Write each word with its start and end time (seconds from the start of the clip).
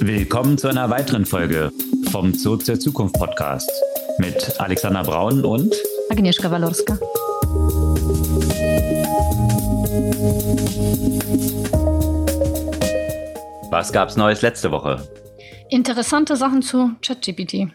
Willkommen 0.00 0.58
zu 0.58 0.68
einer 0.68 0.90
weiteren 0.90 1.24
Folge 1.24 1.72
vom 2.10 2.34
Zoo 2.34 2.56
zur 2.56 2.78
Zukunft 2.78 3.14
Podcast 3.16 3.70
mit 4.18 4.60
Alexander 4.60 5.02
Braun 5.02 5.44
und 5.44 5.74
Agnieszka 6.10 6.50
Walorska. 6.50 6.98
Was 13.70 13.92
gab's 13.92 14.16
Neues 14.16 14.42
letzte 14.42 14.70
Woche? 14.70 15.08
Interessante 15.70 16.36
Sachen 16.36 16.62
zu 16.62 16.92
ChatGPT. 17.02 17.68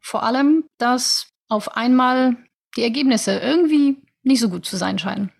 Vor 0.00 0.22
allem, 0.22 0.64
dass 0.78 1.28
auf 1.48 1.76
einmal 1.76 2.36
die 2.76 2.82
Ergebnisse 2.82 3.38
irgendwie 3.38 3.96
nicht 4.22 4.40
so 4.40 4.48
gut 4.48 4.66
zu 4.66 4.76
sein 4.76 4.98
scheinen. 4.98 5.32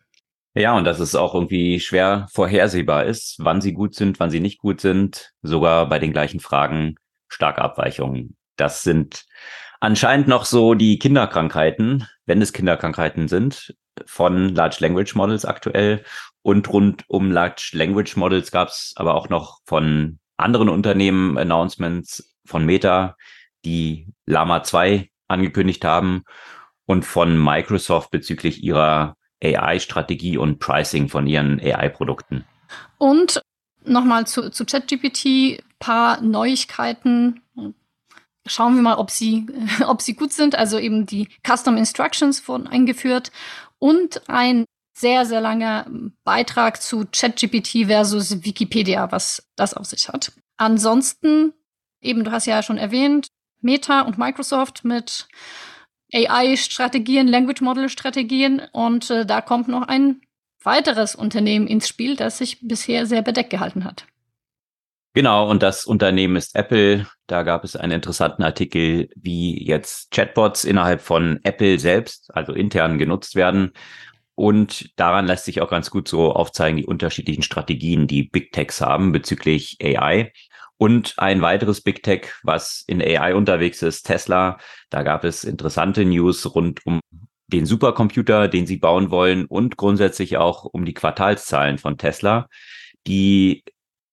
Ja, 0.56 0.76
und 0.76 0.84
dass 0.84 1.00
es 1.00 1.16
auch 1.16 1.34
irgendwie 1.34 1.80
schwer 1.80 2.28
vorhersehbar 2.32 3.04
ist, 3.06 3.36
wann 3.40 3.60
sie 3.60 3.72
gut 3.72 3.94
sind, 3.96 4.20
wann 4.20 4.30
sie 4.30 4.38
nicht 4.38 4.58
gut 4.60 4.80
sind, 4.80 5.32
sogar 5.42 5.88
bei 5.88 5.98
den 5.98 6.12
gleichen 6.12 6.38
Fragen 6.38 6.94
starke 7.28 7.60
Abweichungen. 7.60 8.36
Das 8.56 8.84
sind 8.84 9.24
anscheinend 9.80 10.28
noch 10.28 10.44
so 10.44 10.74
die 10.74 11.00
Kinderkrankheiten, 11.00 12.06
wenn 12.26 12.40
es 12.40 12.52
Kinderkrankheiten 12.52 13.26
sind, 13.26 13.74
von 14.06 14.54
Large 14.54 14.76
Language 14.78 15.16
Models 15.16 15.44
aktuell. 15.44 16.04
Und 16.42 16.72
rund 16.72 17.04
um 17.08 17.32
Large 17.32 17.70
Language 17.72 18.16
Models 18.16 18.52
gab 18.52 18.68
es 18.68 18.92
aber 18.94 19.16
auch 19.16 19.28
noch 19.28 19.60
von 19.64 20.20
anderen 20.36 20.68
Unternehmen 20.68 21.36
Announcements 21.36 22.36
von 22.44 22.64
Meta, 22.64 23.16
die 23.64 24.08
Lama 24.26 24.62
2 24.62 25.10
angekündigt 25.26 25.84
haben 25.84 26.22
und 26.86 27.04
von 27.04 27.42
Microsoft 27.42 28.10
bezüglich 28.12 28.62
ihrer 28.62 29.16
AI-Strategie 29.44 30.36
und 30.36 30.58
Pricing 30.58 31.08
von 31.08 31.26
ihren 31.26 31.60
AI-Produkten. 31.60 32.44
Und 32.98 33.42
nochmal 33.84 34.26
zu, 34.26 34.50
zu 34.50 34.64
ChatGPT, 34.64 35.62
paar 35.78 36.20
Neuigkeiten. 36.20 37.42
Schauen 38.46 38.74
wir 38.74 38.82
mal, 38.82 38.96
ob 38.96 39.10
sie, 39.10 39.46
ob 39.86 40.02
sie 40.02 40.14
gut 40.14 40.32
sind. 40.32 40.54
Also 40.54 40.78
eben 40.78 41.06
die 41.06 41.28
Custom 41.46 41.76
Instructions 41.76 42.46
wurden 42.48 42.66
eingeführt 42.66 43.30
und 43.78 44.28
ein 44.28 44.64
sehr, 44.96 45.26
sehr 45.26 45.40
langer 45.40 45.86
Beitrag 46.22 46.80
zu 46.80 47.04
ChatGPT 47.10 47.86
versus 47.86 48.44
Wikipedia, 48.44 49.10
was 49.10 49.46
das 49.56 49.74
auf 49.74 49.86
sich 49.86 50.08
hat. 50.08 50.32
Ansonsten, 50.56 51.52
eben, 52.00 52.22
du 52.22 52.30
hast 52.30 52.46
ja 52.46 52.62
schon 52.62 52.78
erwähnt, 52.78 53.26
Meta 53.60 54.02
und 54.02 54.18
Microsoft 54.18 54.84
mit 54.84 55.26
AI-Strategien, 56.14 57.26
Language 57.28 57.60
Model-Strategien 57.60 58.62
und 58.72 59.10
äh, 59.10 59.26
da 59.26 59.40
kommt 59.40 59.68
noch 59.68 59.82
ein 59.82 60.20
weiteres 60.62 61.14
Unternehmen 61.14 61.66
ins 61.66 61.88
Spiel, 61.88 62.16
das 62.16 62.38
sich 62.38 62.58
bisher 62.62 63.06
sehr 63.06 63.22
bedeckt 63.22 63.50
gehalten 63.50 63.84
hat. 63.84 64.06
Genau, 65.12 65.48
und 65.48 65.62
das 65.62 65.84
Unternehmen 65.84 66.34
ist 66.34 66.56
Apple. 66.56 67.06
Da 67.28 67.44
gab 67.44 67.62
es 67.62 67.76
einen 67.76 67.92
interessanten 67.92 68.42
Artikel, 68.42 69.08
wie 69.14 69.64
jetzt 69.64 70.10
Chatbots 70.10 70.64
innerhalb 70.64 71.00
von 71.00 71.38
Apple 71.44 71.78
selbst, 71.78 72.34
also 72.34 72.52
intern 72.52 72.98
genutzt 72.98 73.36
werden. 73.36 73.72
Und 74.34 74.90
daran 74.98 75.26
lässt 75.26 75.44
sich 75.44 75.60
auch 75.60 75.70
ganz 75.70 75.90
gut 75.90 76.08
so 76.08 76.32
aufzeigen, 76.32 76.78
die 76.78 76.86
unterschiedlichen 76.86 77.42
Strategien, 77.42 78.08
die 78.08 78.24
Big 78.24 78.50
Techs 78.50 78.80
haben 78.80 79.12
bezüglich 79.12 79.78
AI. 79.80 80.32
Und 80.84 81.14
ein 81.16 81.40
weiteres 81.40 81.80
Big 81.80 82.02
Tech, 82.02 82.34
was 82.42 82.84
in 82.86 83.00
AI 83.00 83.34
unterwegs 83.34 83.80
ist, 83.80 84.02
Tesla. 84.02 84.58
Da 84.90 85.02
gab 85.02 85.24
es 85.24 85.42
interessante 85.42 86.04
News 86.04 86.54
rund 86.54 86.84
um 86.84 87.00
den 87.46 87.64
Supercomputer, 87.64 88.48
den 88.48 88.66
sie 88.66 88.76
bauen 88.76 89.10
wollen 89.10 89.46
und 89.46 89.78
grundsätzlich 89.78 90.36
auch 90.36 90.66
um 90.66 90.84
die 90.84 90.92
Quartalszahlen 90.92 91.78
von 91.78 91.96
Tesla, 91.96 92.48
die 93.06 93.64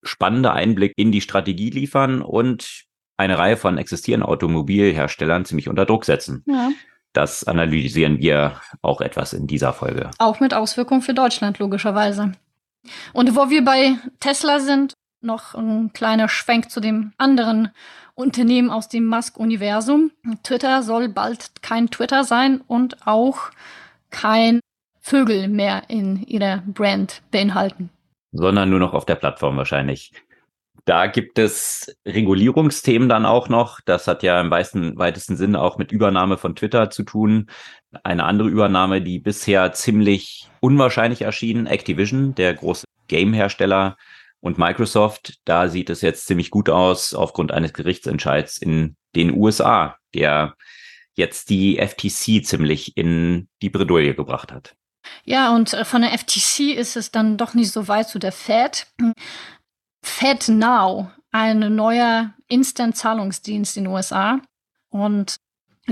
spannende 0.02 0.54
Einblick 0.54 0.94
in 0.96 1.12
die 1.12 1.20
Strategie 1.20 1.72
liefern 1.72 2.22
und 2.22 2.86
eine 3.18 3.38
Reihe 3.38 3.58
von 3.58 3.78
existierenden 3.78 4.30
Automobilherstellern 4.30 5.44
ziemlich 5.44 5.68
unter 5.68 5.86
Druck 5.86 6.06
setzen. 6.06 6.42
Ja. 6.48 6.72
Das 7.12 7.44
analysieren 7.44 8.20
wir 8.20 8.62
auch 8.82 9.02
etwas 9.02 9.34
in 9.34 9.46
dieser 9.46 9.74
Folge. 9.74 10.10
Auch 10.20 10.40
mit 10.40 10.54
Auswirkungen 10.54 11.02
für 11.02 11.14
Deutschland, 11.14 11.60
logischerweise. 11.60 12.32
Und 13.12 13.36
wo 13.36 13.50
wir 13.50 13.66
bei 13.66 13.98
Tesla 14.22 14.62
sind, 14.62 14.94
noch 15.24 15.56
ein 15.56 15.94
kleiner 15.94 16.30
Schwenk 16.30 16.70
zu 16.70 16.80
dem 16.80 17.14
anderen 17.18 17.70
Unternehmen 18.16 18.70
aus 18.70 18.90
dem 18.90 19.06
Musk-Universum. 19.06 20.12
Twitter 20.44 20.84
soll 20.84 21.10
bald 21.10 21.62
kein 21.62 21.90
Twitter 21.90 22.24
sein 22.24 22.62
und 22.68 23.08
auch 23.08 23.52
kein 24.10 24.60
Vögel 25.00 25.48
mehr 25.48 25.84
in 25.88 26.24
ihrer 26.24 26.64
Brand 26.68 27.22
beinhalten. 27.32 27.90
Sondern 28.32 28.70
nur 28.70 28.80
noch 28.80 28.94
auf 28.94 29.06
der 29.06 29.16
Plattform 29.16 29.58
wahrscheinlich. 29.58 30.12
Da 30.86 31.08
gibt 31.08 31.38
es 31.38 31.96
Regulierungsthemen 32.08 33.08
dann 33.08 33.26
auch 33.26 33.50
noch. 33.50 33.82
Das 33.82 34.08
hat 34.08 34.24
ja 34.24 34.42
im 34.42 34.50
weitesten, 34.50 34.98
weitesten 34.98 35.38
Sinne 35.38 35.62
auch 35.62 35.78
mit 35.78 35.92
Übernahme 35.92 36.38
von 36.38 36.56
Twitter 36.56 36.90
zu 36.90 37.04
tun. 37.04 37.50
Eine 38.04 38.26
andere 38.26 38.50
Übernahme, 38.50 39.02
die 39.02 39.20
bisher 39.20 39.74
ziemlich 39.74 40.50
unwahrscheinlich 40.60 41.22
erschien, 41.22 41.68
Activision, 41.68 42.34
der 42.36 42.54
große 42.54 42.86
Game-Hersteller, 43.08 43.98
und 44.42 44.58
Microsoft, 44.58 45.40
da 45.46 45.70
sieht 45.70 45.90
es 45.90 46.02
jetzt 46.02 46.26
ziemlich 46.26 46.50
gut 46.50 46.70
aus 46.70 47.14
aufgrund 47.14 47.52
eines 47.52 47.74
Gerichtsentscheids 47.74 48.58
in 48.58 48.98
den 49.16 49.34
USA, 49.38 49.98
der 50.14 50.56
jetzt 51.16 51.50
die 51.50 51.78
FTC 51.78 52.44
ziemlich 52.44 52.98
in 52.98 53.48
die 53.62 53.70
Bredouille 53.70 54.16
gebracht 54.16 54.52
hat. 54.52 54.76
Ja, 55.24 55.54
und 55.56 55.74
äh, 55.74 55.86
von 55.86 56.02
der 56.02 56.18
FTC 56.18 56.76
ist 56.76 56.96
es 56.96 57.12
dann 57.12 57.38
doch 57.38 57.54
nicht 57.54 57.72
so 57.72 57.88
weit 57.88 58.10
zu 58.10 58.20
der 58.20 58.32
Fed. 58.32 58.88
Fed 60.04 60.48
Now, 60.50 61.12
ein 61.32 61.76
neuer 61.76 62.34
Instant-Zahlungsdienst 62.48 63.78
in 63.78 63.86
den 63.86 63.94
USA. 63.94 64.42
Und 64.90 65.38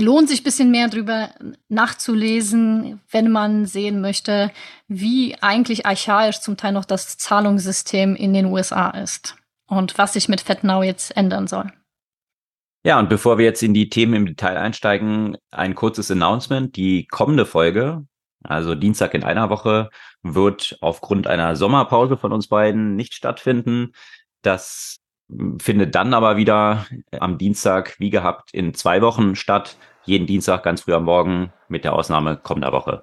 lohnt 0.00 0.28
sich 0.28 0.40
ein 0.40 0.44
bisschen 0.44 0.70
mehr 0.70 0.88
drüber 0.88 1.30
nachzulesen, 1.68 3.00
wenn 3.10 3.30
man 3.30 3.66
sehen 3.66 4.00
möchte, 4.00 4.50
wie 4.88 5.36
eigentlich 5.40 5.86
archaisch 5.86 6.40
zum 6.40 6.56
Teil 6.56 6.72
noch 6.72 6.84
das 6.84 7.16
Zahlungssystem 7.16 8.16
in 8.16 8.32
den 8.32 8.46
USA 8.46 8.90
ist 8.90 9.36
und 9.66 9.98
was 9.98 10.14
sich 10.14 10.28
mit 10.28 10.40
FedNow 10.40 10.82
jetzt 10.84 11.16
ändern 11.16 11.46
soll. 11.46 11.72
Ja, 12.82 12.98
und 12.98 13.10
bevor 13.10 13.36
wir 13.36 13.44
jetzt 13.44 13.62
in 13.62 13.74
die 13.74 13.90
Themen 13.90 14.14
im 14.14 14.26
Detail 14.26 14.56
einsteigen, 14.56 15.36
ein 15.50 15.74
kurzes 15.74 16.10
Announcement. 16.10 16.74
Die 16.76 17.06
kommende 17.06 17.44
Folge, 17.44 18.06
also 18.42 18.74
Dienstag 18.74 19.12
in 19.12 19.22
einer 19.22 19.50
Woche, 19.50 19.90
wird 20.22 20.78
aufgrund 20.80 21.26
einer 21.26 21.56
Sommerpause 21.56 22.16
von 22.16 22.32
uns 22.32 22.48
beiden 22.48 22.96
nicht 22.96 23.14
stattfinden. 23.14 23.92
Das 24.40 25.00
findet 25.60 25.94
dann 25.94 26.14
aber 26.14 26.38
wieder 26.38 26.86
am 27.18 27.36
Dienstag, 27.36 27.96
wie 27.98 28.10
gehabt, 28.10 28.52
in 28.52 28.72
zwei 28.74 29.02
Wochen 29.02 29.36
statt. 29.36 29.76
Jeden 30.04 30.26
Dienstag 30.26 30.62
ganz 30.62 30.82
früh 30.82 30.94
am 30.94 31.04
Morgen 31.04 31.52
mit 31.68 31.84
der 31.84 31.92
Ausnahme 31.92 32.36
kommender 32.36 32.72
Woche. 32.72 33.02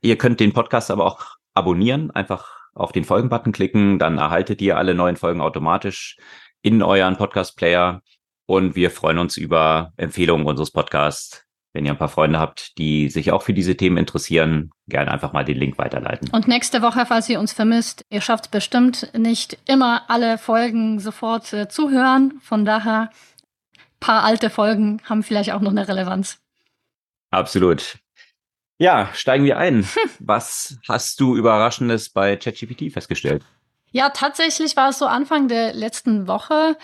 Ihr 0.00 0.18
könnt 0.18 0.40
den 0.40 0.52
Podcast 0.52 0.90
aber 0.90 1.06
auch 1.06 1.36
abonnieren, 1.54 2.10
einfach 2.10 2.48
auf 2.74 2.92
den 2.92 3.04
Folgen-Button 3.04 3.52
klicken, 3.52 3.98
dann 3.98 4.18
erhaltet 4.18 4.60
ihr 4.60 4.76
alle 4.76 4.94
neuen 4.94 5.16
Folgen 5.16 5.40
automatisch 5.40 6.16
in 6.62 6.82
euren 6.82 7.16
Podcast-Player 7.16 8.02
und 8.46 8.74
wir 8.74 8.90
freuen 8.90 9.18
uns 9.18 9.36
über 9.36 9.92
Empfehlungen 9.96 10.46
unseres 10.46 10.72
Podcasts 10.72 11.44
wenn 11.74 11.84
ihr 11.84 11.90
ein 11.90 11.98
paar 11.98 12.08
Freunde 12.08 12.38
habt, 12.38 12.78
die 12.78 13.10
sich 13.10 13.32
auch 13.32 13.42
für 13.42 13.52
diese 13.52 13.76
Themen 13.76 13.96
interessieren, 13.96 14.70
gerne 14.86 15.10
einfach 15.10 15.32
mal 15.32 15.44
den 15.44 15.58
Link 15.58 15.76
weiterleiten. 15.76 16.30
Und 16.30 16.46
nächste 16.46 16.82
Woche, 16.82 17.04
falls 17.04 17.28
ihr 17.28 17.40
uns 17.40 17.52
vermisst, 17.52 18.04
ihr 18.10 18.20
schafft 18.20 18.52
bestimmt 18.52 19.10
nicht 19.18 19.58
immer 19.66 20.08
alle 20.08 20.38
Folgen 20.38 21.00
sofort 21.00 21.52
äh, 21.52 21.68
zuhören. 21.68 22.34
Von 22.42 22.64
daher, 22.64 23.10
paar 24.04 24.22
alte 24.22 24.50
Folgen 24.50 25.00
haben 25.04 25.22
vielleicht 25.22 25.52
auch 25.52 25.62
noch 25.62 25.70
eine 25.70 25.88
Relevanz. 25.88 26.38
Absolut. 27.30 27.96
Ja, 28.76 29.08
steigen 29.14 29.46
wir 29.46 29.56
ein. 29.56 29.76
Hm. 29.76 30.10
Was 30.18 30.76
hast 30.86 31.20
du 31.20 31.34
Überraschendes 31.34 32.10
bei 32.10 32.36
ChatGPT 32.36 32.92
festgestellt? 32.92 33.42
Ja, 33.92 34.10
tatsächlich 34.10 34.76
war 34.76 34.90
es 34.90 34.98
so 34.98 35.06
Anfang 35.06 35.48
der 35.48 35.72
letzten 35.72 36.26
Woche, 36.28 36.76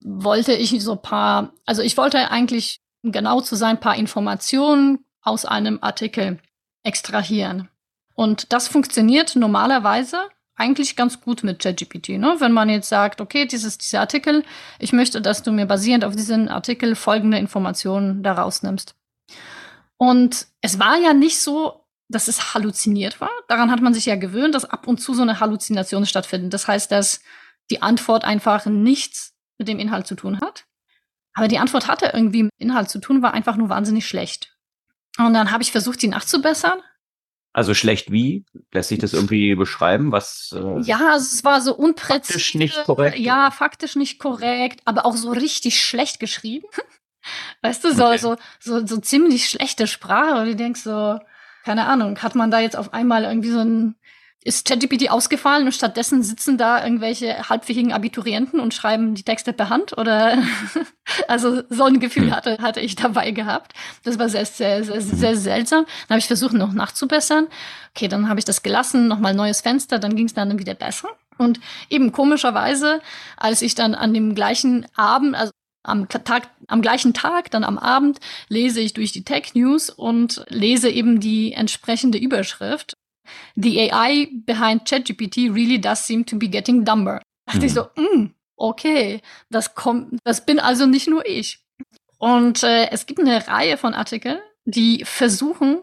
wollte 0.00 0.54
ich 0.54 0.82
so 0.82 0.96
paar, 0.96 1.52
also 1.66 1.82
ich 1.82 1.96
wollte 1.96 2.32
eigentlich 2.32 2.80
um 3.04 3.12
genau 3.12 3.40
zu 3.40 3.54
sein, 3.54 3.78
paar 3.78 3.94
Informationen 3.94 5.04
aus 5.22 5.44
einem 5.44 5.78
Artikel 5.82 6.40
extrahieren. 6.82 7.68
Und 8.14 8.52
das 8.52 8.66
funktioniert 8.66 9.36
normalerweise 9.36 10.28
eigentlich 10.56 10.96
ganz 10.96 11.20
gut 11.20 11.42
mit 11.42 11.60
ChatGPT. 11.60 12.10
Ne? 12.10 12.36
Wenn 12.38 12.52
man 12.52 12.68
jetzt 12.68 12.88
sagt, 12.88 13.20
okay, 13.20 13.46
dieses 13.46 13.78
dieser 13.78 14.00
Artikel, 14.00 14.44
ich 14.78 14.92
möchte, 14.92 15.20
dass 15.20 15.42
du 15.42 15.52
mir 15.52 15.66
basierend 15.66 16.04
auf 16.04 16.14
diesen 16.14 16.48
Artikel 16.48 16.94
folgende 16.94 17.38
Informationen 17.38 18.22
daraus 18.22 18.62
nimmst. 18.62 18.94
Und 19.96 20.46
es 20.60 20.78
war 20.78 20.96
ja 20.96 21.12
nicht 21.12 21.40
so, 21.40 21.84
dass 22.08 22.28
es 22.28 22.54
halluziniert 22.54 23.20
war. 23.20 23.30
Daran 23.48 23.70
hat 23.70 23.80
man 23.80 23.94
sich 23.94 24.06
ja 24.06 24.16
gewöhnt, 24.16 24.54
dass 24.54 24.64
ab 24.64 24.86
und 24.86 24.98
zu 24.98 25.14
so 25.14 25.22
eine 25.22 25.40
Halluzination 25.40 26.06
stattfindet. 26.06 26.52
Das 26.52 26.68
heißt, 26.68 26.92
dass 26.92 27.20
die 27.70 27.82
Antwort 27.82 28.24
einfach 28.24 28.66
nichts 28.66 29.34
mit 29.58 29.68
dem 29.68 29.78
Inhalt 29.78 30.06
zu 30.06 30.14
tun 30.14 30.40
hat. 30.40 30.66
Aber 31.32 31.48
die 31.48 31.58
Antwort 31.58 31.88
hatte 31.88 32.10
irgendwie 32.12 32.44
mit 32.44 32.52
Inhalt 32.58 32.90
zu 32.90 33.00
tun, 33.00 33.22
war 33.22 33.34
einfach 33.34 33.56
nur 33.56 33.68
wahnsinnig 33.68 34.06
schlecht. 34.06 34.56
Und 35.18 35.34
dann 35.34 35.50
habe 35.50 35.62
ich 35.62 35.72
versucht, 35.72 36.00
sie 36.00 36.08
nachzubessern. 36.08 36.80
Also 37.54 37.72
schlecht 37.72 38.10
wie? 38.10 38.44
Lässt 38.72 38.88
sich 38.88 38.98
das 38.98 39.12
irgendwie 39.12 39.54
beschreiben? 39.54 40.10
Was? 40.10 40.52
Äh, 40.52 40.80
ja, 40.80 41.12
also 41.12 41.24
es 41.24 41.44
war 41.44 41.60
so 41.60 41.72
unpräzise. 41.74 42.32
Faktisch 42.32 42.54
nicht 42.56 42.84
korrekt. 42.84 43.16
Ja, 43.16 43.52
faktisch 43.52 43.94
nicht 43.94 44.18
korrekt, 44.18 44.80
aber 44.84 45.06
auch 45.06 45.14
so 45.14 45.30
richtig 45.30 45.80
schlecht 45.80 46.18
geschrieben. 46.18 46.66
weißt 47.62 47.84
du, 47.84 47.94
so, 47.94 48.06
okay. 48.06 48.18
so, 48.18 48.36
so, 48.58 48.84
so 48.84 48.96
ziemlich 48.96 49.48
schlechte 49.48 49.86
Sprache. 49.86 50.40
Und 50.40 50.46
du 50.46 50.56
denkst 50.56 50.80
so, 50.80 51.20
keine 51.64 51.86
Ahnung, 51.86 52.20
hat 52.20 52.34
man 52.34 52.50
da 52.50 52.58
jetzt 52.58 52.76
auf 52.76 52.92
einmal 52.92 53.22
irgendwie 53.22 53.50
so 53.50 53.60
ein 53.60 53.94
ist 54.44 54.68
ChatGPT 54.68 55.10
ausgefallen 55.10 55.64
und 55.64 55.72
stattdessen 55.72 56.22
sitzen 56.22 56.58
da 56.58 56.84
irgendwelche 56.84 57.48
halbfähigen 57.48 57.94
Abiturienten 57.94 58.60
und 58.60 58.74
schreiben 58.74 59.14
die 59.14 59.22
Texte 59.22 59.54
per 59.54 59.70
Hand 59.70 59.96
oder 59.96 60.36
also 61.28 61.62
so 61.70 61.84
ein 61.84 61.98
Gefühl 61.98 62.26
hm. 62.26 62.36
hatte, 62.36 62.58
hatte 62.60 62.80
ich 62.80 62.94
dabei 62.94 63.30
gehabt. 63.30 63.72
Das 64.04 64.18
war 64.18 64.28
sehr, 64.28 64.44
sehr, 64.44 64.84
sehr, 64.84 65.00
sehr 65.00 65.36
seltsam. 65.36 65.86
Dann 66.08 66.16
habe 66.16 66.18
ich 66.18 66.26
versucht, 66.26 66.52
noch 66.52 66.72
nachzubessern. 66.72 67.48
Okay, 67.96 68.08
dann 68.08 68.28
habe 68.28 68.38
ich 68.38 68.44
das 68.44 68.62
gelassen, 68.62 69.08
nochmal 69.08 69.34
neues 69.34 69.62
Fenster, 69.62 69.98
dann 69.98 70.14
ging 70.14 70.26
es 70.26 70.34
dann 70.34 70.58
wieder 70.58 70.74
besser. 70.74 71.08
Und 71.38 71.58
eben 71.88 72.12
komischerweise, 72.12 73.00
als 73.38 73.62
ich 73.62 73.74
dann 73.74 73.94
an 73.94 74.12
dem 74.12 74.34
gleichen 74.34 74.86
Abend, 74.94 75.34
also 75.34 75.52
am 75.82 76.08
Tag, 76.08 76.48
am 76.68 76.82
gleichen 76.82 77.14
Tag, 77.14 77.50
dann 77.50 77.64
am 77.64 77.78
Abend, 77.78 78.20
lese 78.48 78.80
ich 78.80 78.92
durch 78.92 79.12
die 79.12 79.24
Tech 79.24 79.54
News 79.54 79.90
und 79.90 80.44
lese 80.48 80.90
eben 80.90 81.20
die 81.20 81.52
entsprechende 81.52 82.18
Überschrift 82.18 82.94
the 83.56 83.90
AI 83.90 84.28
behind 84.46 84.84
ChatGPT 84.84 85.54
really 85.54 85.80
does 85.80 86.06
seem 86.06 86.24
to 86.26 86.38
be 86.38 86.48
getting 86.48 86.84
dumber. 86.84 87.20
Da 87.46 87.52
dachte 87.52 87.60
mhm. 87.60 87.66
ich 87.66 87.74
so, 87.74 87.82
mm, 87.96 88.34
okay, 88.56 89.20
das 89.50 89.74
kommt, 89.74 90.18
das 90.24 90.44
bin 90.44 90.58
also 90.58 90.86
nicht 90.86 91.08
nur 91.08 91.26
ich. 91.26 91.60
Und 92.18 92.62
äh, 92.62 92.90
es 92.90 93.06
gibt 93.06 93.20
eine 93.20 93.46
Reihe 93.46 93.76
von 93.76 93.94
Artikeln, 93.94 94.38
die 94.64 95.04
versuchen, 95.04 95.82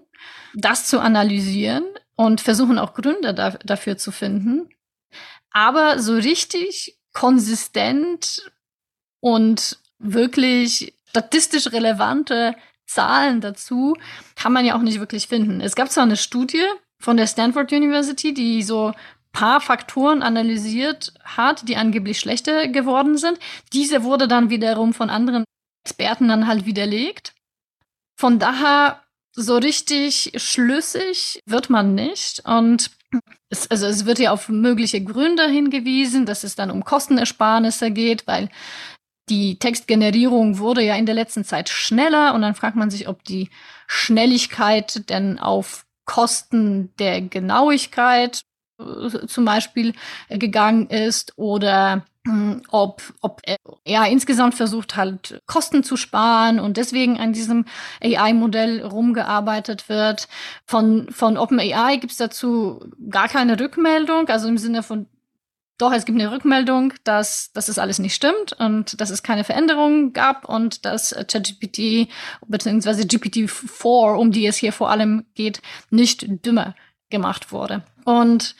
das 0.55 0.88
zu 0.88 0.99
analysieren 0.99 1.85
und 2.15 2.41
versuchen 2.41 2.79
auch 2.79 2.93
Gründe 2.93 3.33
da, 3.33 3.51
dafür 3.51 3.97
zu 3.97 4.11
finden. 4.11 4.69
Aber 5.51 5.99
so 5.99 6.15
richtig 6.15 6.97
konsistent 7.13 8.51
und 9.19 9.79
wirklich 9.99 10.95
statistisch 11.09 11.71
relevante 11.71 12.55
Zahlen 12.85 13.41
dazu 13.41 13.95
kann 14.35 14.53
man 14.53 14.65
ja 14.65 14.75
auch 14.75 14.81
nicht 14.81 14.99
wirklich 14.99 15.27
finden. 15.27 15.61
Es 15.61 15.75
gab 15.75 15.91
zwar 15.91 16.03
eine 16.03 16.17
Studie, 16.17 16.65
von 17.01 17.18
der 17.18 17.27
Stanford 17.27 17.71
University, 17.71 18.33
die 18.33 18.63
so 18.63 18.94
paar 19.33 19.62
Faktoren 19.62 20.24
analysiert 20.24 21.13
hat, 21.24 21.68
die 21.68 21.77
angeblich 21.77 22.19
schlechter 22.19 22.68
geworden 22.68 23.18
sind. 23.18 23.39
Diese 23.74 24.03
wurde 24.03 24.27
dann 24.27 24.50
wiederum 24.50 24.94
von 24.94 25.09
anderen 25.09 25.45
Experten 25.86 26.27
dann 26.27 26.48
halt 26.48 26.65
widerlegt. 26.65 27.33
Von 28.19 28.39
daher 28.39 29.01
so 29.33 29.57
richtig 29.57 30.33
schlüssig 30.36 31.39
wird 31.45 31.69
man 31.69 31.95
nicht. 31.95 32.42
Und 32.45 32.92
es, 33.50 33.69
also 33.71 33.86
es 33.88 34.06
wird 34.06 34.19
ja 34.19 34.31
auf 34.31 34.50
mögliche 34.50 35.04
Gründe 35.04 35.47
hingewiesen, 35.47 36.25
dass 36.25 36.44
es 36.44 36.56
dann 36.56 36.71
um 36.71 36.83
Kostenersparnisse 36.83 37.92
geht, 37.92 38.27
weil 38.27 38.50
die 39.30 39.57
Textgenerierung 39.57 40.57
wurde 40.57 40.83
ja 40.83 40.95
in 40.95 41.06
der 41.06 41.15
letzten 41.15 41.45
Zeit 41.45 41.69
schneller 41.69 42.33
und 42.33 42.42
dann 42.42 42.56
fragt 42.56 42.75
man 42.75 42.89
sich, 42.89 43.07
ob 43.07 43.24
die 43.24 43.50
Schnelligkeit 43.88 45.09
denn 45.09 45.39
auf 45.39 45.86
Kosten 46.06 46.94
der 47.00 47.21
Genauigkeit 47.21 48.42
äh, 48.80 49.27
zum 49.27 49.45
Beispiel 49.45 49.94
äh, 50.30 50.38
gegangen 50.38 50.88
ist 50.88 51.33
oder 51.38 52.06
hm, 52.25 52.62
ob, 52.69 53.01
ob 53.21 53.42
er 53.83 54.07
insgesamt 54.07 54.53
versucht 54.53 54.95
halt 54.95 55.42
Kosten 55.48 55.83
zu 55.83 55.98
sparen 55.98 56.59
und 56.59 56.77
deswegen 56.77 57.19
an 57.19 57.33
diesem 57.33 57.65
AI-Modell 58.03 58.86
rumgearbeitet 58.86 59.89
wird. 59.89 60.27
Von, 60.65 61.09
von 61.12 61.38
OpenAI 61.38 61.98
gibt 61.98 62.12
es 62.12 62.18
dazu 62.18 62.86
gar 63.09 63.27
keine 63.27 63.59
Rückmeldung, 63.59 64.27
also 64.27 64.47
im 64.47 64.59
Sinne 64.59 64.83
von 64.83 65.07
doch, 65.81 65.94
es 65.94 66.06
gibt 66.06 66.19
eine 66.19 66.31
Rückmeldung, 66.31 66.94
dass, 67.04 67.51
dass 67.54 67.66
das 67.66 67.80
alles 67.80 67.98
nicht 67.98 68.13
stimmt 68.13 68.54
und 68.54 69.01
dass 69.01 69.10
es 69.10 69.24
keine 69.24 69.44
Veränderungen 69.44 70.13
gab 70.13 70.48
und 70.48 70.86
dass 70.86 71.10
ChatGPT 71.10 72.07
bzw. 72.48 73.01
GPT-4, 73.01 74.16
um 74.16 74.31
die 74.31 74.45
es 74.45 74.57
hier 74.57 74.74
vor 74.74 74.92
allem 74.92 75.25
geht, 75.33 75.63
nicht 75.89 76.45
dümmer 76.45 76.75
gemacht 77.10 77.51
wurde. 77.51 77.83
Und 78.06 78.56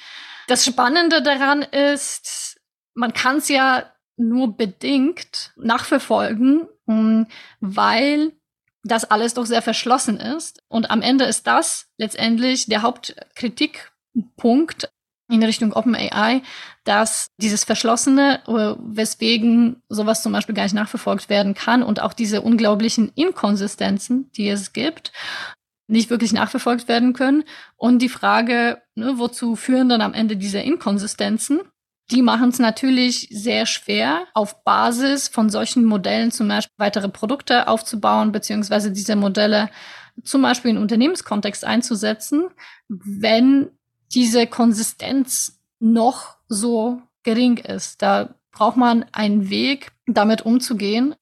das 0.48 0.66
Spannende 0.66 1.22
daran 1.22 1.62
ist, 1.62 2.60
man 2.94 3.14
kann 3.14 3.38
es 3.38 3.48
ja 3.50 3.86
nur 4.18 4.58
bedingt 4.58 5.52
nachverfolgen, 5.56 6.68
hm, 6.88 7.28
weil 7.60 8.34
das 8.84 9.06
alles 9.06 9.36
doch 9.36 9.46
sehr 9.46 9.62
verschlossen 9.62 10.18
ist. 10.18 10.64
Und 10.68 10.90
am 10.90 11.04
Ende 11.04 11.26
ist 11.26 11.46
das 11.48 11.88
letztendlich 11.98 12.66
der 12.66 12.82
Hauptkritikpunkt 12.82 14.90
in 15.32 15.44
Richtung 15.44 15.74
OpenAI, 15.74 16.42
dass 16.84 17.28
dieses 17.38 17.64
Verschlossene, 17.64 18.42
äh, 18.48 18.76
weswegen 18.80 19.82
sowas 19.90 20.24
zum 20.24 20.34
Beispiel 20.34 20.56
gar 20.56 20.64
nicht 20.64 20.74
nachverfolgt 20.74 21.30
werden 21.30 21.54
kann 21.54 21.84
und 21.84 22.02
auch 22.02 22.14
diese 22.14 22.42
unglaublichen 22.42 23.12
Inkonsistenzen, 23.16 24.32
die 24.32 24.50
es 24.50 24.74
gibt, 24.74 25.12
nicht 25.88 26.10
wirklich 26.10 26.34
nachverfolgt 26.34 26.88
werden 26.88 27.14
können. 27.14 27.44
Und 27.76 28.02
die 28.02 28.10
Frage, 28.10 28.82
ne, 28.96 29.14
wozu 29.18 29.56
führen 29.56 29.90
dann 29.90 30.02
am 30.02 30.14
Ende 30.14 30.38
diese 30.38 30.60
Inkonsistenzen? 30.60 31.62
Die 32.12 32.22
machen 32.22 32.50
es 32.50 32.60
natürlich 32.60 33.28
sehr 33.32 33.66
schwer, 33.66 34.26
auf 34.34 34.64
Basis 34.64 35.28
von 35.28 35.50
solchen 35.50 35.86
Modellen 35.86 36.32
zum 36.32 36.48
Beispiel 36.48 36.74
weitere 36.78 37.10
Produkte 37.10 37.68
aufzubauen, 37.68 38.32
beziehungsweise 38.32 38.92
diese 38.92 39.16
Modelle 39.16 39.70
zum 40.24 40.42
Beispiel 40.42 40.72
in 40.72 40.78
Unternehmenskontext 40.78 41.64
einzusetzen, 41.64 42.50
wenn 42.90 43.70
diese 44.14 44.48
Konsistenz 44.48 45.60
noch 45.80 46.38
so 46.48 47.02
gering 47.24 47.58
ist. 47.58 48.02
Da 48.02 48.36
braucht 48.52 48.78
man 48.78 49.06
einen 49.12 49.50
Weg, 49.50 49.92
damit 50.06 50.42
umzugehen, 50.44 51.16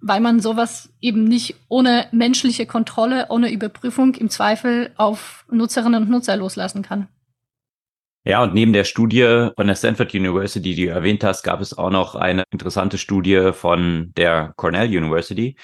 weil 0.00 0.20
man 0.20 0.40
sowas 0.40 0.90
eben 1.00 1.24
nicht 1.24 1.56
ohne 1.68 2.06
menschliche 2.12 2.66
Kontrolle, 2.66 3.26
ohne 3.30 3.50
Überprüfung 3.50 4.14
im 4.14 4.30
Zweifel 4.30 4.92
auf 4.96 5.44
Nutzerinnen 5.50 6.04
und 6.04 6.10
Nutzer 6.10 6.36
loslassen 6.36 6.82
kann. 6.82 7.08
Ja, 8.26 8.42
und 8.42 8.54
neben 8.54 8.72
der 8.72 8.84
Studie 8.84 9.50
von 9.54 9.66
der 9.66 9.74
Stanford 9.74 10.14
University, 10.14 10.74
die 10.74 10.86
du 10.86 10.90
erwähnt 10.90 11.22
hast, 11.24 11.42
gab 11.42 11.60
es 11.60 11.76
auch 11.76 11.90
noch 11.90 12.14
eine 12.14 12.44
interessante 12.50 12.96
Studie 12.96 13.50
von 13.52 14.12
der 14.16 14.54
Cornell 14.56 14.88
University, 14.88 15.56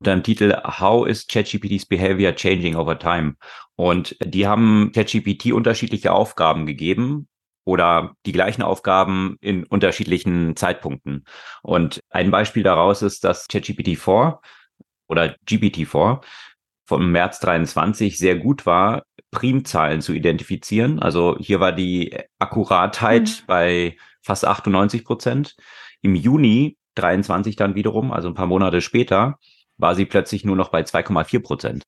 unter 0.00 0.14
dem 0.14 0.22
Titel 0.22 0.54
How 0.64 1.06
is 1.06 1.26
ChatGPT's 1.26 1.86
Behavior 1.86 2.34
Changing 2.34 2.76
Over 2.76 2.98
Time? 2.98 3.36
Und 3.76 4.16
die 4.24 4.46
haben 4.46 4.92
ChatGPT 4.94 5.52
unterschiedliche 5.52 6.12
Aufgaben 6.12 6.66
gegeben 6.66 7.28
oder 7.64 8.14
die 8.24 8.32
gleichen 8.32 8.62
Aufgaben 8.62 9.36
in 9.40 9.64
unterschiedlichen 9.64 10.56
Zeitpunkten. 10.56 11.24
Und 11.62 12.00
ein 12.10 12.30
Beispiel 12.30 12.62
daraus 12.62 13.02
ist, 13.02 13.24
dass 13.24 13.48
ChatGPT-4 13.48 14.38
oder 15.08 15.34
GPT-4 15.48 16.22
vom 16.86 17.10
März 17.10 17.40
23 17.40 18.16
sehr 18.16 18.36
gut 18.36 18.64
war, 18.64 19.02
Primzahlen 19.32 20.00
zu 20.00 20.12
identifizieren. 20.12 21.00
Also 21.00 21.36
hier 21.40 21.58
war 21.58 21.72
die 21.72 22.16
Akkuratheit 22.38 23.42
mhm. 23.42 23.46
bei 23.46 23.96
fast 24.22 24.44
98 24.44 25.04
Prozent. 25.04 25.56
Im 26.00 26.14
Juni 26.14 26.78
23 26.94 27.56
dann 27.56 27.74
wiederum, 27.74 28.12
also 28.12 28.28
ein 28.28 28.34
paar 28.34 28.46
Monate 28.46 28.80
später, 28.80 29.38
war 29.78 29.94
sie 29.94 30.06
plötzlich 30.06 30.44
nur 30.44 30.56
noch 30.56 30.70
bei 30.70 30.82
2,4 30.82 31.42
Prozent. 31.42 31.82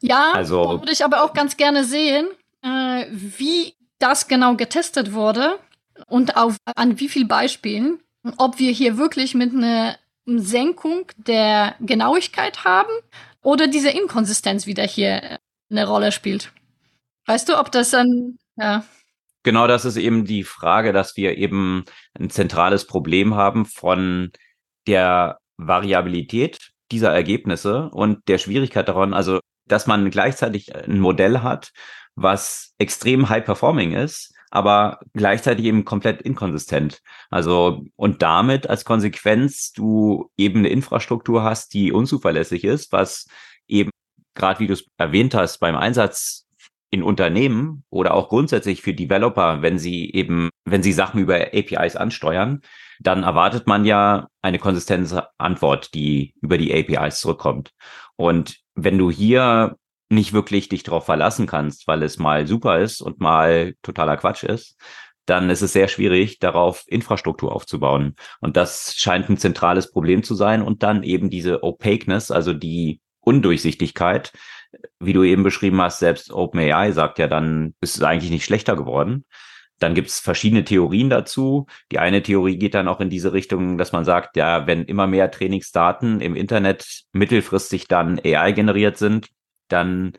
Ja, 0.00 0.32
also, 0.32 0.80
würde 0.80 0.92
ich 0.92 1.04
aber 1.04 1.22
auch 1.22 1.32
ganz 1.32 1.56
gerne 1.56 1.84
sehen, 1.84 2.28
äh, 2.62 3.06
wie 3.10 3.74
das 3.98 4.28
genau 4.28 4.54
getestet 4.54 5.12
wurde 5.12 5.58
und 6.06 6.36
auf, 6.36 6.56
an 6.76 7.00
wie 7.00 7.08
vielen 7.08 7.28
Beispielen, 7.28 8.00
ob 8.38 8.58
wir 8.58 8.70
hier 8.70 8.98
wirklich 8.98 9.34
mit 9.34 9.52
einer 9.52 9.96
Senkung 10.26 11.06
der 11.16 11.74
Genauigkeit 11.80 12.64
haben 12.64 12.92
oder 13.42 13.66
diese 13.66 13.90
Inkonsistenz 13.90 14.66
wieder 14.66 14.84
hier 14.84 15.22
äh, 15.22 15.38
eine 15.70 15.86
Rolle 15.86 16.12
spielt. 16.12 16.52
Weißt 17.26 17.48
du, 17.48 17.58
ob 17.58 17.72
das 17.72 17.90
dann, 17.90 18.38
ja. 18.56 18.84
Genau, 19.42 19.66
das 19.66 19.84
ist 19.84 19.96
eben 19.96 20.24
die 20.24 20.44
Frage, 20.44 20.92
dass 20.92 21.16
wir 21.16 21.36
eben 21.36 21.84
ein 22.18 22.30
zentrales 22.30 22.86
Problem 22.86 23.34
haben 23.34 23.66
von 23.66 24.30
der 24.86 25.38
Variabilität 25.56 26.73
dieser 26.90 27.12
Ergebnisse 27.12 27.90
und 27.90 28.28
der 28.28 28.38
Schwierigkeit 28.38 28.88
daran, 28.88 29.14
also 29.14 29.40
dass 29.66 29.86
man 29.86 30.10
gleichzeitig 30.10 30.74
ein 30.74 31.00
Modell 31.00 31.40
hat, 31.40 31.72
was 32.14 32.74
extrem 32.78 33.28
high 33.28 33.44
performing 33.44 33.92
ist, 33.92 34.32
aber 34.50 35.00
gleichzeitig 35.14 35.64
eben 35.64 35.84
komplett 35.84 36.22
inkonsistent. 36.22 37.00
Also 37.30 37.84
und 37.96 38.22
damit 38.22 38.68
als 38.68 38.84
Konsequenz 38.84 39.72
du 39.72 40.30
eben 40.36 40.60
eine 40.60 40.68
Infrastruktur 40.68 41.42
hast, 41.42 41.74
die 41.74 41.92
unzuverlässig 41.92 42.64
ist, 42.64 42.92
was 42.92 43.26
eben 43.66 43.90
gerade 44.34 44.60
wie 44.60 44.66
du 44.66 44.74
es 44.74 44.84
erwähnt 44.96 45.34
hast 45.34 45.58
beim 45.58 45.76
Einsatz 45.76 46.46
in 46.90 47.02
Unternehmen 47.02 47.84
oder 47.90 48.14
auch 48.14 48.28
grundsätzlich 48.28 48.82
für 48.82 48.94
Developer, 48.94 49.62
wenn 49.62 49.78
sie 49.78 50.12
eben, 50.12 50.50
wenn 50.64 50.82
sie 50.82 50.92
Sachen 50.92 51.20
über 51.20 51.34
APIs 51.34 51.96
ansteuern, 51.96 52.60
dann 53.00 53.22
erwartet 53.22 53.66
man 53.66 53.84
ja 53.84 54.28
eine 54.42 54.58
konsistente 54.58 55.28
Antwort, 55.38 55.94
die 55.94 56.34
über 56.40 56.58
die 56.58 56.74
APIs 56.74 57.20
zurückkommt. 57.20 57.72
Und 58.16 58.58
wenn 58.74 58.98
du 58.98 59.10
hier 59.10 59.76
nicht 60.08 60.32
wirklich 60.32 60.68
dich 60.68 60.82
darauf 60.82 61.06
verlassen 61.06 61.46
kannst, 61.46 61.86
weil 61.86 62.02
es 62.02 62.18
mal 62.18 62.46
super 62.46 62.80
ist 62.80 63.00
und 63.00 63.20
mal 63.20 63.74
totaler 63.82 64.16
Quatsch 64.16 64.44
ist, 64.44 64.76
dann 65.26 65.48
ist 65.48 65.62
es 65.62 65.72
sehr 65.72 65.88
schwierig, 65.88 66.38
darauf 66.38 66.84
Infrastruktur 66.86 67.54
aufzubauen. 67.54 68.14
Und 68.40 68.56
das 68.56 68.94
scheint 68.96 69.28
ein 69.30 69.38
zentrales 69.38 69.90
Problem 69.90 70.22
zu 70.22 70.34
sein. 70.34 70.62
Und 70.62 70.82
dann 70.82 71.02
eben 71.02 71.30
diese 71.30 71.62
Opaqueness, 71.62 72.30
also 72.30 72.52
die 72.52 73.00
Undurchsichtigkeit, 73.20 74.32
wie 75.00 75.14
du 75.14 75.22
eben 75.22 75.42
beschrieben 75.42 75.80
hast, 75.80 75.98
selbst 75.98 76.30
OpenAI 76.32 76.92
sagt 76.92 77.18
ja 77.18 77.26
dann, 77.26 77.74
ist 77.80 77.96
es 77.96 78.02
eigentlich 78.02 78.30
nicht 78.30 78.44
schlechter 78.44 78.76
geworden. 78.76 79.24
Dann 79.80 79.94
gibt 79.94 80.08
es 80.08 80.20
verschiedene 80.20 80.64
Theorien 80.64 81.10
dazu. 81.10 81.66
Die 81.90 81.98
eine 81.98 82.22
Theorie 82.22 82.56
geht 82.58 82.74
dann 82.74 82.88
auch 82.88 83.00
in 83.00 83.10
diese 83.10 83.32
Richtung, 83.32 83.76
dass 83.76 83.92
man 83.92 84.04
sagt, 84.04 84.36
ja, 84.36 84.66
wenn 84.66 84.84
immer 84.84 85.06
mehr 85.06 85.30
Trainingsdaten 85.30 86.20
im 86.20 86.36
Internet 86.36 87.04
mittelfristig 87.12 87.88
dann 87.88 88.20
AI 88.24 88.52
generiert 88.52 88.96
sind, 88.96 89.28
dann 89.68 90.12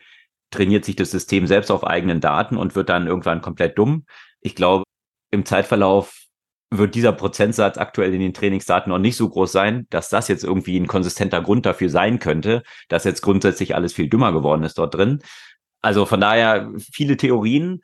trainiert 0.51 0.85
sich 0.85 0.95
das 0.95 1.11
System 1.11 1.47
selbst 1.47 1.71
auf 1.71 1.85
eigenen 1.85 2.21
Daten 2.21 2.57
und 2.57 2.75
wird 2.75 2.89
dann 2.89 3.07
irgendwann 3.07 3.41
komplett 3.41 3.77
dumm. 3.77 4.05
Ich 4.41 4.55
glaube, 4.55 4.83
im 5.31 5.45
Zeitverlauf 5.45 6.25
wird 6.71 6.95
dieser 6.95 7.11
Prozentsatz 7.11 7.77
aktuell 7.77 8.13
in 8.13 8.19
den 8.19 8.33
Trainingsdaten 8.33 8.89
noch 8.89 8.99
nicht 8.99 9.17
so 9.17 9.29
groß 9.29 9.51
sein, 9.51 9.87
dass 9.89 10.09
das 10.09 10.27
jetzt 10.27 10.43
irgendwie 10.43 10.77
ein 10.77 10.87
konsistenter 10.87 11.41
Grund 11.41 11.65
dafür 11.65 11.89
sein 11.89 12.19
könnte, 12.19 12.63
dass 12.89 13.03
jetzt 13.03 13.21
grundsätzlich 13.21 13.75
alles 13.75 13.93
viel 13.93 14.09
dümmer 14.09 14.31
geworden 14.31 14.63
ist 14.63 14.77
dort 14.77 14.95
drin. 14.95 15.21
Also 15.81 16.05
von 16.05 16.19
daher 16.19 16.71
viele 16.91 17.17
Theorien. 17.17 17.81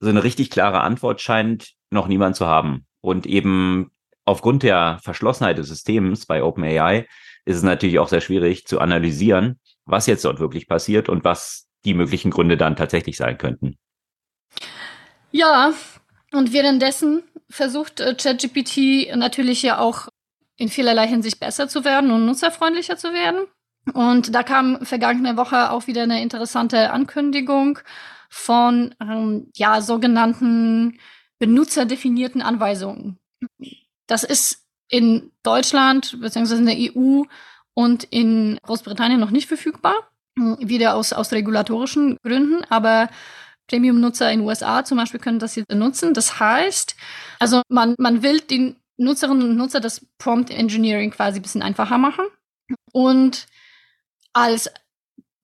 So 0.00 0.08
eine 0.08 0.24
richtig 0.24 0.50
klare 0.50 0.80
Antwort 0.80 1.20
scheint 1.20 1.72
noch 1.90 2.08
niemand 2.08 2.36
zu 2.36 2.46
haben. 2.46 2.86
Und 3.00 3.26
eben 3.26 3.90
aufgrund 4.24 4.62
der 4.62 4.98
Verschlossenheit 5.02 5.58
des 5.58 5.68
Systems 5.68 6.26
bei 6.26 6.42
OpenAI 6.42 7.06
ist 7.44 7.56
es 7.56 7.62
natürlich 7.62 7.98
auch 7.98 8.08
sehr 8.08 8.20
schwierig 8.20 8.66
zu 8.66 8.80
analysieren, 8.80 9.60
was 9.84 10.06
jetzt 10.06 10.24
dort 10.24 10.40
wirklich 10.40 10.68
passiert 10.68 11.08
und 11.08 11.24
was 11.24 11.68
die 11.84 11.94
möglichen 11.94 12.30
Gründe 12.30 12.56
dann 12.56 12.76
tatsächlich 12.76 13.16
sein 13.16 13.38
könnten. 13.38 13.76
Ja, 15.30 15.72
und 16.32 16.52
währenddessen 16.52 17.22
versucht 17.48 18.00
äh, 18.00 18.14
ChatGPT 18.14 19.14
natürlich 19.16 19.62
ja 19.62 19.78
auch 19.78 20.08
in 20.56 20.68
vielerlei 20.68 21.06
Hinsicht 21.08 21.40
besser 21.40 21.68
zu 21.68 21.84
werden 21.84 22.10
und 22.10 22.26
nutzerfreundlicher 22.26 22.96
zu 22.96 23.12
werden. 23.12 23.46
Und 23.94 24.34
da 24.34 24.42
kam 24.42 24.84
vergangene 24.84 25.36
Woche 25.36 25.70
auch 25.70 25.86
wieder 25.86 26.02
eine 26.02 26.22
interessante 26.22 26.90
Ankündigung 26.92 27.78
von 28.30 28.94
ähm, 29.00 29.50
ja 29.54 29.82
sogenannten 29.82 30.98
benutzerdefinierten 31.38 32.40
Anweisungen. 32.40 33.18
Das 34.06 34.24
ist 34.24 34.64
in 34.88 35.30
Deutschland 35.42 36.18
bzw. 36.20 36.56
in 36.56 36.66
der 36.66 36.76
EU 36.78 37.24
und 37.74 38.04
in 38.04 38.58
Großbritannien 38.62 39.20
noch 39.20 39.30
nicht 39.30 39.48
verfügbar, 39.48 39.94
wieder 40.36 40.94
aus, 40.94 41.12
aus 41.12 41.32
regulatorischen 41.32 42.16
Gründen, 42.22 42.64
aber 42.68 43.08
Premium-Nutzer 43.68 44.30
in 44.32 44.40
den 44.40 44.48
USA 44.48 44.84
zum 44.84 44.98
Beispiel 44.98 45.20
können 45.20 45.38
das 45.38 45.54
jetzt 45.54 45.72
nutzen. 45.72 46.14
Das 46.14 46.40
heißt, 46.40 46.96
also 47.38 47.62
man, 47.68 47.94
man 47.98 48.22
will 48.22 48.40
den 48.40 48.76
Nutzerinnen 48.96 49.50
und 49.50 49.56
Nutzer 49.56 49.80
das 49.80 50.04
Prompt 50.18 50.50
Engineering 50.50 51.10
quasi 51.10 51.38
ein 51.38 51.42
bisschen 51.42 51.62
einfacher 51.62 51.98
machen 51.98 52.26
und 52.92 53.46
als 54.32 54.70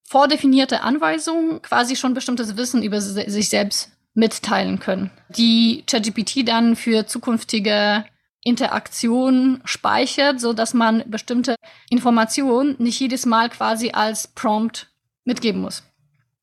vordefinierte 0.09 0.83
Anweisung 0.83 1.61
quasi 1.63 1.97
schon 1.97 2.15
bestimmtes 2.15 2.57
Wissen 2.57 2.83
über 2.83 3.01
sich 3.01 3.49
selbst 3.49 3.91
mitteilen 4.15 4.79
können, 4.79 5.11
die 5.29 5.85
ChatGPT 5.87 6.49
dann 6.49 6.75
für 6.75 7.07
zukünftige 7.07 8.05
Interaktion 8.43 9.61
speichert, 9.65 10.41
so 10.41 10.53
dass 10.53 10.73
man 10.73 11.03
bestimmte 11.07 11.57
Informationen 11.91 12.77
nicht 12.79 13.01
jedes 13.01 13.27
Mal 13.27 13.51
quasi 13.51 13.91
als 13.91 14.29
Prompt 14.29 14.89
mitgeben 15.25 15.61
muss. 15.61 15.83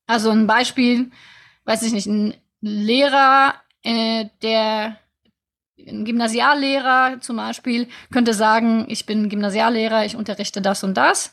Also 0.06 0.30
ein 0.30 0.46
Beispiel, 0.46 1.10
weiß 1.64 1.82
ich 1.82 1.92
nicht, 1.92 2.06
ein 2.06 2.34
Lehrer, 2.60 3.54
äh, 3.82 4.26
der 4.42 4.98
ein 5.78 6.04
Gymnasiallehrer 6.04 7.20
zum 7.20 7.36
Beispiel 7.36 7.88
könnte 8.12 8.34
sagen, 8.34 8.84
ich 8.88 9.06
bin 9.06 9.28
Gymnasiallehrer, 9.28 10.04
ich 10.04 10.14
unterrichte 10.14 10.62
das 10.62 10.84
und 10.84 10.94
das 10.94 11.32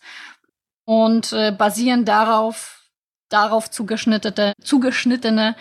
und 0.92 1.32
äh, 1.32 1.54
basieren 1.54 2.04
darauf 2.04 2.90
darauf 3.30 3.72
zugeschnittene, 3.72 4.52
zugeschnittene 4.62 5.56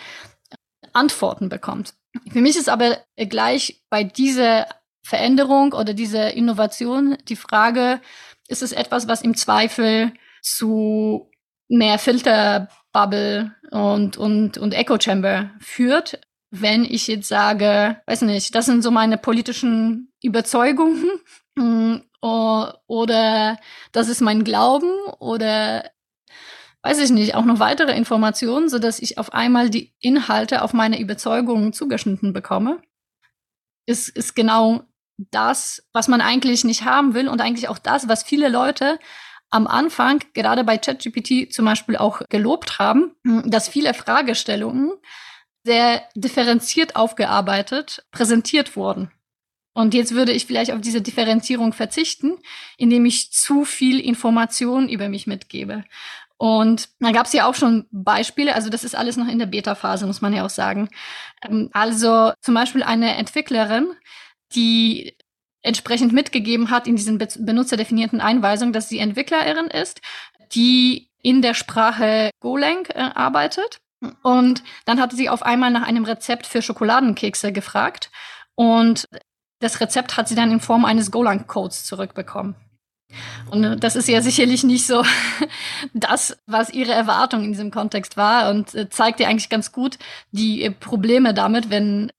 Antworten 0.92 1.48
bekommt. 1.48 1.94
Für 2.32 2.40
mich 2.40 2.56
ist 2.56 2.68
aber 2.68 2.98
gleich 3.16 3.80
bei 3.90 4.02
dieser 4.02 4.66
Veränderung 5.04 5.72
oder 5.72 5.94
diese 5.94 6.18
Innovation 6.18 7.16
die 7.28 7.36
Frage, 7.36 8.00
ist 8.48 8.62
es 8.62 8.72
etwas, 8.72 9.06
was 9.06 9.22
im 9.22 9.36
Zweifel 9.36 10.12
zu 10.42 11.30
mehr 11.68 12.00
Filterbubble 12.00 13.54
und, 13.70 14.16
und, 14.16 14.58
und 14.58 14.74
Echo 14.74 14.98
Chamber 14.98 15.52
führt, 15.60 16.20
wenn 16.50 16.84
ich 16.84 17.06
jetzt 17.06 17.28
sage, 17.28 18.02
weiß 18.06 18.22
nicht, 18.22 18.52
das 18.56 18.66
sind 18.66 18.82
so 18.82 18.90
meine 18.90 19.16
politischen 19.16 20.12
Überzeugungen 20.24 21.06
mm, 21.54 21.98
oder 22.22 23.58
das 23.92 24.08
ist 24.08 24.20
mein 24.20 24.44
Glauben 24.44 24.90
oder 25.18 25.90
weiß 26.82 26.98
ich 27.00 27.10
nicht, 27.10 27.34
auch 27.34 27.44
noch 27.44 27.58
weitere 27.58 27.94
Informationen, 27.96 28.68
so 28.68 28.78
dass 28.78 29.00
ich 29.00 29.18
auf 29.18 29.32
einmal 29.32 29.70
die 29.70 29.92
Inhalte 30.00 30.62
auf 30.62 30.72
meine 30.72 31.00
Überzeugungen 31.00 31.72
zugeschnitten 31.72 32.32
bekomme, 32.32 32.80
ist, 33.86 34.08
ist 34.08 34.34
genau 34.34 34.82
das, 35.30 35.86
was 35.92 36.08
man 36.08 36.20
eigentlich 36.20 36.64
nicht 36.64 36.84
haben 36.84 37.14
will 37.14 37.28
und 37.28 37.40
eigentlich 37.40 37.68
auch 37.68 37.78
das, 37.78 38.08
was 38.08 38.22
viele 38.22 38.48
Leute 38.48 38.98
am 39.50 39.66
Anfang, 39.66 40.20
gerade 40.32 40.64
bei 40.64 40.78
ChatGPT 40.78 41.52
zum 41.52 41.64
Beispiel 41.64 41.96
auch 41.96 42.22
gelobt 42.28 42.78
haben, 42.78 43.16
dass 43.44 43.68
viele 43.68 43.92
Fragestellungen 43.94 44.92
sehr 45.64 46.02
differenziert 46.14 46.96
aufgearbeitet 46.96 48.06
präsentiert 48.12 48.76
wurden. 48.76 49.10
Und 49.72 49.94
jetzt 49.94 50.14
würde 50.14 50.32
ich 50.32 50.46
vielleicht 50.46 50.72
auf 50.72 50.80
diese 50.80 51.00
Differenzierung 51.00 51.72
verzichten, 51.72 52.38
indem 52.76 53.06
ich 53.06 53.32
zu 53.32 53.64
viel 53.64 54.00
Information 54.00 54.88
über 54.88 55.08
mich 55.08 55.26
mitgebe. 55.26 55.84
Und 56.36 56.88
da 57.00 57.12
gab 57.12 57.26
es 57.26 57.34
ja 57.34 57.46
auch 57.46 57.54
schon 57.54 57.86
Beispiele, 57.90 58.54
also 58.54 58.70
das 58.70 58.82
ist 58.82 58.96
alles 58.96 59.18
noch 59.18 59.28
in 59.28 59.38
der 59.38 59.46
Beta-Phase, 59.46 60.06
muss 60.06 60.22
man 60.22 60.32
ja 60.32 60.44
auch 60.44 60.50
sagen. 60.50 60.88
Ähm, 61.42 61.68
also 61.72 62.32
zum 62.40 62.54
Beispiel 62.54 62.82
eine 62.82 63.16
Entwicklerin, 63.16 63.92
die 64.54 65.14
entsprechend 65.62 66.12
mitgegeben 66.14 66.70
hat 66.70 66.86
in 66.86 66.96
diesen 66.96 67.18
benutzerdefinierten 67.18 68.22
Einweisungen, 68.22 68.72
dass 68.72 68.88
sie 68.88 68.98
Entwicklerin 68.98 69.66
ist, 69.66 70.00
die 70.52 71.10
in 71.22 71.42
der 71.42 71.52
Sprache 71.52 72.30
Golang 72.40 72.86
äh, 72.86 73.10
arbeitet. 73.14 73.80
Und 74.22 74.62
dann 74.86 74.98
hatte 74.98 75.16
sie 75.16 75.28
auf 75.28 75.42
einmal 75.42 75.70
nach 75.70 75.86
einem 75.86 76.06
Rezept 76.06 76.46
für 76.46 76.62
Schokoladenkekse 76.62 77.52
gefragt. 77.52 78.10
Und 78.54 79.06
das 79.60 79.80
Rezept 79.80 80.16
hat 80.16 80.28
sie 80.28 80.34
dann 80.34 80.50
in 80.50 80.60
Form 80.60 80.84
eines 80.84 81.10
Golang-Codes 81.10 81.84
zurückbekommen. 81.84 82.54
Und 83.50 83.64
äh, 83.64 83.76
das 83.76 83.96
ist 83.96 84.08
ja 84.08 84.22
sicherlich 84.22 84.64
nicht 84.64 84.86
so 84.86 85.04
das, 85.94 86.38
was 86.46 86.70
ihre 86.70 86.92
Erwartung 86.92 87.44
in 87.44 87.52
diesem 87.52 87.70
Kontext 87.70 88.16
war 88.16 88.50
und 88.50 88.74
äh, 88.74 88.88
zeigt 88.88 89.20
ja 89.20 89.28
eigentlich 89.28 89.48
ganz 89.48 89.72
gut 89.72 89.98
die 90.32 90.70
Probleme 90.70 91.34
damit, 91.34 91.70
wenn 91.70 92.10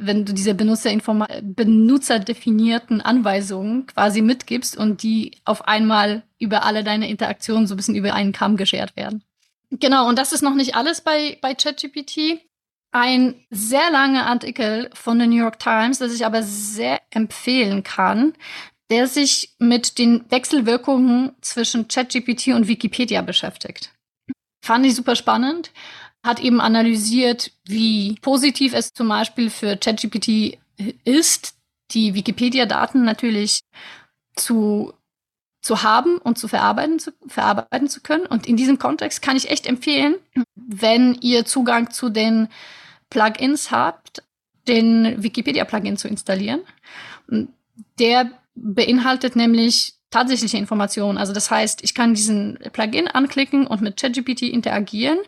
wenn 0.00 0.24
du 0.24 0.32
diese 0.32 0.54
benutzerdefinierten 0.54 3.00
Anweisungen 3.00 3.84
quasi 3.86 4.22
mitgibst 4.22 4.76
und 4.76 5.02
die 5.02 5.38
auf 5.44 5.66
einmal 5.66 6.22
über 6.38 6.64
alle 6.64 6.84
deine 6.84 7.08
Interaktionen 7.08 7.66
so 7.66 7.74
ein 7.74 7.76
bisschen 7.76 7.96
über 7.96 8.14
einen 8.14 8.30
Kamm 8.30 8.56
geschert 8.56 8.94
werden. 8.94 9.24
Genau, 9.70 10.08
und 10.08 10.16
das 10.16 10.32
ist 10.32 10.42
noch 10.42 10.54
nicht 10.54 10.76
alles 10.76 11.00
bei, 11.00 11.38
bei 11.42 11.54
ChatGPT. 11.54 12.40
Ein 12.90 13.34
sehr 13.50 13.90
langer 13.90 14.26
Artikel 14.26 14.90
von 14.94 15.18
der 15.18 15.28
New 15.28 15.36
York 15.36 15.58
Times, 15.58 15.98
das 15.98 16.14
ich 16.14 16.24
aber 16.24 16.42
sehr 16.42 17.00
empfehlen 17.10 17.82
kann, 17.82 18.34
der 18.90 19.06
sich 19.06 19.54
mit 19.58 19.98
den 19.98 20.24
Wechselwirkungen 20.30 21.32
zwischen 21.42 21.88
ChatGPT 21.88 22.48
und 22.48 22.68
Wikipedia 22.68 23.20
beschäftigt. 23.20 23.92
Fand 24.64 24.86
ich 24.86 24.94
super 24.94 25.16
spannend 25.16 25.70
hat 26.24 26.40
eben 26.40 26.60
analysiert, 26.60 27.52
wie 27.64 28.16
positiv 28.20 28.74
es 28.74 28.92
zum 28.92 29.08
Beispiel 29.08 29.50
für 29.50 29.76
ChatGPT 29.76 30.58
ist, 31.04 31.54
die 31.92 32.14
Wikipedia-Daten 32.14 33.04
natürlich 33.04 33.60
zu, 34.36 34.92
zu 35.62 35.82
haben 35.82 36.18
und 36.18 36.38
zu 36.38 36.48
verarbeiten, 36.48 36.98
zu 36.98 37.12
verarbeiten 37.26 37.88
zu 37.88 38.00
können. 38.00 38.26
Und 38.26 38.46
in 38.46 38.56
diesem 38.56 38.78
Kontext 38.78 39.22
kann 39.22 39.36
ich 39.36 39.50
echt 39.50 39.66
empfehlen, 39.66 40.16
wenn 40.54 41.14
ihr 41.14 41.44
Zugang 41.44 41.90
zu 41.90 42.10
den 42.10 42.48
Plugins 43.10 43.70
habt, 43.70 44.22
den 44.66 45.22
Wikipedia-Plugin 45.22 45.96
zu 45.96 46.08
installieren. 46.08 46.60
Der 47.98 48.30
beinhaltet 48.54 49.36
nämlich 49.36 49.94
tatsächliche 50.10 50.56
Informationen. 50.56 51.18
Also 51.18 51.32
das 51.32 51.50
heißt, 51.50 51.82
ich 51.84 51.94
kann 51.94 52.14
diesen 52.14 52.58
Plugin 52.72 53.08
anklicken 53.08 53.66
und 53.66 53.82
mit 53.82 54.00
ChatGPT 54.00 54.42
interagieren 54.42 55.18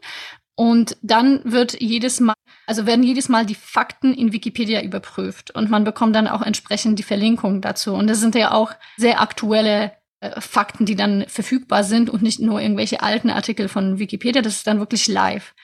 und 0.61 0.99
dann 1.01 1.41
wird 1.45 1.81
jedes 1.81 2.21
Mal, 2.21 2.35
also 2.67 2.85
werden 2.85 3.03
jedes 3.03 3.31
Mal 3.31 3.47
die 3.47 3.55
Fakten 3.55 4.13
in 4.13 4.35
Wikipedia 4.35 4.83
überprüft 4.83 5.51
und 5.53 5.71
man 5.71 5.85
bekommt 5.85 6.15
dann 6.15 6.29
auch 6.29 6.43
entsprechend 6.43 6.99
die 6.99 7.03
Verlinkung 7.03 7.63
dazu. 7.63 7.95
Und 7.95 8.09
das 8.09 8.21
sind 8.21 8.35
ja 8.35 8.53
auch 8.53 8.73
sehr 8.99 9.23
aktuelle 9.23 9.93
äh, 10.21 10.39
Fakten, 10.39 10.85
die 10.85 10.97
dann 10.97 11.25
verfügbar 11.29 11.83
sind 11.83 12.11
und 12.11 12.21
nicht 12.21 12.41
nur 12.41 12.61
irgendwelche 12.61 13.03
alten 13.03 13.31
Artikel 13.31 13.69
von 13.69 13.99
Wikipedia. 13.99 14.43
Das 14.43 14.57
ist 14.57 14.67
dann 14.67 14.81
wirklich 14.81 15.09
live. 15.09 15.55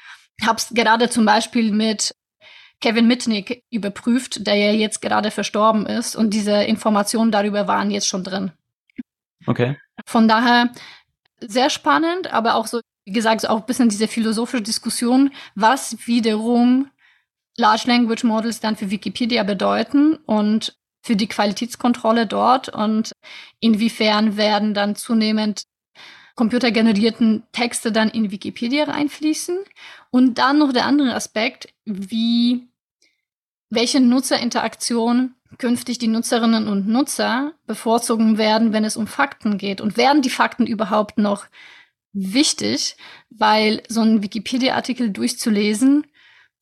Hab's 0.44 0.72
gerade 0.74 1.08
zum 1.08 1.24
Beispiel 1.24 1.72
mit 1.72 2.14
Kevin 2.80 3.06
Mitnick 3.06 3.62
überprüft, 3.70 4.46
der 4.46 4.54
ja 4.56 4.72
jetzt 4.72 5.00
gerade 5.00 5.30
verstorben 5.30 5.86
ist 5.86 6.14
und 6.14 6.30
diese 6.30 6.62
Informationen 6.64 7.32
darüber 7.32 7.66
waren 7.66 7.90
jetzt 7.90 8.06
schon 8.06 8.24
drin. 8.24 8.52
Okay. 9.46 9.76
Von 10.04 10.28
daher 10.28 10.70
sehr 11.40 11.70
spannend, 11.70 12.32
aber 12.32 12.54
auch 12.54 12.66
so, 12.66 12.80
wie 13.04 13.12
gesagt, 13.12 13.42
so 13.42 13.48
auch 13.48 13.60
ein 13.60 13.66
bisschen 13.66 13.88
diese 13.88 14.08
philosophische 14.08 14.62
Diskussion, 14.62 15.32
was 15.54 16.06
wiederum 16.06 16.90
Large 17.56 17.84
Language 17.86 18.24
Models 18.24 18.60
dann 18.60 18.76
für 18.76 18.90
Wikipedia 18.90 19.42
bedeuten 19.42 20.16
und 20.26 20.76
für 21.02 21.16
die 21.16 21.28
Qualitätskontrolle 21.28 22.26
dort 22.26 22.68
und 22.68 23.12
inwiefern 23.60 24.36
werden 24.36 24.74
dann 24.74 24.96
zunehmend 24.96 25.62
computergenerierten 26.36 27.42
Texte 27.50 27.90
dann 27.90 28.10
in 28.10 28.30
Wikipedia 28.30 28.84
reinfließen. 28.84 29.58
Und 30.10 30.38
dann 30.38 30.58
noch 30.58 30.72
der 30.72 30.86
andere 30.86 31.14
Aspekt, 31.14 31.68
wie 31.84 32.68
welche 33.70 34.00
Nutzerinteraktion 34.00 35.34
künftig 35.58 35.98
die 35.98 36.08
Nutzerinnen 36.08 36.68
und 36.68 36.86
Nutzer 36.86 37.52
bevorzugen 37.66 38.38
werden, 38.38 38.72
wenn 38.72 38.84
es 38.84 38.96
um 38.96 39.06
Fakten 39.06 39.58
geht. 39.58 39.80
Und 39.80 39.96
werden 39.96 40.22
die 40.22 40.30
Fakten 40.30 40.66
überhaupt 40.66 41.18
noch 41.18 41.46
wichtig, 42.12 42.96
weil 43.30 43.82
so 43.88 44.00
ein 44.00 44.22
Wikipedia-Artikel 44.22 45.10
durchzulesen 45.10 46.06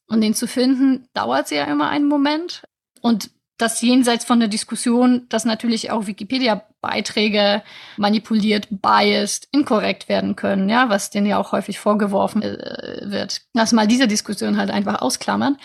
und 0.07 0.21
den 0.21 0.35
zu 0.35 0.47
finden, 0.47 1.09
dauert 1.15 1.51
ja 1.51 1.65
immer 1.65 1.89
einen 1.89 2.09
Moment. 2.09 2.65
Und 3.01 3.31
das 3.65 3.81
jenseits 3.81 4.25
von 4.25 4.39
der 4.39 4.49
Diskussion, 4.49 5.27
dass 5.29 5.45
natürlich 5.45 5.91
auch 5.91 6.07
Wikipedia-Beiträge 6.07 7.63
manipuliert, 7.97 8.69
biased, 8.71 9.49
inkorrekt 9.51 10.09
werden 10.09 10.37
können, 10.37 10.69
ja, 10.69 10.89
was 10.91 11.11
denen 11.11 11.27
ja 11.27 11.39
auch 11.39 11.53
häufig 11.53 11.79
vorgeworfen 11.79 12.43
äh, 12.43 13.01
wird. 13.05 13.41
Lass 13.55 13.73
mal 13.73 13.87
diese 13.87 14.07
Diskussion 14.07 14.59
halt 14.59 14.71
einfach 14.71 15.01
ausklammern. 15.01 15.57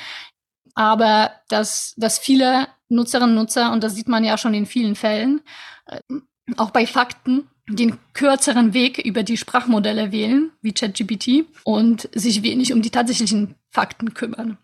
Aber 0.75 1.32
dass, 1.50 1.94
dass 1.98 2.20
viele 2.20 2.68
Nutzerinnen 2.88 3.38
und 3.38 3.44
Nutzer, 3.44 3.72
und 3.72 3.84
das 3.84 3.96
sieht 3.96 4.08
man 4.08 4.24
ja 4.24 4.38
schon 4.38 4.53
in 4.53 4.65
vielen 4.65 4.96
Fällen, 4.96 5.41
äh, 5.86 6.00
auch 6.58 6.72
bei 6.72 6.88
Fakten, 6.88 7.50
den 7.68 8.00
kürzeren 8.13 8.74
Weg 8.74 8.98
über 8.98 9.24
die 9.24 9.38
Sprachmodelle 9.38 10.12
wählen, 10.12 10.51
wie 10.62 10.74
ChatGPT, 10.74 11.46
und 11.63 12.10
sich 12.13 12.41
wenig 12.41 12.74
um 12.74 12.82
die 12.82 12.89
tatsächlichen 12.89 13.56
Fakten 13.70 14.13
kümmern. 14.13 14.58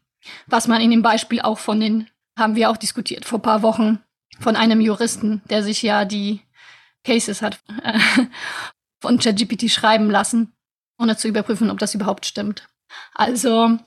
Was 0.47 0.67
man 0.67 0.81
in 0.81 0.89
dem 0.89 1.03
Beispiel 1.03 1.41
auch 1.41 1.59
von 1.59 1.79
den 1.79 2.07
haben 2.37 2.55
wir 2.55 2.69
auch 2.69 2.77
diskutiert 2.77 3.25
vor 3.25 3.41
paar 3.41 3.61
Wochen 3.61 3.99
von 4.39 4.55
einem 4.55 4.81
Juristen, 4.81 5.41
der 5.49 5.63
sich 5.63 5.81
ja 5.81 6.05
die 6.05 6.41
Cases 7.03 7.41
hat 7.41 7.59
äh, 7.83 7.99
von 9.01 9.19
ChatGPT 9.19 9.69
schreiben 9.69 10.09
lassen, 10.09 10.53
ohne 10.99 11.15
zu 11.17 11.27
überprüfen, 11.27 11.69
ob 11.69 11.79
das 11.79 11.93
überhaupt 11.93 12.25
stimmt. 12.25 12.67
Also, 13.13 13.77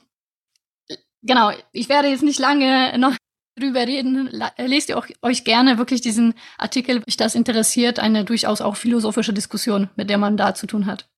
genau, 1.21 1.51
ich 1.71 1.89
werde 1.89 2.07
jetzt 2.07 2.23
nicht 2.23 2.39
lange 2.39 2.97
noch 2.97 3.15
drüber 3.57 3.81
reden. 3.81 4.29
Lest 4.57 4.89
ihr 4.89 4.97
auch, 4.97 5.07
euch 5.21 5.43
gerne 5.43 5.77
wirklich 5.77 6.01
diesen 6.01 6.33
Artikel, 6.57 6.95
wenn 6.95 7.03
euch 7.07 7.17
das 7.17 7.35
interessiert, 7.35 7.99
eine 7.99 8.23
durchaus 8.25 8.61
auch 8.61 8.75
philosophische 8.75 9.33
Diskussion, 9.33 9.89
mit 9.95 10.09
der 10.09 10.17
man 10.17 10.37
da 10.37 10.55
zu 10.55 10.65
tun 10.65 10.85
hat. 10.85 11.09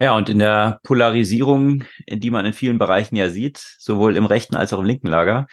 Ja, 0.00 0.14
und 0.14 0.28
in 0.28 0.38
der 0.38 0.78
Polarisierung, 0.82 1.84
die 2.06 2.30
man 2.30 2.44
in 2.44 2.52
vielen 2.52 2.78
Bereichen 2.78 3.16
ja 3.16 3.30
sieht, 3.30 3.58
sowohl 3.78 4.16
im 4.16 4.26
rechten 4.26 4.54
als 4.54 4.72
auch 4.74 4.80
im 4.80 4.84
linken 4.84 5.08
Lager, 5.08 5.46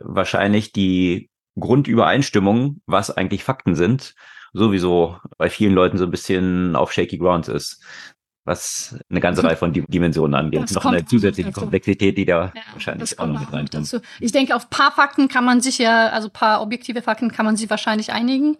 wahrscheinlich 0.00 0.72
die 0.72 1.30
Grundübereinstimmung, 1.58 2.80
was 2.86 3.10
eigentlich 3.10 3.44
Fakten 3.44 3.74
sind, 3.74 4.14
sowieso 4.52 5.18
bei 5.38 5.50
vielen 5.50 5.74
Leuten 5.74 5.98
so 5.98 6.04
ein 6.04 6.10
bisschen 6.10 6.76
auf 6.76 6.92
shaky 6.92 7.18
ground 7.18 7.48
ist, 7.48 7.82
was 8.44 8.98
eine 9.08 9.20
ganze 9.20 9.44
Reihe 9.44 9.56
von 9.56 9.72
Dimensionen 9.72 10.34
angeht. 10.34 10.62
Das 10.62 10.72
noch 10.72 10.84
eine 10.84 11.04
zusätzliche 11.04 11.52
Komplexität, 11.52 12.18
die 12.18 12.24
da 12.24 12.52
ja, 12.54 12.62
wahrscheinlich 12.72 13.18
auch 13.18 13.26
noch 13.26 13.40
mit 13.40 13.52
reinkommt. 13.52 14.00
Ich 14.20 14.32
denke, 14.32 14.56
auf 14.56 14.68
paar 14.68 14.92
Fakten 14.92 15.28
kann 15.28 15.44
man 15.44 15.60
sich 15.60 15.78
ja, 15.78 16.08
also 16.08 16.28
paar 16.28 16.60
objektive 16.60 17.02
Fakten 17.02 17.30
kann 17.30 17.46
man 17.46 17.56
sich 17.56 17.70
wahrscheinlich 17.70 18.12
einigen. 18.12 18.56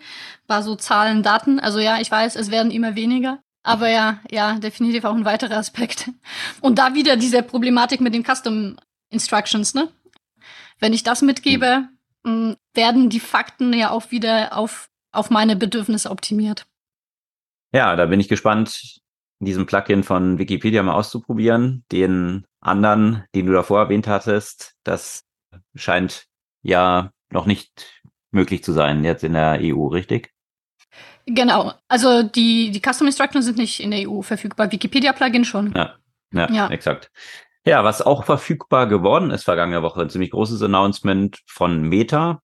War 0.47 0.63
so 0.63 0.77
Zahlen, 0.77 1.23
Daten. 1.23 1.59
Also 1.59 1.79
ja, 1.79 2.01
ich 2.01 2.11
weiß, 2.11 2.37
es 2.37 2.51
werden 2.51 2.71
immer 2.71 2.95
weniger. 2.95 3.41
Aber 3.65 3.89
ja, 3.89 4.21
ja, 4.31 4.59
definitiv 4.59 5.05
auch 5.05 5.15
ein 5.15 5.25
weiterer 5.25 5.57
Aspekt. 5.57 6.11
Und 6.61 6.79
da 6.79 6.95
wieder 6.95 7.17
diese 7.17 7.43
Problematik 7.43 8.01
mit 8.01 8.15
den 8.15 8.25
Custom 8.25 8.77
Instructions, 9.11 9.75
ne? 9.75 9.89
Wenn 10.83 10.93
ich 10.93 11.05
das 11.05 11.23
mitgebe, 11.23 11.89
hm. 12.27 12.57
werden 12.75 13.09
die 13.09 13.21
Fakten 13.21 13.73
ja 13.73 13.91
auch 13.91 14.11
wieder 14.11 14.57
auf, 14.59 14.91
auf 15.13 15.31
meine 15.31 15.55
Bedürfnisse 15.55 16.11
optimiert. 16.11 16.67
Ja, 17.73 17.95
da 17.95 18.07
bin 18.07 18.19
ich 18.19 18.29
gespannt, 18.29 19.01
diesen 19.39 19.67
Plugin 19.67 20.03
von 20.03 20.39
Wikipedia 20.39 20.83
mal 20.83 20.95
auszuprobieren. 20.95 21.85
Den 21.93 22.45
anderen, 22.61 23.23
den 23.33 23.47
du 23.47 23.53
davor 23.53 23.83
erwähnt 23.83 24.09
hattest, 24.09 24.75
das 24.83 25.25
scheint 25.77 26.27
ja 26.63 27.13
noch 27.31 27.47
nicht 27.47 28.03
möglich 28.33 28.65
zu 28.65 28.73
sein 28.73 29.05
jetzt 29.05 29.23
in 29.23 29.35
der 29.35 29.61
EU, 29.63 29.87
richtig? 29.87 30.33
Genau. 31.27 31.75
Also 31.87 32.25
die, 32.25 32.73
die 32.73 32.81
Custom 32.81 33.07
Instructions 33.07 33.45
sind 33.45 33.57
nicht 33.57 33.79
in 33.79 33.93
der 33.93 34.11
EU 34.11 34.23
verfügbar. 34.23 34.73
Wikipedia-Plugin 34.73 35.45
schon. 35.45 35.73
Ja, 35.77 35.95
ja, 36.33 36.51
ja, 36.51 36.69
exakt. 36.71 37.13
Ja, 37.65 37.85
was 37.85 38.03
auch 38.03 38.25
verfügbar 38.25 38.89
geworden 38.89 39.31
ist 39.31 39.45
vergangene 39.45 39.83
Woche, 39.83 40.01
ein 40.01 40.11
ziemlich 40.11 40.33
großes 40.33 40.63
Announcement 40.63 41.41
von 41.47 41.83
Meta. 41.83 42.41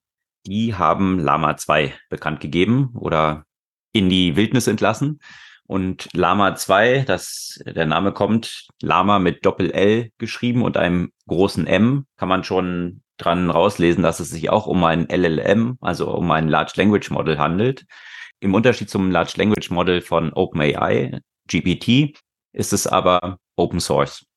Die 0.46 0.76
haben 0.76 1.18
Lama 1.18 1.56
2 1.56 1.92
bekannt 2.08 2.40
gegeben 2.40 2.90
oder 2.94 3.44
in 3.92 4.08
die 4.08 4.36
Wildnis 4.36 4.68
entlassen. 4.68 5.20
Und 5.66 6.08
Lama 6.14 6.54
2, 6.54 7.02
das, 7.06 7.60
der 7.66 7.86
Name 7.86 8.12
kommt, 8.12 8.68
Lama 8.80 9.18
mit 9.18 9.44
Doppel-L 9.44 10.10
geschrieben 10.18 10.62
und 10.62 10.76
einem 10.76 11.12
großen 11.26 11.66
M, 11.66 12.06
kann 12.16 12.28
man 12.28 12.44
schon 12.44 13.02
dran 13.18 13.50
rauslesen, 13.50 14.04
dass 14.04 14.20
es 14.20 14.30
sich 14.30 14.50
auch 14.50 14.66
um 14.66 14.84
ein 14.84 15.08
LLM, 15.10 15.78
also 15.80 16.10
um 16.10 16.30
ein 16.30 16.48
Large 16.48 16.74
Language 16.76 17.10
Model 17.10 17.38
handelt. 17.38 17.84
Im 18.38 18.54
Unterschied 18.54 18.88
zum 18.88 19.10
Large 19.10 19.34
Language 19.36 19.70
Model 19.70 20.00
von 20.00 20.32
OpenAI, 20.32 21.20
GPT, 21.48 22.16
ist 22.52 22.72
es 22.72 22.86
aber 22.86 23.38
Open 23.56 23.80
Source. 23.80 24.27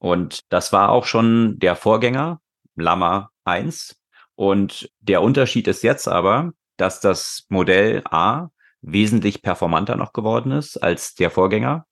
Und 0.00 0.50
das 0.50 0.72
war 0.72 0.88
auch 0.88 1.04
schon 1.04 1.58
der 1.58 1.76
Vorgänger, 1.76 2.40
Lama 2.74 3.30
1. 3.44 3.96
Und 4.34 4.90
der 5.00 5.20
Unterschied 5.20 5.68
ist 5.68 5.82
jetzt 5.82 6.08
aber, 6.08 6.52
dass 6.78 7.00
das 7.00 7.44
Modell 7.50 8.02
A 8.10 8.48
wesentlich 8.80 9.42
performanter 9.42 9.96
noch 9.96 10.14
geworden 10.14 10.52
ist 10.52 10.78
als 10.78 11.14
der 11.14 11.30
Vorgänger 11.30 11.86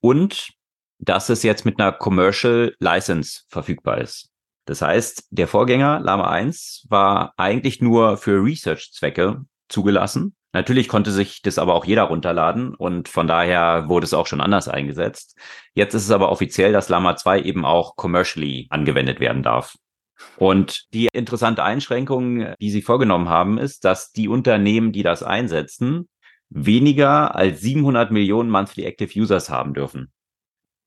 und 0.00 0.52
dass 1.00 1.28
es 1.28 1.42
jetzt 1.42 1.64
mit 1.64 1.80
einer 1.80 1.90
Commercial 1.90 2.76
License 2.78 3.42
verfügbar 3.48 3.98
ist. 3.98 4.30
Das 4.64 4.80
heißt, 4.80 5.26
der 5.30 5.48
Vorgänger 5.48 5.98
Lama 5.98 6.30
1 6.30 6.86
war 6.88 7.32
eigentlich 7.36 7.80
nur 7.80 8.16
für 8.18 8.40
Research-Zwecke 8.40 9.44
zugelassen 9.68 10.36
Natürlich 10.58 10.88
konnte 10.88 11.12
sich 11.12 11.40
das 11.40 11.56
aber 11.56 11.76
auch 11.76 11.84
jeder 11.84 12.02
runterladen 12.02 12.74
und 12.74 13.08
von 13.08 13.28
daher 13.28 13.88
wurde 13.88 14.04
es 14.04 14.12
auch 14.12 14.26
schon 14.26 14.40
anders 14.40 14.66
eingesetzt. 14.66 15.38
Jetzt 15.72 15.94
ist 15.94 16.02
es 16.02 16.10
aber 16.10 16.32
offiziell, 16.32 16.72
dass 16.72 16.88
Lama 16.88 17.14
2 17.14 17.42
eben 17.42 17.64
auch 17.64 17.94
commercially 17.94 18.66
angewendet 18.68 19.20
werden 19.20 19.44
darf. 19.44 19.76
Und 20.36 20.92
die 20.92 21.06
interessante 21.12 21.62
Einschränkung, 21.62 22.56
die 22.60 22.70
sie 22.72 22.82
vorgenommen 22.82 23.28
haben, 23.28 23.56
ist, 23.56 23.84
dass 23.84 24.10
die 24.10 24.26
Unternehmen, 24.26 24.90
die 24.90 25.04
das 25.04 25.22
einsetzen, 25.22 26.08
weniger 26.48 27.36
als 27.36 27.60
700 27.60 28.10
Millionen 28.10 28.50
Monthly 28.50 28.84
Active 28.84 29.16
Users 29.16 29.50
haben 29.50 29.74
dürfen. 29.74 30.10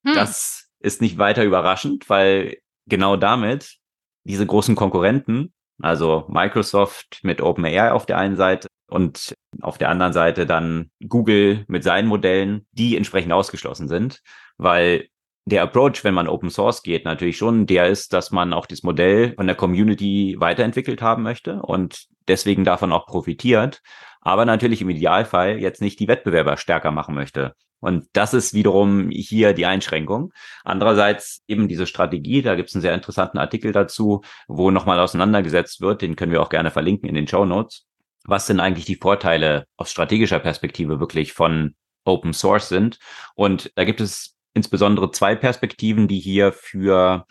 Hm. 0.05 0.15
Das 0.15 0.69
ist 0.81 0.99
nicht 0.99 1.17
weiter 1.17 1.45
überraschend, 1.45 2.09
weil 2.09 2.57
genau 2.87 3.15
damit 3.15 3.77
diese 4.25 4.45
großen 4.45 4.75
Konkurrenten, 4.75 5.53
also 5.81 6.25
Microsoft 6.27 7.21
mit 7.23 7.39
OpenAI 7.39 7.93
auf 7.93 8.05
der 8.05 8.17
einen 8.17 8.35
Seite 8.35 8.67
und 8.91 9.35
auf 9.61 9.77
der 9.77 9.89
anderen 9.89 10.11
Seite 10.11 10.45
dann 10.45 10.91
Google 11.07 11.63
mit 11.67 11.83
seinen 11.83 12.07
Modellen, 12.07 12.67
die 12.73 12.97
entsprechend 12.97 13.31
ausgeschlossen 13.31 13.87
sind, 13.87 14.21
weil 14.57 15.07
der 15.45 15.63
Approach, 15.63 16.03
wenn 16.03 16.13
man 16.13 16.27
Open 16.27 16.49
Source 16.49 16.83
geht, 16.83 17.05
natürlich 17.05 17.37
schon 17.37 17.65
der 17.65 17.87
ist, 17.87 18.13
dass 18.13 18.31
man 18.31 18.53
auch 18.53 18.65
das 18.65 18.83
Modell 18.83 19.33
von 19.35 19.47
der 19.47 19.55
Community 19.55 20.35
weiterentwickelt 20.37 21.01
haben 21.01 21.23
möchte 21.23 21.61
und 21.61 22.05
deswegen 22.27 22.65
davon 22.65 22.91
auch 22.91 23.05
profitiert, 23.05 23.81
aber 24.19 24.45
natürlich 24.45 24.81
im 24.81 24.89
Idealfall 24.89 25.59
jetzt 25.59 25.81
nicht 25.81 25.99
die 25.99 26.09
Wettbewerber 26.09 26.57
stärker 26.57 26.91
machen 26.91 27.15
möchte. 27.15 27.55
Und 27.79 28.05
das 28.13 28.35
ist 28.35 28.53
wiederum 28.53 29.09
hier 29.09 29.53
die 29.53 29.65
Einschränkung. 29.65 30.33
Andererseits 30.63 31.41
eben 31.47 31.67
diese 31.67 31.87
Strategie, 31.87 32.43
da 32.43 32.55
gibt 32.55 32.69
es 32.69 32.75
einen 32.75 32.83
sehr 32.83 32.93
interessanten 32.93 33.39
Artikel 33.39 33.71
dazu, 33.71 34.21
wo 34.47 34.69
nochmal 34.69 34.99
auseinandergesetzt 34.99 35.81
wird, 35.81 36.03
den 36.03 36.15
können 36.15 36.31
wir 36.31 36.43
auch 36.43 36.49
gerne 36.49 36.69
verlinken 36.69 37.09
in 37.09 37.15
den 37.15 37.27
Show 37.27 37.45
Notes 37.45 37.87
was 38.23 38.47
sind 38.47 38.59
eigentlich 38.59 38.85
die 38.85 38.95
Vorteile 38.95 39.65
aus 39.77 39.91
strategischer 39.91 40.39
Perspektive 40.39 40.99
wirklich 40.99 41.33
von 41.33 41.75
Open 42.05 42.33
Source 42.33 42.69
sind. 42.69 42.99
Und 43.35 43.71
da 43.75 43.83
gibt 43.83 44.01
es 44.01 44.35
insbesondere 44.53 45.11
zwei 45.11 45.35
Perspektiven, 45.35 46.07
die 46.07 46.19
hier 46.19 46.51
für 46.51 47.25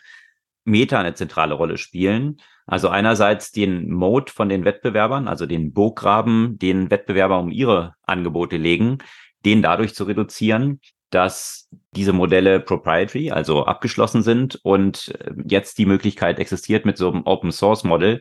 Meta 0.65 1.01
eine 1.01 1.15
zentrale 1.15 1.55
Rolle 1.55 1.79
spielen. 1.79 2.41
Also 2.67 2.89
einerseits 2.89 3.51
den 3.51 3.91
Mode 3.91 4.31
von 4.33 4.49
den 4.49 4.65
Wettbewerbern, 4.65 5.27
also 5.27 5.47
den 5.47 5.73
Burggraben, 5.73 6.59
den 6.59 6.91
Wettbewerber 6.91 7.39
um 7.39 7.51
ihre 7.51 7.95
Angebote 8.03 8.57
legen, 8.57 8.99
den 9.45 9.63
dadurch 9.63 9.95
zu 9.95 10.05
reduzieren, 10.05 10.81
dass 11.11 11.69
diese 11.97 12.13
Modelle 12.13 12.61
proprietary, 12.61 13.33
also 13.33 13.65
abgeschlossen 13.65 14.23
sind 14.23 14.61
und 14.63 15.13
jetzt 15.45 15.79
die 15.79 15.87
Möglichkeit 15.87 16.39
existiert, 16.39 16.87
mit 16.87 16.97
so 16.97 17.11
einem 17.11 17.23
Open 17.25 17.51
Source 17.51 17.83
Model 17.83 18.21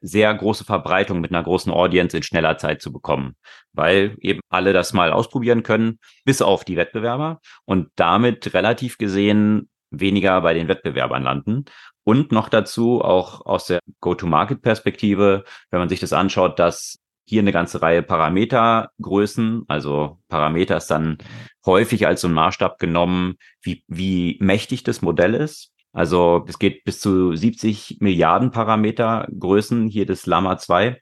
sehr 0.00 0.32
große 0.34 0.64
Verbreitung 0.64 1.20
mit 1.20 1.30
einer 1.30 1.42
großen 1.42 1.72
Audience 1.72 2.16
in 2.16 2.22
schneller 2.22 2.58
Zeit 2.58 2.80
zu 2.82 2.92
bekommen, 2.92 3.34
weil 3.72 4.16
eben 4.20 4.40
alle 4.48 4.72
das 4.72 4.92
mal 4.92 5.12
ausprobieren 5.12 5.62
können, 5.62 5.98
bis 6.24 6.42
auf 6.42 6.64
die 6.64 6.76
Wettbewerber 6.76 7.40
und 7.64 7.88
damit 7.96 8.54
relativ 8.54 8.98
gesehen 8.98 9.68
weniger 9.90 10.40
bei 10.40 10.54
den 10.54 10.68
Wettbewerbern 10.68 11.22
landen. 11.22 11.64
Und 12.04 12.32
noch 12.32 12.48
dazu 12.48 13.02
auch 13.02 13.44
aus 13.44 13.66
der 13.66 13.80
Go-to-Market-Perspektive, 14.00 15.44
wenn 15.70 15.80
man 15.80 15.88
sich 15.88 16.00
das 16.00 16.12
anschaut, 16.12 16.58
dass 16.58 16.98
hier 17.26 17.42
eine 17.42 17.52
ganze 17.52 17.80
Reihe 17.82 18.02
Parametergrößen, 18.02 19.64
also 19.68 20.18
Parameter 20.28 20.78
ist 20.78 20.88
dann 20.88 21.18
häufig 21.64 22.06
als 22.06 22.22
so 22.22 22.28
ein 22.28 22.34
Maßstab 22.34 22.78
genommen, 22.78 23.36
wie, 23.62 23.84
wie 23.86 24.36
mächtig 24.40 24.82
das 24.82 25.02
Modell 25.02 25.34
ist. 25.34 25.72
Also 25.92 26.44
es 26.48 26.58
geht 26.58 26.84
bis 26.84 27.00
zu 27.00 27.34
70 27.34 27.98
Milliarden 28.00 28.50
Parametergrößen, 28.50 29.88
hier 29.88 30.06
das 30.06 30.26
Lama 30.26 30.58
2 30.58 31.00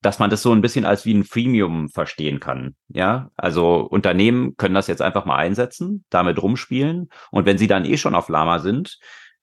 dass 0.00 0.18
man 0.18 0.30
das 0.30 0.42
so 0.42 0.52
ein 0.52 0.60
bisschen 0.60 0.84
als 0.84 1.04
wie 1.04 1.14
ein 1.14 1.24
Freemium 1.24 1.88
verstehen 1.88 2.40
kann. 2.40 2.74
Ja, 2.88 3.30
also 3.36 3.80
Unternehmen 3.80 4.56
können 4.56 4.74
das 4.74 4.86
jetzt 4.86 5.02
einfach 5.02 5.24
mal 5.24 5.36
einsetzen, 5.36 6.04
damit 6.10 6.40
rumspielen. 6.40 7.10
Und 7.30 7.46
wenn 7.46 7.58
sie 7.58 7.66
dann 7.66 7.84
eh 7.84 7.96
schon 7.96 8.14
auf 8.14 8.28
Lama 8.28 8.60
sind, 8.60 8.98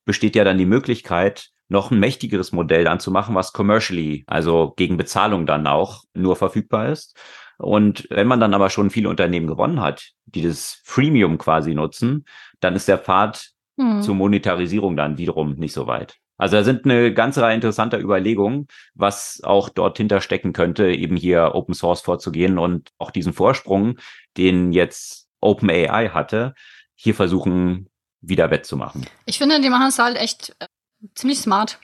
besteht 0.05 0.35
ja 0.35 0.43
dann 0.43 0.57
die 0.57 0.65
Möglichkeit, 0.65 1.49
noch 1.67 1.91
ein 1.91 1.99
mächtigeres 1.99 2.51
Modell 2.51 2.83
dann 2.83 2.99
zu 2.99 3.11
machen, 3.11 3.35
was 3.35 3.53
commercially, 3.53 4.23
also 4.25 4.73
gegen 4.75 4.97
Bezahlung 4.97 5.45
dann 5.45 5.67
auch 5.67 6.03
nur 6.13 6.35
verfügbar 6.35 6.89
ist. 6.89 7.15
Und 7.59 8.07
wenn 8.09 8.27
man 8.27 8.39
dann 8.39 8.53
aber 8.53 8.69
schon 8.69 8.89
viele 8.89 9.09
Unternehmen 9.09 9.45
gewonnen 9.45 9.81
hat, 9.81 10.11
die 10.25 10.41
das 10.41 10.81
Freemium 10.83 11.37
quasi 11.37 11.75
nutzen, 11.75 12.25
dann 12.59 12.75
ist 12.75 12.87
der 12.87 12.97
Pfad 12.97 13.51
hm. 13.79 14.01
zur 14.01 14.15
Monetarisierung 14.15 14.95
dann 14.95 15.17
wiederum 15.17 15.55
nicht 15.55 15.73
so 15.73 15.87
weit. 15.87 16.17
Also 16.37 16.55
da 16.57 16.63
sind 16.63 16.85
eine 16.85 17.13
ganze 17.13 17.41
Reihe 17.41 17.55
interessanter 17.55 17.99
Überlegungen, 17.99 18.67
was 18.93 19.41
auch 19.43 19.69
dort 19.69 19.97
hinterstecken 19.97 20.53
könnte, 20.53 20.89
eben 20.89 21.17
hier 21.17 21.51
Open 21.53 21.73
Source 21.73 22.01
vorzugehen 22.01 22.57
und 22.57 22.89
auch 22.97 23.11
diesen 23.11 23.33
Vorsprung, 23.33 23.99
den 24.37 24.71
jetzt 24.71 25.27
OpenAI 25.41 26.09
hatte, 26.09 26.53
hier 26.95 27.13
versuchen 27.13 27.89
wieder 28.21 28.51
wettzumachen. 28.51 29.05
Ich 29.25 29.37
finde, 29.37 29.61
die 29.61 29.69
machen 29.69 29.87
es 29.87 29.99
halt 29.99 30.17
echt 30.17 30.55
äh, 30.59 30.67
ziemlich 31.15 31.39
smart, 31.39 31.79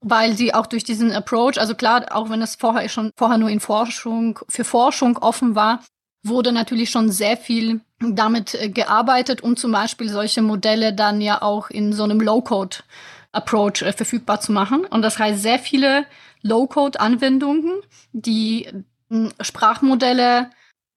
weil 0.00 0.36
sie 0.36 0.54
auch 0.54 0.66
durch 0.66 0.84
diesen 0.84 1.12
Approach, 1.12 1.58
also 1.58 1.74
klar, 1.74 2.06
auch 2.10 2.30
wenn 2.30 2.42
es 2.42 2.56
vorher 2.56 2.88
schon 2.88 3.12
vorher 3.16 3.38
nur 3.38 3.48
in 3.48 3.60
Forschung 3.60 4.40
für 4.48 4.64
Forschung 4.64 5.18
offen 5.18 5.54
war, 5.54 5.84
wurde 6.24 6.52
natürlich 6.52 6.90
schon 6.90 7.10
sehr 7.10 7.36
viel 7.36 7.80
damit 8.00 8.54
äh, 8.54 8.68
gearbeitet, 8.68 9.42
um 9.42 9.56
zum 9.56 9.72
Beispiel 9.72 10.08
solche 10.08 10.42
Modelle 10.42 10.92
dann 10.94 11.20
ja 11.20 11.42
auch 11.42 11.70
in 11.70 11.92
so 11.92 12.04
einem 12.04 12.20
Low-Code 12.20 12.78
Approach 13.32 13.82
äh, 13.82 13.92
verfügbar 13.92 14.40
zu 14.40 14.52
machen. 14.52 14.84
Und 14.84 15.02
das 15.02 15.18
heißt, 15.18 15.40
sehr 15.40 15.58
viele 15.58 16.06
Low-Code-Anwendungen, 16.42 17.82
die 18.12 18.66
äh, 19.10 19.28
Sprachmodelle 19.40 20.50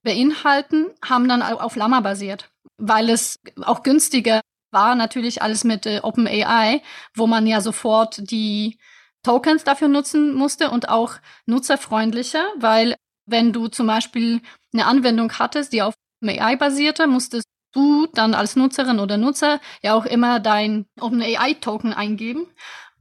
beinhalten, 0.03 0.87
haben 1.03 1.27
dann 1.27 1.41
auf 1.41 1.75
Llama 1.75 2.01
basiert, 2.01 2.49
weil 2.77 3.09
es 3.09 3.39
auch 3.61 3.83
günstiger 3.83 4.41
war, 4.71 4.95
natürlich 4.95 5.41
alles 5.41 5.63
mit 5.63 5.85
äh, 5.85 5.99
OpenAI, 6.01 6.81
wo 7.15 7.27
man 7.27 7.45
ja 7.47 7.61
sofort 7.61 8.31
die 8.31 8.79
Tokens 9.23 9.63
dafür 9.63 9.87
nutzen 9.87 10.33
musste 10.33 10.69
und 10.69 10.89
auch 10.89 11.15
nutzerfreundlicher, 11.45 12.43
weil 12.57 12.95
wenn 13.25 13.53
du 13.53 13.69
zum 13.69 13.87
Beispiel 13.87 14.41
eine 14.73 14.85
Anwendung 14.85 15.31
hattest, 15.39 15.71
die 15.71 15.81
auf 15.81 15.93
OpenAI 16.23 16.55
basierte, 16.55 17.07
musstest 17.07 17.47
du 17.73 18.07
dann 18.13 18.33
als 18.33 18.55
Nutzerin 18.55 18.99
oder 18.99 19.17
Nutzer 19.17 19.59
ja 19.81 19.93
auch 19.93 20.05
immer 20.05 20.39
dein 20.39 20.85
OpenAI-Token 20.99 21.93
eingeben. 21.93 22.47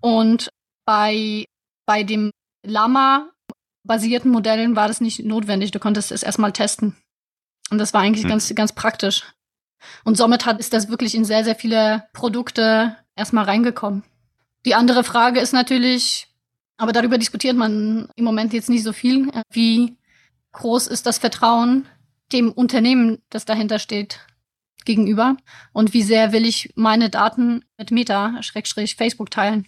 Und 0.01 0.49
bei, 0.85 1.45
bei 1.87 2.03
dem 2.03 2.33
Lama-basierten 2.67 4.31
Modellen 4.31 4.75
war 4.75 4.89
das 4.89 5.01
nicht 5.01 5.25
notwendig. 5.25 5.71
Du 5.71 5.79
konntest 5.79 6.11
es 6.11 6.23
erstmal 6.23 6.53
testen. 6.53 6.97
Und 7.71 7.79
das 7.79 7.95
war 7.95 8.01
eigentlich 8.01 8.25
hm. 8.25 8.31
ganz, 8.31 8.53
ganz 8.55 8.73
praktisch. 8.73 9.25
Und 10.05 10.17
somit 10.17 10.47
hat, 10.47 10.59
ist 10.59 10.73
das 10.73 10.89
wirklich 10.89 11.15
in 11.15 11.25
sehr, 11.25 11.45
sehr 11.45 11.55
viele 11.57 12.09
Produkte 12.13 12.97
erstmal 13.15 13.45
reingekommen. 13.45 14.05
Die 14.65 14.75
andere 14.75 15.05
Frage 15.05 15.41
ist 15.41 15.53
natürlich, 15.53 16.29
aber 16.77 16.93
darüber 16.93 17.19
diskutiert 17.19 17.57
man 17.57 18.09
im 18.15 18.25
Moment 18.25 18.53
jetzt 18.53 18.69
nicht 18.69 18.85
so 18.85 18.93
viel, 18.93 19.31
wie 19.51 19.97
groß 20.53 20.87
ist 20.87 21.07
das 21.07 21.19
Vertrauen 21.19 21.87
dem 22.33 22.53
Unternehmen, 22.53 23.23
das 23.31 23.45
dahinter 23.45 23.79
steht, 23.79 24.21
gegenüber 24.85 25.37
und 25.73 25.93
wie 25.93 26.03
sehr 26.03 26.33
will 26.33 26.45
ich 26.45 26.73
meine 26.75 27.11
Daten 27.11 27.65
mit 27.79 27.91
Meta, 27.91 28.43
Schrägstrich, 28.43 28.97
Facebook 28.97 29.31
teilen? 29.31 29.67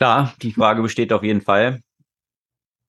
Ja, 0.00 0.34
die 0.42 0.52
Frage 0.52 0.82
besteht 0.82 1.12
auf 1.12 1.22
jeden 1.22 1.40
Fall. 1.40 1.80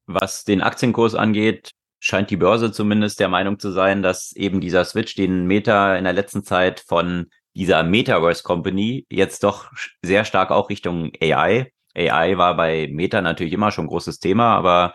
Was 0.07 0.43
den 0.43 0.61
Aktienkurs 0.61 1.15
angeht, 1.15 1.71
scheint 1.99 2.29
die 2.29 2.37
Börse 2.37 2.71
zumindest 2.71 3.19
der 3.19 3.29
Meinung 3.29 3.59
zu 3.59 3.71
sein, 3.71 4.03
dass 4.03 4.31
eben 4.33 4.61
dieser 4.61 4.85
Switch, 4.85 5.15
den 5.15 5.45
Meta 5.45 5.95
in 5.95 6.03
der 6.03 6.13
letzten 6.13 6.43
Zeit 6.43 6.79
von 6.79 7.27
dieser 7.55 7.83
Metaverse 7.83 8.43
Company 8.43 9.05
jetzt 9.09 9.43
doch 9.43 9.71
sehr 10.01 10.25
stark 10.25 10.51
auch 10.51 10.69
Richtung 10.69 11.11
AI. 11.21 11.71
AI 11.95 12.37
war 12.37 12.55
bei 12.57 12.89
Meta 12.91 13.21
natürlich 13.21 13.53
immer 13.53 13.71
schon 13.71 13.85
ein 13.85 13.89
großes 13.89 14.19
Thema, 14.19 14.55
aber 14.55 14.93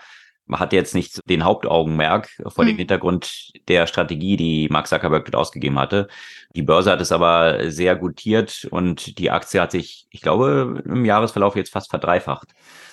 man 0.51 0.59
hat 0.59 0.73
jetzt 0.73 0.97
nicht 0.97 1.21
den 1.29 1.45
Hauptaugenmerk 1.45 2.29
vor 2.49 2.65
dem 2.65 2.73
hm. 2.73 2.79
Hintergrund 2.79 3.53
der 3.69 3.87
Strategie, 3.87 4.37
die 4.37 4.69
Mark 4.69 4.89
Zuckerberg 4.89 5.25
dort 5.25 5.37
ausgegeben 5.37 5.79
hatte. 5.79 6.09
Die 6.57 6.63
Börse 6.63 6.91
hat 6.91 7.01
es 7.01 7.13
aber 7.13 7.71
sehr 7.71 7.95
gutiert 7.95 8.67
und 8.71 9.19
die 9.19 9.31
Aktie 9.31 9.61
hat 9.61 9.71
sich, 9.71 10.07
ich 10.11 10.21
glaube, 10.21 10.83
im 10.85 11.05
Jahresverlauf 11.05 11.55
jetzt 11.55 11.73
fast 11.73 11.89
verdreifacht. 11.89 12.49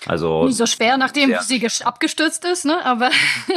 Also 0.06 0.46
nicht 0.46 0.58
so 0.58 0.67
schwer, 0.67 0.98
nachdem 0.98 1.36
sie 1.41 1.67
abgestürzt 1.84 2.46
ist, 2.46 2.65
ne? 2.65 2.86
Aber 2.86 3.10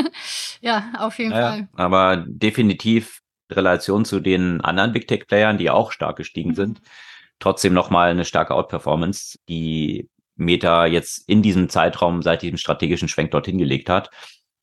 ja, 0.63 0.93
auf 0.99 1.19
jeden 1.19 1.33
ja, 1.33 1.51
Fall. 1.51 1.69
Aber 1.75 2.25
definitiv 2.27 3.21
Relation 3.51 4.07
zu 4.07 4.21
den 4.21 4.63
anderen 4.63 4.93
Big 4.93 5.09
Tech 5.09 5.27
Playern, 5.27 5.59
die 5.59 5.69
auch 5.69 5.93
stark 5.93 6.17
gestiegen 6.17 6.51
mhm. 6.51 6.55
sind, 6.55 6.81
trotzdem 7.39 7.75
nochmal 7.75 8.11
eine 8.11 8.25
starke 8.25 8.55
Outperformance, 8.55 9.39
die 9.49 10.09
Meta 10.41 10.87
jetzt 10.87 11.29
in 11.29 11.43
diesem 11.43 11.69
Zeitraum 11.69 12.23
seit 12.23 12.43
diesem 12.43 12.59
strategischen 12.59 13.09
Schwenk 13.09 13.31
dorthin 13.31 13.59
gelegt 13.59 13.89
hat. 13.89 14.11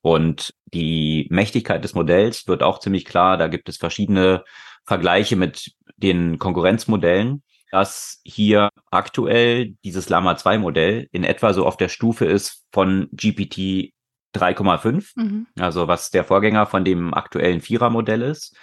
Und 0.01 0.53
die 0.65 1.27
Mächtigkeit 1.29 1.83
des 1.83 1.93
Modells 1.93 2.47
wird 2.47 2.63
auch 2.63 2.79
ziemlich 2.79 3.05
klar. 3.05 3.37
Da 3.37 3.47
gibt 3.47 3.69
es 3.69 3.77
verschiedene 3.77 4.43
Vergleiche 4.85 5.35
mit 5.35 5.71
den 5.97 6.39
Konkurrenzmodellen, 6.39 7.43
dass 7.71 8.21
hier 8.23 8.69
aktuell 8.91 9.75
dieses 9.83 10.09
Lama 10.09 10.37
2 10.37 10.57
Modell 10.59 11.07
in 11.11 11.23
etwa 11.23 11.53
so 11.53 11.65
auf 11.65 11.77
der 11.77 11.89
Stufe 11.89 12.25
ist 12.25 12.65
von 12.71 13.09
GPT 13.11 13.91
3,5, 14.35 15.11
mhm. 15.15 15.47
also 15.59 15.87
was 15.87 16.11
der 16.11 16.23
Vorgänger 16.23 16.65
von 16.65 16.85
dem 16.85 17.13
aktuellen 17.13 17.61
Vierer-Modell 17.61 18.21
ist, 18.21 18.55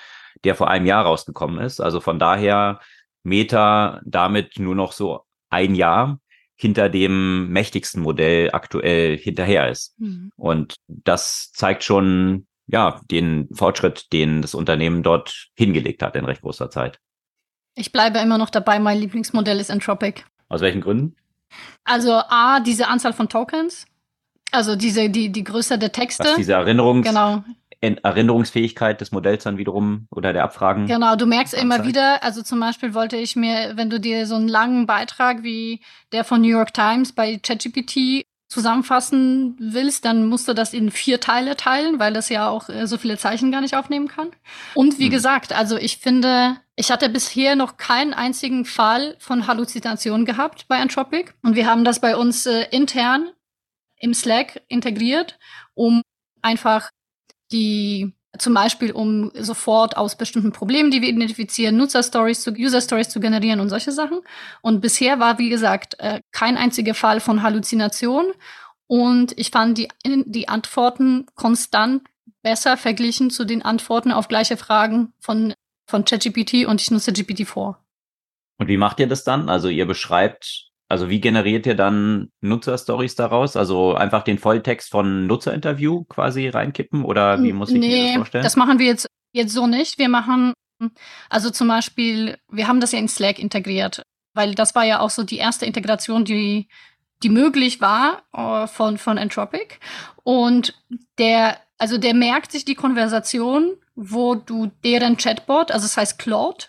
der 0.44 0.54
vor 0.54 0.68
einem 0.68 0.86
Jahr 0.86 1.04
rausgekommen 1.04 1.58
ist. 1.60 1.80
Also 1.80 2.00
von 2.00 2.18
daher 2.18 2.80
Meta 3.22 4.00
damit 4.04 4.58
nur 4.58 4.74
noch 4.74 4.92
so 4.92 5.24
ein 5.50 5.74
Jahr 5.74 6.20
hinter 6.56 6.88
dem 6.88 7.48
mächtigsten 7.48 8.02
Modell 8.02 8.50
aktuell 8.52 9.16
hinterher 9.16 9.70
ist. 9.70 9.98
Mhm. 9.98 10.30
Und 10.36 10.76
das 10.86 11.50
zeigt 11.52 11.84
schon, 11.84 12.46
ja, 12.66 13.00
den 13.10 13.48
Fortschritt, 13.52 14.12
den 14.12 14.42
das 14.42 14.54
Unternehmen 14.54 15.02
dort 15.02 15.48
hingelegt 15.54 16.02
hat 16.02 16.16
in 16.16 16.24
recht 16.24 16.42
großer 16.42 16.70
Zeit. 16.70 16.98
Ich 17.74 17.92
bleibe 17.92 18.18
immer 18.18 18.38
noch 18.38 18.50
dabei, 18.50 18.78
mein 18.78 18.98
Lieblingsmodell 18.98 19.58
ist 19.58 19.70
Entropic. 19.70 20.22
Aus 20.48 20.60
welchen 20.60 20.80
Gründen? 20.80 21.16
Also 21.82 22.12
A, 22.12 22.60
diese 22.60 22.88
Anzahl 22.88 23.12
von 23.12 23.28
Tokens. 23.28 23.86
Also 24.52 24.76
diese, 24.76 25.10
die, 25.10 25.32
die 25.32 25.42
Größe 25.42 25.78
der 25.78 25.90
Texte. 25.90 26.24
Was, 26.24 26.36
diese 26.36 26.52
Erinnerungs 26.52 27.06
genau. 27.06 27.42
Erinnerungsfähigkeit 27.84 29.00
des 29.00 29.12
Modells 29.12 29.44
dann 29.44 29.58
wiederum 29.58 30.06
oder 30.10 30.32
der 30.32 30.44
Abfragen. 30.44 30.86
Genau, 30.86 31.16
du 31.16 31.26
merkst 31.26 31.54
immer 31.54 31.84
wieder, 31.84 32.22
also 32.22 32.42
zum 32.42 32.60
Beispiel 32.60 32.94
wollte 32.94 33.16
ich 33.16 33.36
mir, 33.36 33.72
wenn 33.76 33.90
du 33.90 34.00
dir 34.00 34.26
so 34.26 34.34
einen 34.34 34.48
langen 34.48 34.86
Beitrag 34.86 35.42
wie 35.42 35.80
der 36.12 36.24
von 36.24 36.40
New 36.40 36.48
York 36.48 36.74
Times 36.74 37.12
bei 37.12 37.36
ChatGPT 37.36 38.24
zusammenfassen 38.48 39.56
willst, 39.58 40.04
dann 40.04 40.28
musst 40.28 40.46
du 40.46 40.54
das 40.54 40.74
in 40.74 40.90
vier 40.90 41.18
Teile 41.20 41.56
teilen, 41.56 41.98
weil 41.98 42.12
das 42.12 42.28
ja 42.28 42.48
auch 42.48 42.68
äh, 42.68 42.86
so 42.86 42.98
viele 42.98 43.18
Zeichen 43.18 43.50
gar 43.50 43.60
nicht 43.60 43.74
aufnehmen 43.76 44.06
kann. 44.08 44.30
Und 44.74 44.98
wie 44.98 45.06
hm. 45.06 45.10
gesagt, 45.10 45.52
also 45.52 45.76
ich 45.76 45.96
finde, 45.98 46.56
ich 46.76 46.90
hatte 46.90 47.08
bisher 47.08 47.56
noch 47.56 47.76
keinen 47.76 48.14
einzigen 48.14 48.64
Fall 48.64 49.16
von 49.18 49.46
Halluzination 49.46 50.24
gehabt 50.24 50.66
bei 50.68 50.78
Anthropic. 50.78 51.34
Und 51.42 51.56
wir 51.56 51.66
haben 51.66 51.84
das 51.84 52.00
bei 52.00 52.16
uns 52.16 52.46
äh, 52.46 52.66
intern 52.70 53.30
im 53.98 54.14
Slack 54.14 54.62
integriert, 54.68 55.38
um 55.74 56.02
einfach 56.42 56.90
die 57.52 58.12
zum 58.38 58.54
Beispiel 58.54 58.92
um 58.92 59.30
sofort 59.34 59.96
aus 59.96 60.16
bestimmten 60.16 60.52
Problemen, 60.52 60.90
die 60.90 61.02
wir 61.02 61.08
identifizieren, 61.08 61.76
Nutzer-Stories 61.76 62.42
zu, 62.42 62.52
User-Stories 62.52 63.08
zu 63.08 63.20
generieren 63.20 63.60
und 63.60 63.68
solche 63.68 63.92
Sachen. 63.92 64.20
Und 64.60 64.80
bisher 64.80 65.20
war, 65.20 65.38
wie 65.38 65.50
gesagt, 65.50 65.98
äh, 66.00 66.20
kein 66.32 66.56
einziger 66.56 66.94
Fall 66.94 67.20
von 67.20 67.42
Halluzination. 67.42 68.26
Und 68.86 69.38
ich 69.38 69.50
fand 69.50 69.78
die, 69.78 69.88
die 70.04 70.48
Antworten 70.48 71.26
konstant 71.34 72.02
besser 72.42 72.76
verglichen 72.76 73.30
zu 73.30 73.44
den 73.44 73.62
Antworten 73.62 74.12
auf 74.12 74.28
gleiche 74.28 74.56
Fragen 74.56 75.12
von, 75.18 75.54
von 75.88 76.04
ChatGPT 76.04 76.66
und 76.66 76.80
ich 76.80 76.90
nutze 76.90 77.12
GPT-4. 77.12 77.76
Und 78.58 78.68
wie 78.68 78.76
macht 78.76 79.00
ihr 79.00 79.08
das 79.08 79.24
dann? 79.24 79.48
Also 79.48 79.68
ihr 79.68 79.86
beschreibt 79.86 80.70
also 80.94 81.10
wie 81.10 81.20
generiert 81.20 81.66
ihr 81.66 81.74
dann 81.74 82.30
Nutzerstories 82.40 83.16
daraus? 83.16 83.56
Also 83.56 83.96
einfach 83.96 84.22
den 84.22 84.38
Volltext 84.38 84.92
von 84.92 85.26
Nutzerinterview 85.26 86.04
quasi 86.04 86.48
reinkippen 86.48 87.04
oder 87.04 87.42
wie 87.42 87.52
muss 87.52 87.70
ich 87.70 87.80
nee, 87.80 87.88
mir 87.88 88.04
das 88.04 88.14
vorstellen? 88.14 88.44
Das 88.44 88.54
machen 88.54 88.78
wir 88.78 88.86
jetzt, 88.86 89.08
jetzt 89.32 89.52
so 89.52 89.66
nicht. 89.66 89.98
Wir 89.98 90.08
machen, 90.08 90.52
also 91.28 91.50
zum 91.50 91.66
Beispiel, 91.66 92.38
wir 92.48 92.68
haben 92.68 92.78
das 92.78 92.92
ja 92.92 93.00
in 93.00 93.08
Slack 93.08 93.40
integriert, 93.40 94.02
weil 94.34 94.54
das 94.54 94.76
war 94.76 94.84
ja 94.84 95.00
auch 95.00 95.10
so 95.10 95.24
die 95.24 95.38
erste 95.38 95.66
Integration, 95.66 96.24
die, 96.24 96.68
die 97.24 97.28
möglich 97.28 97.80
war 97.80 98.22
uh, 98.32 98.68
von, 98.68 98.96
von 98.96 99.18
Entropic. 99.18 99.80
Und 100.22 100.80
der, 101.18 101.58
also 101.76 101.98
der 101.98 102.14
merkt 102.14 102.52
sich 102.52 102.64
die 102.64 102.76
Konversation, 102.76 103.72
wo 103.96 104.36
du 104.36 104.70
deren 104.84 105.16
Chatbot, 105.16 105.72
also 105.72 105.86
das 105.86 105.96
heißt 105.96 106.20
Claude, 106.20 106.66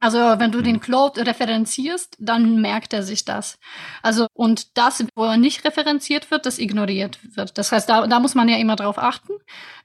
also 0.00 0.18
wenn 0.18 0.50
du 0.50 0.62
den 0.62 0.76
mhm. 0.76 0.80
Claude 0.80 1.26
referenzierst, 1.26 2.16
dann 2.18 2.60
merkt 2.60 2.94
er 2.94 3.02
sich 3.02 3.26
das. 3.26 3.58
Also 4.02 4.26
und 4.32 4.78
das, 4.78 5.04
wo 5.14 5.24
er 5.24 5.36
nicht 5.36 5.64
referenziert 5.64 6.30
wird, 6.30 6.46
das 6.46 6.58
ignoriert 6.58 7.18
wird. 7.36 7.58
Das 7.58 7.70
heißt, 7.70 7.88
da, 7.88 8.06
da 8.06 8.18
muss 8.18 8.34
man 8.34 8.48
ja 8.48 8.56
immer 8.56 8.76
drauf 8.76 8.98
achten. 8.98 9.34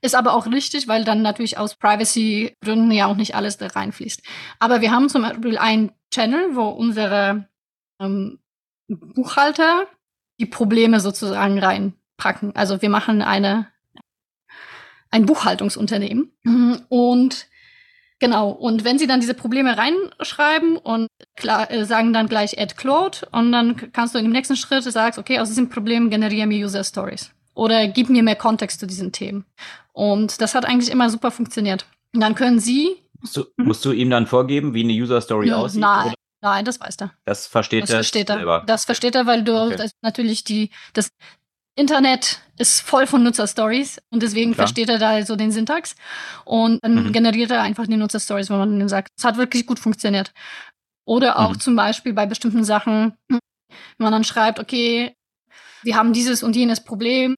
Ist 0.02 0.16
aber 0.16 0.34
auch 0.34 0.48
richtig, 0.48 0.88
weil 0.88 1.04
dann 1.04 1.22
natürlich 1.22 1.58
aus 1.58 1.76
Privacy-Gründen 1.76 2.92
ja 2.92 3.08
auch 3.08 3.18
nicht 3.18 3.36
alles 3.36 3.58
da 3.58 3.68
reinfließt. 3.68 4.24
Aber 4.60 4.80
wir 4.80 4.92
haben 4.92 5.10
zum 5.10 5.24
Beispiel 5.24 5.58
einen 5.58 5.92
Channel, 6.14 6.56
wo 6.56 6.70
unsere 6.70 7.50
ähm, 8.00 8.40
Buchhalter 8.88 9.88
die 10.40 10.46
Probleme 10.46 11.02
sozusagen 11.02 11.60
reinpacken. 11.60 12.56
Also 12.56 12.82
wir 12.82 12.90
machen 12.90 13.22
eine 13.22 13.68
ein 15.12 15.26
Buchhaltungsunternehmen 15.26 16.32
und 16.90 17.48
Genau, 18.20 18.50
und 18.50 18.86
wenn 18.86 18.98
Sie 18.98 19.08
dann 19.08 19.20
diese 19.20 19.34
Probleme 19.34 19.78
reinschreiben 19.78 20.78
und 20.78 21.08
klar, 21.36 21.70
äh, 21.70 21.86
sagen 21.86 22.14
dann 22.14 22.28
gleich 22.28 22.58
Add 22.58 22.76
Claude 22.76 23.28
und 23.32 23.52
dann 23.52 23.92
kannst 23.92 24.16
du 24.16 24.20
im 24.20 24.32
nächsten 24.32 24.56
Schritt 24.56 24.84
sagen, 24.84 25.20
okay, 25.20 25.40
aus 25.40 25.50
diesem 25.50 25.70
Problem 25.70 26.10
generiere 26.10 26.48
mir 26.48 26.66
User 26.66 26.84
Stories 26.84 27.32
oder 27.56 27.88
gib 27.88 28.10
mir 28.10 28.24
mehr 28.24 28.36
Kontext 28.36 28.80
zu 28.80 28.88
diesen 28.88 29.12
Themen. 29.12 29.46
Und 29.92 30.42
das 30.42 30.56
hat 30.56 30.66
eigentlich 30.66 30.92
immer 30.92 31.10
super 31.10 31.32
funktioniert. 31.32 31.86
Und 32.14 32.22
dann 32.22 32.36
können 32.36 32.60
Sie. 32.60 32.96
Musst 33.20 33.38
du, 33.38 33.46
musst 33.58 33.84
du 33.86 33.92
ihm 33.92 34.10
dann 34.10 34.28
vorgeben, 34.28 34.74
wie 34.74 34.84
eine 34.84 34.94
User 34.94 35.20
Story 35.20 35.50
ja, 35.50 35.58
aussieht? 35.58 35.82
Nein. 35.82 36.08
Oder? 36.08 36.16
Nein, 36.42 36.64
das 36.64 36.80
weiß 36.80 36.98
er. 37.00 37.12
Das 37.26 37.48
versteht 37.48 37.84
das 37.84 37.90
er 37.90 37.96
versteht 37.98 38.30
er. 38.30 38.36
selber. 38.36 38.64
Das 38.68 38.86
versteht 38.86 39.16
er, 39.16 39.26
weil 39.26 39.44
du 39.44 39.58
okay. 39.58 39.90
natürlich 40.02 40.44
die, 40.44 40.70
das 40.94 41.10
Internet 41.76 42.42
ist 42.58 42.82
voll 42.82 43.06
von 43.06 43.24
Nutzerstories 43.24 44.00
und 44.10 44.24
deswegen 44.24 44.54
Klar. 44.54 44.68
versteht 44.68 44.90
er 44.90 44.98
da 44.98 45.26
so 45.26 45.36
den 45.36 45.52
Syntax 45.52 45.96
und 46.46 46.84
dann 46.84 47.08
mhm. 47.08 47.12
generiert 47.12 47.52
er 47.52 47.62
einfach 47.62 47.86
die 47.86 47.98
Nutzerstories, 47.98 48.50
wenn 48.50 48.58
man 48.58 48.80
dann 48.80 48.90
sagt, 48.90 49.10
es 49.18 49.26
hat 49.26 49.38
wirklich 49.38 49.66
gut 49.66 49.80
funktioniert. 49.80 50.32
Oder 51.06 51.38
auch 51.40 51.52
mhm. 51.52 51.60
zum 51.60 51.76
Beispiel 51.76 52.14
bei 52.14 52.26
bestimmten 52.26 52.64
Sachen, 52.64 53.14
wenn 53.28 53.40
man 53.98 54.12
dann 54.12 54.24
schreibt, 54.24 54.60
okay, 54.60 55.14
wir 55.84 55.96
haben 55.96 56.14
dieses 56.14 56.44
und 56.44 56.56
jenes 56.56 56.84
Problem, 56.84 57.36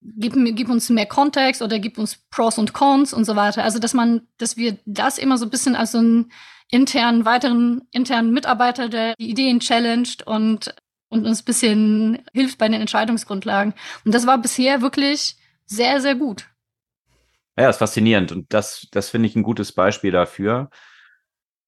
gib, 0.00 0.34
gib 0.56 0.68
uns 0.68 0.88
mehr 0.88 1.06
Kontext 1.06 1.60
oder 1.60 1.78
gib 1.78 1.98
uns 1.98 2.18
Pros 2.30 2.58
und 2.58 2.72
Cons 2.72 3.12
und 3.12 3.24
so 3.24 3.36
weiter. 3.36 3.64
Also 3.64 3.78
dass 3.78 3.92
man, 3.92 4.28
dass 4.38 4.56
wir 4.56 4.78
das 4.86 5.18
immer 5.18 5.36
so 5.36 5.46
ein 5.46 5.50
bisschen 5.50 5.76
als 5.76 5.92
so 5.92 5.98
einen 5.98 6.30
internen, 6.70 7.24
weiteren 7.24 7.82
internen 7.90 8.32
Mitarbeiter, 8.32 8.88
der 8.88 9.14
die 9.18 9.30
Ideen 9.30 9.60
challenged 9.60 10.26
und 10.26 10.74
und 11.14 11.26
uns 11.26 11.42
ein 11.42 11.44
bisschen 11.44 12.22
hilft 12.32 12.58
bei 12.58 12.68
den 12.68 12.80
Entscheidungsgrundlagen. 12.80 13.74
Und 14.04 14.14
das 14.14 14.26
war 14.26 14.38
bisher 14.38 14.82
wirklich 14.82 15.36
sehr, 15.64 16.00
sehr 16.00 16.16
gut. 16.16 16.46
Ja, 17.56 17.70
ist 17.70 17.78
faszinierend. 17.78 18.32
Und 18.32 18.52
das, 18.52 18.88
das 18.90 19.08
finde 19.08 19.28
ich 19.28 19.36
ein 19.36 19.44
gutes 19.44 19.72
Beispiel 19.72 20.10
dafür. 20.10 20.70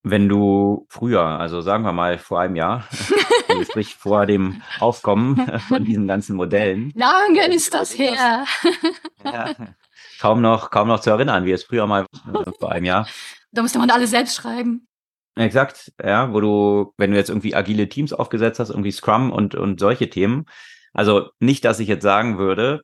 Wenn 0.03 0.29
du 0.29 0.87
früher, 0.89 1.23
also 1.23 1.61
sagen 1.61 1.85
wir 1.85 1.93
mal 1.93 2.19
vor 2.19 2.41
einem 2.41 2.57
Jahr, 2.57 2.89
sprich 3.69 3.95
vor 3.95 4.27
dem 4.27 4.63
Aufkommen 4.81 5.61
von 5.69 5.85
diesen 5.85 6.07
ganzen 6.07 6.37
Modellen. 6.37 6.93
Lange 6.95 7.47
ist 7.55 7.73
das 7.73 7.97
her. 7.97 8.45
ja, 9.25 9.55
kaum 10.21 10.41
noch, 10.41 10.71
kaum 10.71 10.89
noch 10.89 11.01
zu 11.01 11.11
erinnern, 11.11 11.45
wie 11.45 11.53
es 11.53 11.65
früher 11.65 11.87
mal 11.87 12.07
vor 12.59 12.73
einem 12.73 12.85
Jahr. 12.85 13.09
Da 13.53 13.63
musste 13.63 13.79
man 13.79 13.91
alles 13.91 14.11
selbst 14.11 14.37
schreiben. 14.37 14.87
Exakt, 15.37 15.93
ja, 16.03 16.33
wo 16.33 16.41
du, 16.41 16.95
wenn 16.97 17.11
du 17.11 17.17
jetzt 17.17 17.29
irgendwie 17.29 17.55
agile 17.55 17.89
Teams 17.89 18.15
aufgesetzt 18.15 18.59
hast, 18.59 18.71
irgendwie 18.71 18.91
Scrum 18.91 19.31
und, 19.31 19.55
und 19.55 19.79
solche 19.79 20.09
Themen. 20.09 20.47
Also 20.95 21.29
nicht, 21.41 21.65
dass 21.67 21.79
ich 21.79 21.89
jetzt 21.89 22.03
sagen 22.03 22.39
würde, 22.39 22.81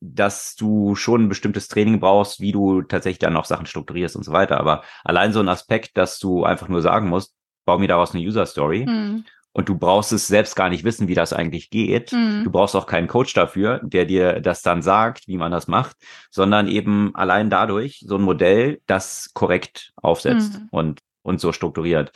dass 0.00 0.54
du 0.54 0.94
schon 0.94 1.24
ein 1.24 1.28
bestimmtes 1.28 1.66
Training 1.66 1.98
brauchst, 1.98 2.40
wie 2.40 2.52
du 2.52 2.82
tatsächlich 2.82 3.18
dann 3.18 3.32
noch 3.32 3.44
Sachen 3.44 3.66
strukturierst 3.66 4.14
und 4.14 4.22
so 4.22 4.32
weiter. 4.32 4.60
Aber 4.60 4.84
allein 5.04 5.32
so 5.32 5.40
ein 5.40 5.48
Aspekt, 5.48 5.96
dass 5.96 6.20
du 6.20 6.44
einfach 6.44 6.68
nur 6.68 6.80
sagen 6.80 7.08
musst, 7.08 7.34
bau 7.64 7.78
mir 7.78 7.88
daraus 7.88 8.14
eine 8.14 8.22
User 8.22 8.46
Story. 8.46 8.86
Mhm. 8.86 9.24
Und 9.52 9.70
du 9.70 9.76
brauchst 9.76 10.12
es 10.12 10.28
selbst 10.28 10.54
gar 10.54 10.68
nicht 10.68 10.84
wissen, 10.84 11.08
wie 11.08 11.14
das 11.14 11.32
eigentlich 11.32 11.70
geht. 11.70 12.12
Mhm. 12.12 12.44
Du 12.44 12.50
brauchst 12.50 12.76
auch 12.76 12.86
keinen 12.86 13.08
Coach 13.08 13.32
dafür, 13.32 13.80
der 13.82 14.04
dir 14.04 14.40
das 14.40 14.60
dann 14.60 14.82
sagt, 14.82 15.26
wie 15.28 15.38
man 15.38 15.50
das 15.50 15.66
macht, 15.66 15.96
sondern 16.30 16.68
eben 16.68 17.14
allein 17.14 17.48
dadurch 17.48 18.04
so 18.06 18.16
ein 18.16 18.22
Modell, 18.22 18.80
das 18.86 19.30
korrekt 19.32 19.92
aufsetzt. 19.96 20.60
Mhm. 20.60 20.68
Und 20.70 21.00
und 21.26 21.40
so 21.40 21.52
strukturiert. 21.52 22.12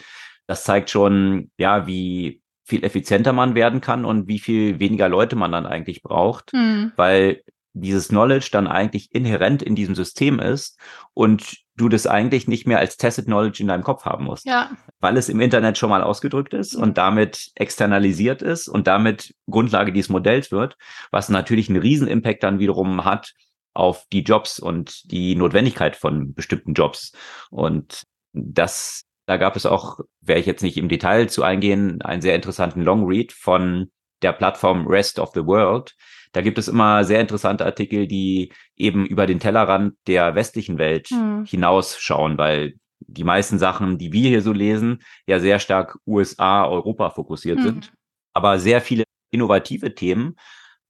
Das 0.46 0.64
zeigt 0.64 0.90
schon, 0.90 1.51
ja, 1.59 1.87
wie 1.87 2.42
viel 2.64 2.85
effizienter 2.85 3.33
man 3.33 3.55
werden 3.55 3.81
kann 3.81 4.05
und 4.05 4.29
wie 4.29 4.38
viel 4.38 4.79
weniger 4.79 5.09
Leute 5.09 5.37
man 5.37 5.53
dann 5.53 5.66
eigentlich 5.66 6.03
braucht, 6.03 6.53
mhm. 6.53 6.92
weil 6.96 7.42
dieses 7.73 8.09
Knowledge 8.09 8.49
dann 8.53 8.66
eigentlich 8.66 9.14
inhärent 9.14 9.62
in 9.62 9.75
diesem 9.75 9.94
System 9.94 10.40
ist 10.40 10.79
und 11.14 11.59
du 11.77 11.88
das 11.88 12.07
eigentlich 12.07 12.46
nicht 12.49 12.66
mehr 12.66 12.79
als 12.79 12.96
Tested 12.96 13.27
Knowledge 13.27 13.62
in 13.62 13.68
deinem 13.68 13.85
Kopf 13.85 14.05
haben 14.05 14.25
musst. 14.25 14.44
Ja. 14.44 14.70
Weil 15.01 15.16
es 15.16 15.29
im 15.29 15.40
Internet 15.40 15.79
schon 15.79 15.90
mal 15.90 16.03
ausgedrückt 16.03 16.53
ist 16.53 16.77
mhm. 16.77 16.83
und 16.83 16.99
damit 16.99 17.51
externalisiert 17.55 18.42
ist 18.42 18.68
und 18.68 18.87
damit 18.87 19.35
Grundlage 19.49 19.92
dieses 19.92 20.11
Modells 20.11 20.51
wird, 20.53 20.77
was 21.11 21.29
natürlich 21.29 21.68
einen 21.68 21.81
riesen 21.81 22.09
Impact 22.09 22.42
dann 22.42 22.59
wiederum 22.59 23.05
hat 23.05 23.33
auf 23.73 24.05
die 24.12 24.23
Jobs 24.23 24.59
und 24.59 25.11
die 25.11 25.35
Notwendigkeit 25.37 25.96
von 25.96 26.35
bestimmten 26.35 26.75
Jobs. 26.75 27.12
Und 27.51 28.03
das, 28.32 29.02
da 29.26 29.36
gab 29.36 29.56
es 29.56 29.66
auch, 29.66 30.00
werde 30.20 30.40
ich 30.40 30.46
jetzt 30.46 30.62
nicht 30.62 30.76
im 30.76 30.88
Detail 30.88 31.28
zu 31.28 31.42
eingehen, 31.42 32.02
einen 32.02 32.22
sehr 32.22 32.34
interessanten 32.34 32.82
Long 32.82 33.06
Read 33.06 33.32
von 33.32 33.90
der 34.22 34.32
Plattform 34.32 34.86
Rest 34.86 35.18
of 35.18 35.30
the 35.34 35.46
World. 35.46 35.94
Da 36.32 36.42
gibt 36.42 36.58
es 36.58 36.68
immer 36.68 37.04
sehr 37.04 37.20
interessante 37.20 37.64
Artikel, 37.64 38.06
die 38.06 38.52
eben 38.76 39.06
über 39.06 39.26
den 39.26 39.40
Tellerrand 39.40 39.94
der 40.06 40.34
westlichen 40.34 40.78
Welt 40.78 41.10
mhm. 41.10 41.44
hinausschauen, 41.44 42.38
weil 42.38 42.74
die 43.00 43.24
meisten 43.24 43.58
Sachen, 43.58 43.98
die 43.98 44.12
wir 44.12 44.28
hier 44.28 44.42
so 44.42 44.52
lesen, 44.52 45.02
ja 45.26 45.40
sehr 45.40 45.58
stark 45.58 45.98
USA, 46.06 46.66
Europa 46.66 47.10
fokussiert 47.10 47.58
mhm. 47.58 47.62
sind. 47.62 47.92
Aber 48.32 48.58
sehr 48.58 48.80
viele 48.80 49.04
innovative 49.32 49.94
Themen 49.94 50.36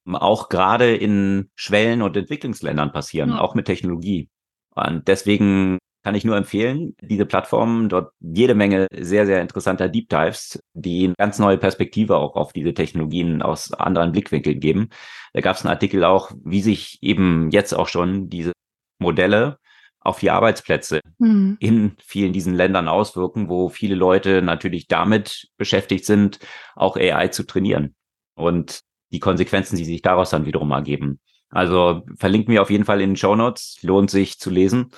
auch 0.07 0.48
gerade 0.48 0.94
in 0.96 1.50
Schwellen- 1.55 2.03
und 2.03 2.16
Entwicklungsländern 2.16 2.92
passieren, 2.92 3.31
mhm. 3.31 3.37
auch 3.37 3.55
mit 3.55 3.66
Technologie. 3.66 4.29
Und 4.74 5.09
deswegen 5.09 5.79
kann 6.03 6.15
ich 6.15 6.25
nur 6.25 6.37
empfehlen. 6.37 6.95
Diese 7.01 7.27
Plattform, 7.27 7.89
dort 7.89 8.13
jede 8.21 8.55
Menge 8.55 8.87
sehr, 8.93 9.27
sehr 9.27 9.41
interessanter 9.41 9.89
Deep 9.89 10.09
Dives, 10.09 10.61
die 10.73 11.05
eine 11.05 11.15
ganz 11.19 11.39
neue 11.39 11.59
Perspektive 11.59 12.17
auch 12.17 12.37
auf 12.37 12.53
diese 12.53 12.75
Technologien 12.75 13.43
aus 13.43 13.73
anderen 13.73 14.13
Blickwinkeln 14.13 14.61
geben. 14.61 14.89
Da 15.35 15.41
gab 15.41 15.57
es 15.57 15.63
einen 15.65 15.73
Artikel 15.73 16.05
auch, 16.05 16.33
wie 16.43 16.63
sich 16.63 16.99
eben 17.03 17.51
jetzt 17.51 17.75
auch 17.75 17.89
schon 17.89 18.31
diese 18.31 18.53
Modelle 18.99 19.59
auf 20.01 20.19
die 20.19 20.31
Arbeitsplätze 20.31 21.01
mhm. 21.19 21.59
in 21.61 21.97
vielen 22.03 22.33
diesen 22.33 22.55
Ländern 22.55 22.89
auswirken, 22.89 23.51
wo 23.51 23.69
viele 23.69 23.95
Leute 23.95 24.41
natürlich 24.41 24.89
damit 24.89 25.49
beschäftigt 25.59 26.07
sind, 26.07 26.39
auch 26.75 26.97
AI 26.97 27.29
zu 27.29 27.43
trainieren 27.43 27.95
und 28.35 28.81
die 29.13 29.21
Konsequenzen, 29.21 29.77
die 29.77 29.85
sich 29.85 30.01
daraus 30.01 30.31
dann 30.31 30.47
wiederum 30.47 30.71
ergeben. 30.71 31.21
Also 31.51 32.03
verlinken 32.17 32.55
wir 32.55 32.63
auf 32.63 32.71
jeden 32.71 32.85
Fall 32.85 33.01
in 33.01 33.11
den 33.11 33.17
Show 33.17 33.35
Notes, 33.35 33.79
lohnt 33.83 34.11
sich 34.11 34.39
zu 34.39 34.51
lesen 34.51 34.93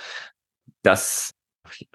das 0.83 1.33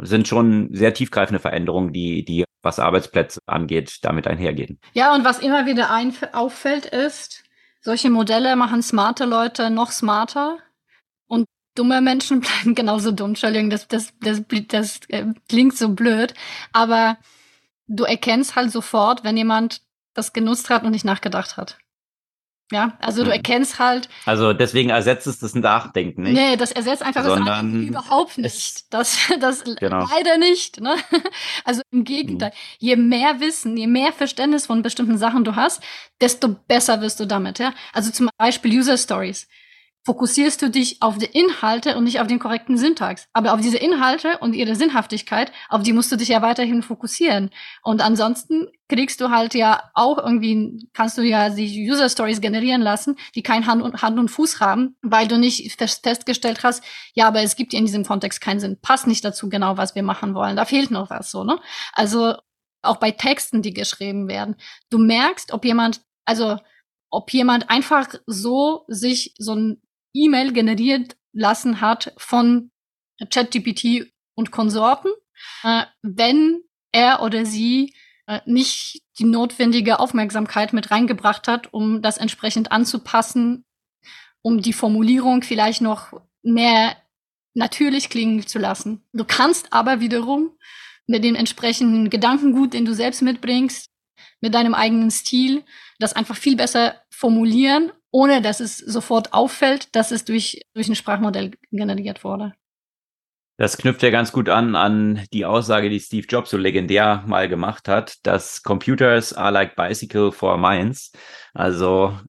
sind 0.01 0.27
schon 0.27 0.69
sehr 0.73 0.93
tiefgreifende 0.93 1.39
Veränderungen, 1.39 1.93
die, 1.93 2.25
die, 2.25 2.45
was 2.61 2.79
Arbeitsplätze 2.79 3.39
angeht, 3.45 3.99
damit 4.01 4.27
einhergehen. 4.27 4.79
Ja, 4.93 5.13
und 5.13 5.23
was 5.23 5.39
immer 5.39 5.65
wieder 5.65 5.89
auffällt, 6.33 6.85
ist, 6.87 7.43
solche 7.81 8.09
Modelle 8.09 8.55
machen 8.55 8.81
smarte 8.81 9.25
Leute 9.25 9.69
noch 9.69 9.91
smarter 9.91 10.57
und 11.27 11.45
dumme 11.75 12.01
Menschen 12.01 12.39
bleiben 12.41 12.75
genauso 12.75 13.11
dumm. 13.11 13.29
Entschuldigung, 13.29 13.69
das, 13.69 13.87
das, 13.87 14.13
das, 14.19 14.41
das 14.67 14.99
äh, 15.09 15.25
klingt 15.47 15.77
so 15.77 15.89
blöd, 15.89 16.33
aber 16.73 17.17
du 17.87 18.03
erkennst 18.03 18.55
halt 18.55 18.71
sofort, 18.71 19.23
wenn 19.23 19.37
jemand 19.37 19.81
das 20.13 20.33
genutzt 20.33 20.69
hat 20.69 20.83
und 20.83 20.91
nicht 20.91 21.05
nachgedacht 21.05 21.57
hat. 21.57 21.77
Ja, 22.69 22.97
also 22.99 23.23
du 23.23 23.27
hm. 23.27 23.37
erkennst 23.37 23.79
halt. 23.79 24.09
Also 24.25 24.51
deswegen 24.51 24.89
ersetzt 24.89 25.25
es 25.25 25.39
das 25.39 25.55
Nachdenken 25.55 26.23
nicht. 26.23 26.33
Nee, 26.33 26.57
das 26.57 26.73
ersetzt 26.73 27.01
einfach 27.01 27.23
das 27.23 27.63
überhaupt 27.63 28.37
nicht. 28.37 28.93
Das, 28.93 29.17
das 29.39 29.63
genau. 29.63 30.05
leider 30.11 30.37
nicht. 30.37 30.81
Ne? 30.81 30.95
Also 31.63 31.81
im 31.91 32.03
Gegenteil. 32.03 32.49
Mhm. 32.49 32.53
Je 32.79 32.95
mehr 32.95 33.39
Wissen, 33.39 33.77
je 33.77 33.87
mehr 33.87 34.11
Verständnis 34.11 34.65
von 34.65 34.81
bestimmten 34.81 35.17
Sachen 35.17 35.43
du 35.43 35.55
hast, 35.55 35.81
desto 36.21 36.49
besser 36.67 37.01
wirst 37.01 37.19
du 37.19 37.25
damit. 37.25 37.59
Ja? 37.59 37.73
Also 37.93 38.11
zum 38.11 38.29
Beispiel 38.37 38.77
User 38.77 38.97
Stories 38.97 39.47
fokussierst 40.07 40.61
du 40.61 40.69
dich 40.69 41.01
auf 41.01 41.17
die 41.17 41.25
Inhalte 41.25 41.97
und 41.97 42.05
nicht 42.05 42.21
auf 42.21 42.27
den 42.27 42.39
korrekten 42.39 42.77
Syntax. 42.77 43.27
Aber 43.33 43.53
auf 43.53 43.59
diese 43.59 43.75
Inhalte 43.75 44.37
und 44.37 44.53
ihre 44.53 44.73
Sinnhaftigkeit, 44.73 45.51
auf 45.67 45.83
die 45.83 45.91
musst 45.91 46.09
du 46.13 46.15
dich 46.15 46.29
ja 46.29 46.41
weiterhin 46.41 46.81
fokussieren. 46.81 47.49
Und 47.83 47.99
ansonsten 47.99 48.69
kriegst 48.87 49.19
du 49.19 49.31
halt 49.31 49.53
ja 49.53 49.83
auch 49.95 50.17
irgendwie, 50.17 50.87
kannst 50.93 51.17
du 51.17 51.23
ja 51.23 51.49
die 51.49 51.91
User 51.91 52.07
Stories 52.07 52.39
generieren 52.39 52.81
lassen, 52.81 53.17
die 53.35 53.43
kein 53.43 53.67
Hand 53.67 53.81
und, 53.81 54.01
Hand 54.01 54.17
und 54.17 54.29
Fuß 54.29 54.61
haben, 54.61 54.95
weil 55.01 55.27
du 55.27 55.37
nicht 55.37 55.75
festgestellt 55.77 56.63
hast, 56.63 56.85
ja, 57.13 57.27
aber 57.27 57.41
es 57.41 57.57
gibt 57.57 57.73
in 57.73 57.85
diesem 57.85 58.05
Kontext 58.05 58.39
keinen 58.39 58.61
Sinn, 58.61 58.79
passt 58.81 59.07
nicht 59.07 59.25
dazu 59.25 59.49
genau, 59.49 59.75
was 59.75 59.93
wir 59.93 60.03
machen 60.03 60.33
wollen. 60.35 60.55
Da 60.55 60.63
fehlt 60.63 60.89
noch 60.89 61.09
was 61.09 61.31
so, 61.31 61.43
ne? 61.43 61.59
Also 61.91 62.35
auch 62.81 62.95
bei 62.95 63.11
Texten, 63.11 63.61
die 63.61 63.73
geschrieben 63.73 64.29
werden. 64.29 64.55
Du 64.89 64.99
merkst, 64.99 65.51
ob 65.51 65.65
jemand, 65.65 65.99
also 66.23 66.55
ob 67.09 67.33
jemand 67.33 67.69
einfach 67.69 68.07
so 68.25 68.85
sich 68.87 69.33
so 69.37 69.53
ein 69.53 69.81
E-Mail 70.23 70.53
generiert 70.53 71.17
lassen 71.33 71.81
hat 71.81 72.13
von 72.17 72.71
ChatGPT 73.29 74.11
und 74.35 74.51
Konsorten, 74.51 75.11
äh, 75.63 75.83
wenn 76.01 76.61
er 76.91 77.21
oder 77.21 77.45
sie 77.45 77.93
äh, 78.27 78.41
nicht 78.45 79.01
die 79.19 79.25
notwendige 79.25 79.99
Aufmerksamkeit 79.99 80.73
mit 80.73 80.91
reingebracht 80.91 81.47
hat, 81.47 81.73
um 81.73 82.01
das 82.01 82.17
entsprechend 82.17 82.71
anzupassen, 82.71 83.65
um 84.41 84.61
die 84.61 84.73
Formulierung 84.73 85.41
vielleicht 85.41 85.81
noch 85.81 86.13
mehr 86.43 86.95
natürlich 87.53 88.09
klingen 88.09 88.45
zu 88.45 88.59
lassen. 88.59 89.03
Du 89.13 89.25
kannst 89.25 89.73
aber 89.73 89.99
wiederum 89.99 90.51
mit 91.07 91.23
dem 91.23 91.35
entsprechenden 91.35 92.09
Gedankengut, 92.09 92.73
den 92.73 92.85
du 92.85 92.93
selbst 92.93 93.21
mitbringst, 93.21 93.89
mit 94.41 94.53
deinem 94.53 94.73
eigenen 94.73 95.09
Stil, 95.09 95.63
das 95.99 96.13
einfach 96.13 96.35
viel 96.35 96.55
besser 96.55 97.01
formulieren 97.09 97.91
ohne 98.17 98.41
dass 98.41 98.61
es 98.61 98.79
sofort 98.79 99.31
auffällt, 99.31 99.95
dass 99.95 100.09
es 100.09 100.25
durch, 100.25 100.65
durch 100.73 100.87
ein 100.89 100.95
Sprachmodell 100.95 101.51
generiert 101.69 102.23
wurde. 102.23 102.53
Das 103.57 103.77
knüpft 103.77 104.01
ja 104.01 104.09
ganz 104.09 104.31
gut 104.31 104.49
an 104.49 104.75
an 104.75 105.23
die 105.33 105.45
Aussage, 105.45 105.91
die 105.91 105.99
Steve 105.99 106.25
Jobs 106.27 106.49
so 106.49 106.57
legendär 106.57 107.23
mal 107.27 107.47
gemacht 107.47 107.87
hat, 107.87 108.15
dass 108.23 108.63
Computers 108.63 109.33
are 109.33 109.51
like 109.51 109.75
bicycle 109.75 110.31
for 110.31 110.57
minds. 110.57 111.11
Also 111.53 112.19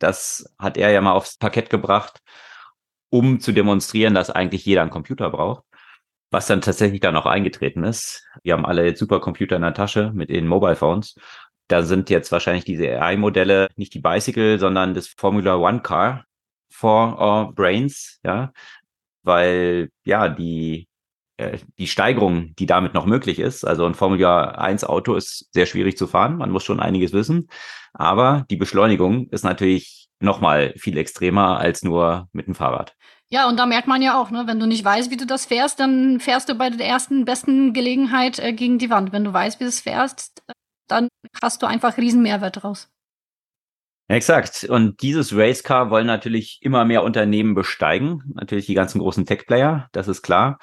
das 0.00 0.52
hat 0.58 0.76
er 0.76 0.90
ja 0.90 1.00
mal 1.00 1.12
aufs 1.12 1.38
Parkett 1.38 1.70
gebracht, 1.70 2.18
um 3.08 3.38
zu 3.38 3.52
demonstrieren, 3.52 4.14
dass 4.14 4.30
eigentlich 4.30 4.64
jeder 4.64 4.82
einen 4.82 4.90
Computer 4.90 5.30
braucht. 5.30 5.62
Was 6.32 6.48
dann 6.48 6.60
tatsächlich 6.60 6.98
dann 6.98 7.16
auch 7.16 7.26
eingetreten 7.26 7.84
ist. 7.84 8.26
Wir 8.42 8.54
haben 8.54 8.66
alle 8.66 8.84
jetzt 8.84 8.98
Supercomputer 8.98 9.54
in 9.54 9.62
der 9.62 9.74
Tasche 9.74 10.10
mit 10.12 10.28
den 10.30 10.48
Mobile 10.48 10.74
Phones 10.74 11.14
da 11.68 11.82
sind 11.82 12.10
jetzt 12.10 12.32
wahrscheinlich 12.32 12.64
diese 12.64 13.00
AI-Modelle 13.00 13.68
nicht 13.76 13.94
die 13.94 14.00
Bicycle, 14.00 14.58
sondern 14.58 14.94
das 14.94 15.08
Formula 15.08 15.56
One 15.56 15.80
Car 15.80 16.24
for 16.70 17.18
our 17.18 17.52
Brains, 17.54 18.20
ja, 18.24 18.52
weil 19.22 19.90
ja 20.04 20.28
die 20.28 20.88
äh, 21.36 21.58
die 21.78 21.86
Steigerung, 21.86 22.54
die 22.56 22.66
damit 22.66 22.94
noch 22.94 23.06
möglich 23.06 23.38
ist, 23.38 23.64
also 23.64 23.86
ein 23.86 23.94
Formula 23.94 24.52
1 24.52 24.84
Auto 24.84 25.14
ist 25.14 25.48
sehr 25.52 25.66
schwierig 25.66 25.96
zu 25.96 26.06
fahren, 26.06 26.36
man 26.36 26.50
muss 26.50 26.64
schon 26.64 26.80
einiges 26.80 27.12
wissen, 27.12 27.48
aber 27.92 28.44
die 28.50 28.56
Beschleunigung 28.56 29.28
ist 29.30 29.44
natürlich 29.44 30.08
noch 30.20 30.40
mal 30.40 30.74
viel 30.76 30.96
extremer 30.96 31.58
als 31.58 31.82
nur 31.82 32.28
mit 32.32 32.46
dem 32.46 32.54
Fahrrad. 32.54 32.94
Ja, 33.28 33.48
und 33.48 33.58
da 33.58 33.66
merkt 33.66 33.88
man 33.88 34.02
ja 34.02 34.20
auch, 34.20 34.30
ne, 34.30 34.44
wenn 34.46 34.60
du 34.60 34.66
nicht 34.66 34.84
weißt, 34.84 35.10
wie 35.10 35.16
du 35.16 35.26
das 35.26 35.46
fährst, 35.46 35.80
dann 35.80 36.20
fährst 36.20 36.48
du 36.48 36.54
bei 36.54 36.70
der 36.70 36.86
ersten 36.86 37.24
besten 37.24 37.72
Gelegenheit 37.72 38.38
äh, 38.38 38.52
gegen 38.52 38.78
die 38.78 38.90
Wand. 38.90 39.12
Wenn 39.12 39.24
du 39.24 39.32
weißt, 39.32 39.58
wie 39.58 39.64
du 39.64 39.68
es 39.68 39.80
fährst, 39.80 40.42
dann 40.86 41.08
hast 41.42 41.62
du 41.62 41.66
einfach 41.66 41.96
riesen 41.96 42.22
Mehrwert 42.22 42.62
draus. 42.62 42.88
Exakt. 44.08 44.64
Und 44.64 45.00
dieses 45.00 45.34
Racecar 45.34 45.90
wollen 45.90 46.06
natürlich 46.06 46.58
immer 46.60 46.84
mehr 46.84 47.02
Unternehmen 47.02 47.54
besteigen. 47.54 48.22
Natürlich 48.34 48.66
die 48.66 48.74
ganzen 48.74 48.98
großen 48.98 49.24
Tech-Player, 49.24 49.88
das 49.92 50.08
ist 50.08 50.22
klar. 50.22 50.58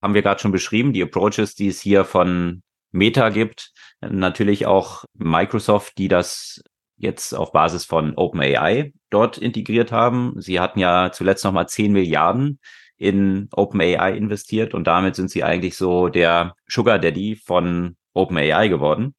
Haben 0.00 0.14
wir 0.14 0.22
gerade 0.22 0.40
schon 0.40 0.52
beschrieben, 0.52 0.94
die 0.94 1.02
Approaches, 1.02 1.54
die 1.54 1.68
es 1.68 1.80
hier 1.80 2.04
von 2.04 2.62
Meta 2.90 3.28
gibt. 3.28 3.72
Natürlich 4.00 4.66
auch 4.66 5.04
Microsoft, 5.12 5.98
die 5.98 6.08
das 6.08 6.62
jetzt 6.96 7.34
auf 7.34 7.52
Basis 7.52 7.84
von 7.84 8.14
OpenAI 8.16 8.92
dort 9.10 9.36
integriert 9.36 9.92
haben. 9.92 10.40
Sie 10.40 10.58
hatten 10.58 10.78
ja 10.78 11.12
zuletzt 11.12 11.44
nochmal 11.44 11.68
10 11.68 11.92
Milliarden 11.92 12.60
in 12.96 13.48
OpenAI 13.52 14.12
investiert 14.16 14.74
und 14.74 14.86
damit 14.86 15.16
sind 15.16 15.30
sie 15.30 15.44
eigentlich 15.44 15.76
so 15.76 16.08
der 16.08 16.54
Sugar 16.66 16.98
Daddy 16.98 17.36
von 17.36 17.96
OpenAI 18.14 18.68
geworden 18.68 19.14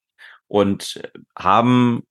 und 0.52 1.00
haben 1.34 2.02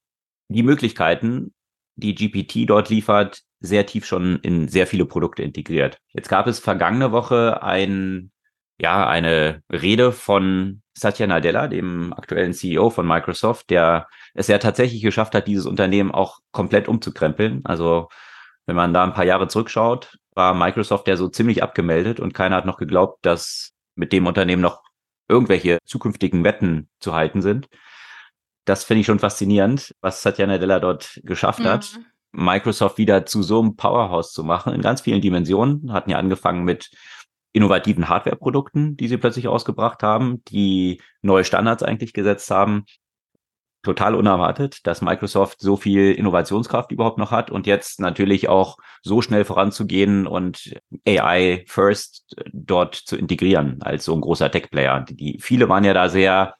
die 0.48 0.64
Möglichkeiten, 0.64 1.54
die 1.96 2.16
GPT 2.16 2.68
dort 2.68 2.90
liefert, 2.90 3.44
sehr 3.60 3.86
tief 3.86 4.04
schon 4.04 4.40
in 4.40 4.68
sehr 4.68 4.88
viele 4.88 5.06
Produkte 5.06 5.44
integriert. 5.44 6.00
Jetzt 6.08 6.28
gab 6.28 6.48
es 6.48 6.58
vergangene 6.58 7.12
Woche 7.12 7.62
ein, 7.62 8.32
ja, 8.80 9.08
eine 9.08 9.62
Rede 9.72 10.12
von 10.12 10.82
Satya 10.98 11.28
Nadella, 11.28 11.68
dem 11.68 12.14
aktuellen 12.14 12.54
CEO 12.54 12.90
von 12.90 13.08
Microsoft, 13.08 13.70
der 13.70 14.08
es 14.34 14.48
ja 14.48 14.58
tatsächlich 14.58 15.04
geschafft 15.04 15.36
hat, 15.36 15.46
dieses 15.46 15.68
Unternehmen 15.68 16.10
auch 16.10 16.40
komplett 16.52 16.88
umzukrempeln. 16.88 17.62
Also 17.64 18.10
wenn 18.66 18.76
man 18.76 18.92
da 18.92 19.04
ein 19.04 19.14
paar 19.14 19.26
Jahre 19.26 19.50
zurückschaut, 19.50 20.18
war 20.34 20.56
Microsoft 20.56 21.08
ja 21.08 21.16
so 21.16 21.28
ziemlich 21.28 21.62
abgemeldet 21.62 22.20
und 22.20 22.34
keiner 22.34 22.56
hat 22.56 22.66
noch 22.66 22.78
geglaubt, 22.78 23.24
dass 23.24 23.74
mit 23.94 24.12
dem 24.12 24.26
Unternehmen 24.26 24.64
noch 24.64 24.82
irgendwelche 25.30 25.78
zukünftigen 25.86 26.44
Wetten 26.44 26.90
zu 27.00 27.14
halten 27.14 27.44
sind 27.44 27.68
das 28.66 28.84
finde 28.84 29.02
ich 29.02 29.06
schon 29.08 29.20
faszinierend, 29.20 29.96
was 30.02 30.22
Satya 30.22 30.48
Nadella 30.48 30.80
dort 30.80 31.20
geschafft 31.24 31.60
mhm. 31.60 31.66
hat. 31.66 32.00
Microsoft 32.32 32.98
wieder 32.98 33.26
zu 33.26 33.44
so 33.44 33.60
einem 33.60 33.76
Powerhouse 33.76 34.32
zu 34.32 34.44
machen 34.44 34.74
in 34.74 34.82
ganz 34.82 35.02
vielen 35.02 35.22
Dimensionen. 35.22 35.92
Hatten 35.92 36.12
ja 36.12 36.18
angefangen 36.18 36.64
mit 36.64 36.90
innovativen 37.54 38.08
Hardware-Produkten, 38.08 38.96
die 38.96 39.08
sie 39.08 39.18
plötzlich 39.18 39.48
ausgebracht 39.48 40.04
haben, 40.04 40.44
die 40.46 41.02
neue 41.22 41.44
Standards 41.44 41.84
eigentlich 41.84 42.14
gesetzt 42.14 42.50
haben. 42.50 42.86
Total 43.84 44.14
unerwartet, 44.14 44.86
dass 44.86 45.02
Microsoft 45.02 45.60
so 45.60 45.76
viel 45.76 46.12
Innovationskraft 46.12 46.92
überhaupt 46.92 47.18
noch 47.18 47.32
hat 47.32 47.50
und 47.50 47.66
jetzt 47.66 48.00
natürlich 48.00 48.48
auch 48.48 48.78
so 49.02 49.24
schnell 49.24 49.44
voranzugehen 49.44 50.28
und 50.28 50.76
AI 51.06 51.66
first 51.68 52.36
dort 52.54 52.94
zu 52.94 53.18
integrieren 53.18 53.82
als 53.82 54.06
so 54.06 54.14
ein 54.14 54.22
großer 54.22 54.52
Tech-Player. 54.52 55.06
Die, 55.10 55.40
viele 55.42 55.68
waren 55.68 55.84
ja 55.84 55.96
da 55.96 56.10
sehr 56.10 56.54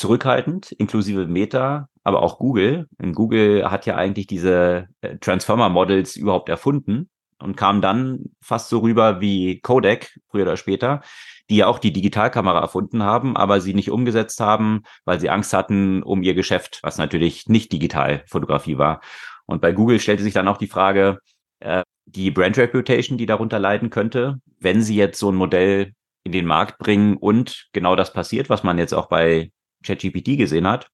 zurückhaltend, 0.00 0.72
inklusive 0.72 1.26
Meta, 1.26 1.88
aber 2.02 2.22
auch 2.22 2.38
Google. 2.38 2.88
Und 3.00 3.14
Google 3.14 3.70
hat 3.70 3.86
ja 3.86 3.96
eigentlich 3.96 4.26
diese 4.26 4.88
äh, 5.02 5.18
Transformer-Models 5.18 6.16
überhaupt 6.16 6.48
erfunden 6.48 7.10
und 7.38 7.56
kam 7.56 7.82
dann 7.82 8.30
fast 8.40 8.70
so 8.70 8.78
rüber 8.78 9.20
wie 9.20 9.60
Kodak, 9.60 10.18
früher 10.30 10.42
oder 10.42 10.56
später, 10.56 11.02
die 11.50 11.56
ja 11.56 11.66
auch 11.66 11.78
die 11.78 11.92
Digitalkamera 11.92 12.60
erfunden 12.60 13.02
haben, 13.02 13.36
aber 13.36 13.60
sie 13.60 13.74
nicht 13.74 13.90
umgesetzt 13.90 14.40
haben, 14.40 14.82
weil 15.04 15.20
sie 15.20 15.30
Angst 15.30 15.52
hatten 15.52 16.02
um 16.02 16.22
ihr 16.22 16.34
Geschäft, 16.34 16.80
was 16.82 16.96
natürlich 16.96 17.48
nicht 17.48 17.70
Digitalfotografie 17.72 18.78
war. 18.78 19.00
Und 19.46 19.60
bei 19.60 19.72
Google 19.72 20.00
stellte 20.00 20.22
sich 20.22 20.32
dann 20.32 20.48
auch 20.48 20.58
die 20.58 20.66
Frage, 20.66 21.18
äh, 21.60 21.82
die 22.06 22.30
Brand 22.30 22.56
Reputation, 22.56 23.18
die 23.18 23.26
darunter 23.26 23.58
leiden 23.58 23.90
könnte, 23.90 24.40
wenn 24.58 24.82
sie 24.82 24.96
jetzt 24.96 25.18
so 25.18 25.30
ein 25.30 25.36
Modell 25.36 25.92
in 26.24 26.32
den 26.32 26.46
Markt 26.46 26.78
bringen 26.78 27.16
und 27.18 27.68
genau 27.72 27.96
das 27.96 28.12
passiert, 28.12 28.48
was 28.48 28.62
man 28.62 28.78
jetzt 28.78 28.94
auch 28.94 29.08
bei 29.08 29.50
ChatGPT 29.84 30.36
gesehen 30.36 30.66
hat. 30.66 30.90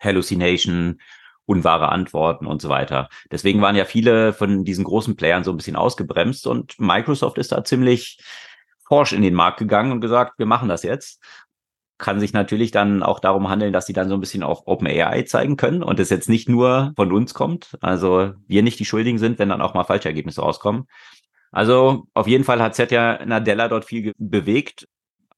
Hallucination, 0.00 1.00
unwahre 1.46 1.90
Antworten 1.90 2.46
und 2.46 2.62
so 2.62 2.68
weiter. 2.68 3.08
Deswegen 3.30 3.60
waren 3.60 3.76
ja 3.76 3.84
viele 3.84 4.32
von 4.32 4.64
diesen 4.64 4.84
großen 4.84 5.16
Playern 5.16 5.44
so 5.44 5.50
ein 5.50 5.56
bisschen 5.56 5.76
ausgebremst 5.76 6.46
und 6.46 6.78
Microsoft 6.78 7.38
ist 7.38 7.52
da 7.52 7.64
ziemlich 7.64 8.18
forsch 8.86 9.12
in 9.12 9.22
den 9.22 9.34
Markt 9.34 9.58
gegangen 9.58 9.92
und 9.92 10.00
gesagt, 10.00 10.38
wir 10.38 10.46
machen 10.46 10.68
das 10.68 10.82
jetzt. 10.82 11.22
Kann 11.96 12.20
sich 12.20 12.32
natürlich 12.32 12.70
dann 12.70 13.02
auch 13.02 13.20
darum 13.20 13.48
handeln, 13.48 13.72
dass 13.72 13.86
sie 13.86 13.92
dann 13.92 14.08
so 14.08 14.14
ein 14.14 14.20
bisschen 14.20 14.42
auf 14.42 14.66
OpenAI 14.66 15.22
zeigen 15.22 15.56
können 15.56 15.82
und 15.82 16.00
es 16.00 16.10
jetzt 16.10 16.28
nicht 16.28 16.48
nur 16.48 16.92
von 16.96 17.12
uns 17.12 17.34
kommt. 17.34 17.78
Also 17.80 18.32
wir 18.46 18.62
nicht 18.62 18.80
die 18.80 18.84
Schuldigen 18.84 19.18
sind, 19.18 19.38
wenn 19.38 19.48
dann 19.48 19.62
auch 19.62 19.74
mal 19.74 19.84
falsche 19.84 20.08
Ergebnisse 20.08 20.42
rauskommen. 20.42 20.86
Also 21.52 22.06
auf 22.14 22.26
jeden 22.26 22.44
Fall 22.44 22.60
hat 22.60 22.74
Satya 22.74 23.24
Nadella 23.24 23.68
dort 23.68 23.84
viel 23.84 24.12
bewegt. 24.18 24.88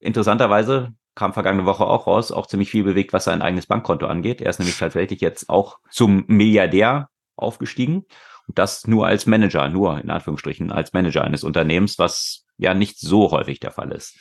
Interessanterweise 0.00 0.94
kam 1.16 1.32
vergangene 1.32 1.66
Woche 1.66 1.84
auch 1.84 2.06
raus, 2.06 2.30
auch 2.30 2.46
ziemlich 2.46 2.70
viel 2.70 2.84
bewegt, 2.84 3.12
was 3.12 3.24
sein 3.24 3.42
eigenes 3.42 3.66
Bankkonto 3.66 4.06
angeht. 4.06 4.40
Er 4.40 4.50
ist 4.50 4.60
nämlich 4.60 4.78
tatsächlich 4.78 5.20
jetzt 5.20 5.48
auch 5.48 5.78
zum 5.90 6.24
Milliardär 6.28 7.08
aufgestiegen. 7.34 8.04
Und 8.46 8.58
das 8.58 8.86
nur 8.86 9.06
als 9.06 9.26
Manager, 9.26 9.68
nur 9.68 10.00
in 10.00 10.10
Anführungsstrichen 10.10 10.70
als 10.70 10.92
Manager 10.92 11.24
eines 11.24 11.42
Unternehmens, 11.42 11.98
was 11.98 12.44
ja 12.58 12.74
nicht 12.74 13.00
so 13.00 13.32
häufig 13.32 13.58
der 13.58 13.72
Fall 13.72 13.90
ist. 13.90 14.16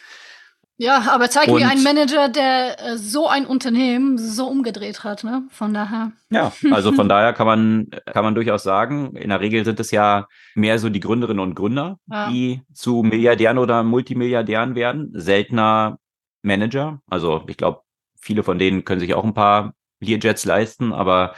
Ja, 0.77 1.05
aber 1.09 1.29
zeig 1.29 1.47
und, 1.47 1.61
mir 1.61 1.69
einen 1.69 1.83
Manager, 1.83 2.27
der 2.27 2.79
äh, 2.79 2.97
so 2.97 3.27
ein 3.27 3.45
Unternehmen 3.45 4.17
so 4.17 4.47
umgedreht 4.47 5.05
hat, 5.05 5.23
ne? 5.23 5.43
Von 5.49 5.73
daher. 5.73 6.11
Ja, 6.29 6.51
also 6.71 6.91
von 6.91 7.07
daher 7.07 7.31
kann 7.31 7.47
man, 7.47 7.87
kann 8.05 8.25
man 8.25 8.35
durchaus 8.35 8.63
sagen, 8.63 9.15
in 9.15 9.29
der 9.29 9.39
Regel 9.39 9.63
sind 9.63 9.79
es 9.79 9.91
ja 9.91 10.27
mehr 10.53 10.77
so 10.79 10.89
die 10.89 10.99
Gründerinnen 10.99 11.39
und 11.39 11.55
Gründer, 11.55 11.97
ja. 12.07 12.29
die 12.29 12.61
zu 12.73 13.03
Milliardären 13.03 13.57
oder 13.57 13.83
Multimilliardären 13.83 14.75
werden. 14.75 15.11
Seltener 15.13 15.97
Manager. 16.45 17.01
Also 17.07 17.43
ich 17.47 17.57
glaube, 17.57 17.81
viele 18.19 18.43
von 18.43 18.59
denen 18.59 18.85
können 18.85 19.01
sich 19.01 19.13
auch 19.13 19.23
ein 19.23 19.33
paar 19.33 19.73
Learjets 19.99 20.45
leisten, 20.45 20.93
aber 20.93 21.35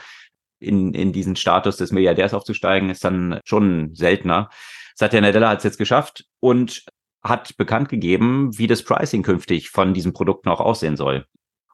in, 0.60 0.94
in 0.94 1.12
diesen 1.12 1.36
Status 1.36 1.76
des 1.76 1.92
Milliardärs 1.92 2.34
aufzusteigen, 2.34 2.90
ist 2.90 3.04
dann 3.04 3.40
schon 3.44 3.94
seltener. 3.94 4.50
Satya 4.94 5.20
Nadella 5.20 5.50
hat 5.50 5.58
es 5.58 5.64
jetzt 5.64 5.78
geschafft 5.78 6.24
und 6.40 6.84
hat 7.22 7.56
bekannt 7.56 7.88
gegeben, 7.88 8.56
wie 8.58 8.66
das 8.66 8.82
Pricing 8.82 9.22
künftig 9.22 9.70
von 9.70 9.94
diesen 9.94 10.12
Produkten 10.12 10.48
auch 10.48 10.60
aussehen 10.60 10.96
soll. 10.96 11.26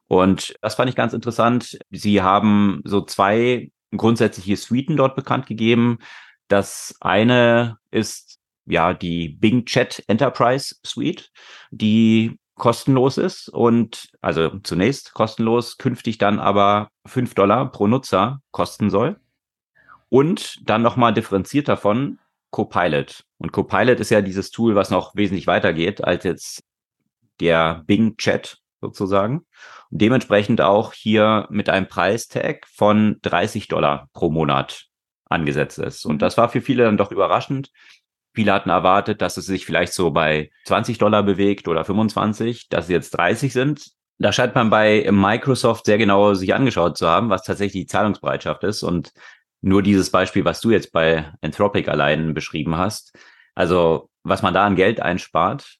Und 0.06 0.54
das 0.60 0.74
fand 0.74 0.90
ich 0.90 0.96
ganz 0.96 1.12
interessant. 1.12 1.78
Sie 1.90 2.20
haben 2.20 2.82
so 2.84 3.00
zwei 3.00 3.70
grundsätzliche 3.96 4.56
Suiten 4.56 4.96
dort 4.96 5.16
bekannt 5.16 5.46
gegeben. 5.46 5.98
Das 6.48 6.94
eine 7.00 7.78
ist 7.90 8.38
ja 8.66 8.92
die 8.92 9.28
Bing 9.28 9.64
Chat 9.64 10.02
Enterprise 10.06 10.76
Suite, 10.84 11.30
die 11.70 12.38
kostenlos 12.56 13.18
ist 13.18 13.48
und 13.48 14.10
also 14.20 14.58
zunächst 14.60 15.14
kostenlos, 15.14 15.76
künftig 15.76 16.18
dann 16.18 16.38
aber 16.38 16.88
fünf 17.06 17.34
Dollar 17.34 17.70
pro 17.70 17.86
Nutzer 17.86 18.40
kosten 18.52 18.90
soll. 18.90 19.20
Und 20.08 20.60
dann 20.68 20.82
nochmal 20.82 21.12
differenziert 21.12 21.66
davon 21.66 22.18
Copilot. 22.50 23.24
Und 23.38 23.50
Copilot 23.50 23.98
ist 23.98 24.10
ja 24.10 24.20
dieses 24.20 24.52
Tool, 24.52 24.76
was 24.76 24.90
noch 24.90 25.16
wesentlich 25.16 25.48
weiter 25.48 25.72
geht 25.72 26.04
als 26.04 26.22
jetzt 26.22 26.62
der 27.40 27.82
Bing 27.86 28.16
Chat 28.16 28.58
sozusagen. 28.80 29.38
Und 29.90 30.02
dementsprechend 30.02 30.60
auch 30.60 30.92
hier 30.92 31.48
mit 31.50 31.68
einem 31.68 31.88
Preistag 31.88 32.66
von 32.68 33.18
30 33.22 33.66
Dollar 33.66 34.08
pro 34.12 34.30
Monat 34.30 34.86
angesetzt 35.28 35.78
ist. 35.78 36.04
Und 36.04 36.22
das 36.22 36.36
war 36.36 36.48
für 36.48 36.60
viele 36.60 36.84
dann 36.84 36.96
doch 36.96 37.10
überraschend. 37.10 37.72
Viele 38.34 38.52
hatten 38.52 38.70
erwartet, 38.70 39.22
dass 39.22 39.36
es 39.36 39.46
sich 39.46 39.64
vielleicht 39.64 39.92
so 39.92 40.10
bei 40.10 40.50
20 40.64 40.98
Dollar 40.98 41.22
bewegt 41.22 41.68
oder 41.68 41.84
25, 41.84 42.68
dass 42.68 42.86
es 42.86 42.90
jetzt 42.90 43.10
30 43.10 43.52
sind. 43.52 43.92
Da 44.18 44.32
scheint 44.32 44.54
man 44.54 44.70
bei 44.70 45.08
Microsoft 45.10 45.86
sehr 45.86 45.98
genau 45.98 46.34
sich 46.34 46.54
angeschaut 46.54 46.96
zu 46.96 47.08
haben, 47.08 47.30
was 47.30 47.42
tatsächlich 47.42 47.84
die 47.84 47.86
Zahlungsbereitschaft 47.86 48.64
ist. 48.64 48.82
Und 48.82 49.12
nur 49.60 49.82
dieses 49.82 50.10
Beispiel, 50.10 50.44
was 50.44 50.60
du 50.60 50.70
jetzt 50.70 50.92
bei 50.92 51.32
Anthropic 51.42 51.88
allein 51.88 52.34
beschrieben 52.34 52.76
hast, 52.76 53.16
also 53.54 54.10
was 54.24 54.42
man 54.42 54.54
da 54.54 54.64
an 54.66 54.76
Geld 54.76 55.00
einspart, 55.00 55.78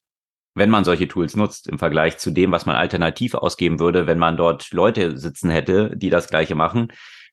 wenn 0.55 0.69
man 0.69 0.85
solche 0.85 1.07
Tools 1.07 1.35
nutzt, 1.35 1.67
im 1.67 1.77
Vergleich 1.77 2.17
zu 2.17 2.31
dem, 2.31 2.51
was 2.51 2.65
man 2.65 2.77
alternativ 2.77 3.33
ausgeben 3.35 3.79
würde, 3.79 4.07
wenn 4.07 4.17
man 4.17 4.37
dort 4.37 4.71
Leute 4.71 5.17
sitzen 5.17 5.49
hätte, 5.49 5.91
die 5.95 6.09
das 6.09 6.29
gleiche 6.29 6.55
machen. 6.55 6.87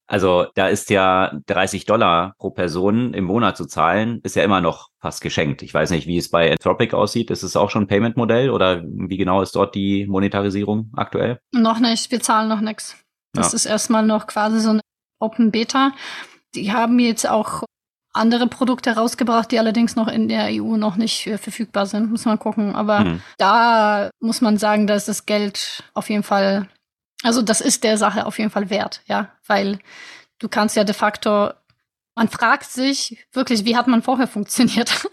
Also 0.07 0.47
da 0.55 0.69
ist 0.69 0.91
ja 0.91 1.33
30 1.47 1.87
Dollar 1.87 2.35
pro 2.39 2.51
Person 2.51 3.15
im 3.15 3.25
Monat 3.25 3.57
zu 3.57 3.67
zahlen, 3.67 4.21
ist 4.25 4.37
ja 4.37 4.45
immer 4.45 4.61
noch 4.61 4.89
fast 5.01 5.21
geschenkt. 5.21 5.63
Ich 5.63 5.73
weiß 5.73 5.91
nicht, 5.91 6.07
wie 6.07 6.19
es 6.19 6.31
bei 6.31 6.53
Anthropic 6.53 6.95
aussieht. 6.95 7.31
Ist 7.31 7.43
es 7.43 7.57
auch 7.57 7.71
schon 7.71 7.85
ein 7.85 7.89
Payment-Modell 7.89 8.51
oder 8.51 8.83
wie 8.85 9.17
genau 9.17 9.43
ist 9.43 9.57
dort 9.57 9.75
die 9.75 10.07
Monetarisierung 10.07 10.91
aktuell? 10.97 11.41
Noch 11.53 11.79
nicht, 11.79 12.11
wir 12.11 12.21
zahlen 12.21 12.49
noch 12.49 12.61
nichts. 12.61 12.97
Das 13.33 13.53
ja. 13.53 13.57
ist 13.57 13.67
erstmal 13.67 14.05
noch 14.05 14.27
quasi 14.27 14.61
so 14.61 14.71
eine 14.71 14.81
Open 15.19 15.51
Beta. 15.51 15.93
Die 16.55 16.73
haben 16.73 16.99
jetzt 16.99 17.29
auch 17.29 17.63
andere 18.13 18.47
Produkte 18.47 18.95
rausgebracht, 18.95 19.51
die 19.51 19.59
allerdings 19.59 19.97
noch 19.97 20.09
in 20.09 20.29
der 20.29 20.49
EU 20.51 20.77
noch 20.77 20.97
nicht 20.97 21.27
äh, 21.27 21.39
verfügbar 21.39 21.87
sind. 21.87 22.11
Muss 22.11 22.25
man 22.25 22.39
gucken. 22.39 22.75
Aber 22.75 23.01
mhm. 23.01 23.23
da 23.39 24.11
muss 24.21 24.41
man 24.41 24.59
sagen, 24.59 24.87
dass 24.87 25.07
das 25.07 25.27
Geld 25.27 25.83
auf 25.95 26.11
jeden 26.11 26.23
Fall, 26.23 26.69
also 27.23 27.43
das 27.43 27.61
ist 27.61 27.85
der 27.85 27.99
Sache 27.99 28.27
auf 28.27 28.39
jeden 28.39 28.51
Fall 28.51 28.71
wert, 28.71 29.03
ja, 29.07 29.31
weil 29.47 29.79
du 30.39 30.49
kannst 30.49 30.77
ja 30.77 30.85
de 30.85 30.95
facto, 30.95 31.51
man 32.15 32.29
fragt 32.29 32.71
sich 32.71 33.25
wirklich, 33.33 33.65
wie 33.65 33.77
hat 33.77 33.87
man 33.87 34.03
vorher 34.03 34.27
funktioniert? 34.29 35.07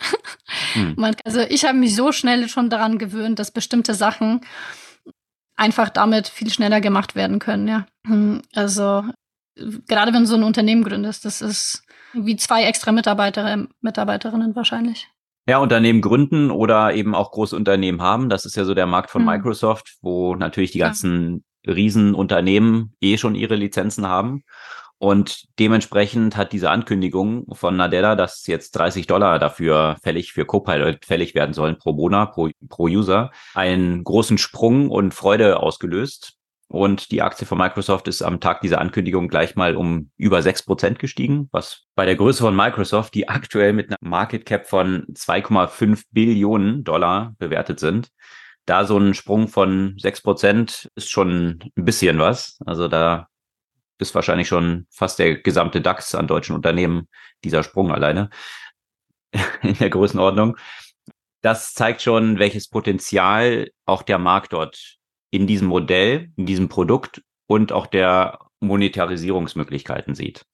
Mhm. 0.76 0.95
man, 0.97 1.16
also 1.24 1.41
ich 1.41 1.66
habe 1.66 1.78
mich 1.78 1.95
so 1.95 2.12
schnell 2.12 2.49
schon 2.49 2.70
daran 2.70 2.97
gewöhnt, 2.97 3.39
dass 3.39 3.51
bestimmte 3.51 3.93
Sachen 3.93 4.41
einfach 5.55 5.89
damit 5.89 6.28
viel 6.28 6.49
schneller 6.49 6.82
gemacht 6.82 7.16
werden 7.16 7.39
können, 7.39 7.68
ja. 7.68 7.86
Hm, 8.05 8.41
also 8.53 9.03
gerade 9.88 10.14
wenn 10.14 10.24
du 10.24 10.28
so 10.28 10.36
ein 10.36 10.43
Unternehmen 10.43 10.84
gründest, 10.84 11.26
das 11.26 11.41
ist 11.41 11.84
wie 12.14 12.36
zwei 12.36 12.64
extra 12.64 12.91
Mitarbeiter, 12.91 13.68
Mitarbeiterinnen 13.82 14.55
wahrscheinlich. 14.55 15.07
Ja, 15.47 15.57
Unternehmen 15.57 16.01
gründen 16.01 16.51
oder 16.51 16.93
eben 16.93 17.16
auch 17.16 17.32
große 17.32 17.55
Unternehmen 17.55 18.01
haben. 18.01 18.30
Das 18.30 18.45
ist 18.45 18.55
ja 18.55 18.66
so 18.66 18.74
der 18.74 18.86
Markt 18.86 19.10
von 19.10 19.22
mhm. 19.22 19.30
Microsoft, 19.30 19.97
wo 20.01 20.36
natürlich 20.36 20.72
die 20.72 20.80
ganzen. 20.80 21.43
Riesenunternehmen 21.76 22.95
eh 23.01 23.17
schon 23.17 23.36
ihre 23.36 23.55
Lizenzen 23.55 24.07
haben. 24.07 24.43
Und 24.99 25.45
dementsprechend 25.59 26.36
hat 26.36 26.51
diese 26.51 26.70
Ankündigung 26.70 27.45
von 27.53 27.78
Nadella, 27.78 28.17
dass 28.17 28.45
jetzt 28.47 28.72
30 28.72 29.07
Dollar 29.07 29.39
dafür 29.39 29.95
fällig 30.03 30.34
für 30.34 30.45
Copilot 30.45 31.05
fällig 31.05 31.36
werden 31.36 31.53
sollen 31.53 31.78
pro 31.78 31.93
Monat, 31.93 32.34
pro, 32.34 32.49
pro 32.67 32.84
User, 32.88 33.32
einen 33.53 34.03
großen 34.03 34.38
Sprung 34.38 34.89
und 34.89 35.13
Freude 35.13 35.61
ausgelöst. 35.61 36.34
Und 36.67 37.11
die 37.11 37.22
Aktie 37.22 37.47
von 37.47 37.57
Microsoft 37.57 38.09
ist 38.09 38.22
am 38.22 38.41
Tag 38.41 38.61
dieser 38.61 38.80
Ankündigung 38.80 39.30
gleich 39.30 39.55
mal 39.55 39.76
um 39.76 40.11
über 40.17 40.43
sechs 40.43 40.61
Prozent 40.63 40.99
gestiegen, 40.99 41.47
was 41.51 41.86
bei 41.95 42.05
der 42.05 42.15
Größe 42.15 42.43
von 42.43 42.55
Microsoft, 42.55 43.15
die 43.15 43.28
aktuell 43.28 43.74
mit 43.74 43.89
einer 43.89 43.97
Market 44.01 44.45
Cap 44.45 44.67
von 44.67 45.05
2,5 45.13 46.03
Billionen 46.11 46.84
Dollar 46.84 47.34
bewertet 47.39 47.80
sind, 47.80 48.09
da 48.70 48.86
so 48.86 48.97
ein 48.97 49.15
Sprung 49.15 49.47
von 49.47 49.97
sechs 49.97 50.22
Prozent 50.22 50.91
ist 50.95 51.09
schon 51.09 51.59
ein 51.76 51.86
bisschen 51.86 52.20
was. 52.20 52.59
Also 52.65 52.88
da 52.88 53.28
ist 53.97 54.13
wahrscheinlich 54.13 54.47
schon 54.47 54.86
fast 54.91 55.17
der 55.17 55.39
gesamte 55.41 55.82
DAX 55.82 56.13
an 56.13 56.28
deutschen 56.28 56.55
Unternehmen 56.55 57.07
dieser 57.43 57.63
Sprung 57.63 57.91
alleine 57.91 58.30
in 59.63 59.74
der 59.74 59.89
Größenordnung. 59.89 60.55
Das 61.41 61.74
zeigt 61.74 62.01
schon, 62.01 62.38
welches 62.38 62.67
Potenzial 62.67 63.72
auch 63.86 64.03
der 64.03 64.20
Markt 64.20 64.53
dort 64.53 64.97
in 65.32 65.47
diesem 65.47 65.67
Modell, 65.67 66.32
in 66.36 66.45
diesem 66.45 66.70
Produkt 66.70 67.24
und 67.47 67.72
auch 67.72 67.88
der 67.88 68.39
Monetarisierungsmöglichkeiten 68.59 70.13
sieht. 70.13 70.45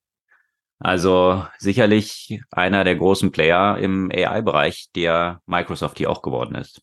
Also 0.79 1.45
sicherlich 1.57 2.41
einer 2.51 2.83
der 2.83 2.95
großen 2.95 3.31
Player 3.31 3.77
im 3.77 4.09
AI-Bereich, 4.11 4.87
der 4.95 5.41
Microsoft 5.45 5.97
hier 5.97 6.09
auch 6.09 6.21
geworden 6.21 6.55
ist. 6.55 6.81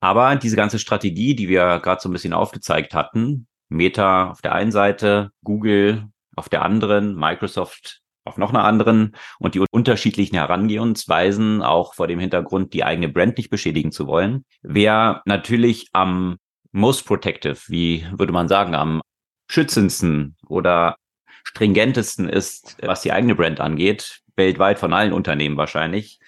Aber 0.00 0.36
diese 0.36 0.56
ganze 0.56 0.78
Strategie, 0.78 1.34
die 1.34 1.48
wir 1.48 1.80
gerade 1.80 2.00
so 2.00 2.08
ein 2.08 2.12
bisschen 2.12 2.32
aufgezeigt 2.32 2.94
hatten, 2.94 3.46
Meta 3.68 4.30
auf 4.30 4.42
der 4.42 4.54
einen 4.54 4.72
Seite, 4.72 5.30
Google 5.42 6.06
auf 6.36 6.48
der 6.48 6.62
anderen, 6.62 7.16
Microsoft 7.16 8.02
auf 8.24 8.36
noch 8.38 8.50
einer 8.50 8.64
anderen 8.64 9.16
und 9.38 9.54
die 9.54 9.64
unterschiedlichen 9.70 10.36
Herangehensweisen, 10.36 11.62
auch 11.62 11.94
vor 11.94 12.08
dem 12.08 12.18
Hintergrund, 12.18 12.72
die 12.74 12.84
eigene 12.84 13.08
Brand 13.08 13.36
nicht 13.38 13.50
beschädigen 13.50 13.92
zu 13.92 14.06
wollen, 14.06 14.44
wer 14.62 15.22
natürlich 15.24 15.86
am 15.92 16.36
most 16.72 17.06
protective, 17.06 17.58
wie 17.68 18.06
würde 18.12 18.32
man 18.32 18.48
sagen, 18.48 18.74
am 18.74 19.00
schützendsten 19.48 20.36
oder 20.46 20.96
stringentesten 21.44 22.28
ist, 22.28 22.76
was 22.82 23.02
die 23.02 23.12
eigene 23.12 23.36
Brand 23.36 23.60
angeht, 23.60 24.20
weltweit 24.34 24.78
von 24.78 24.92
allen 24.92 25.12
Unternehmen 25.12 25.56
wahrscheinlich, 25.56 26.18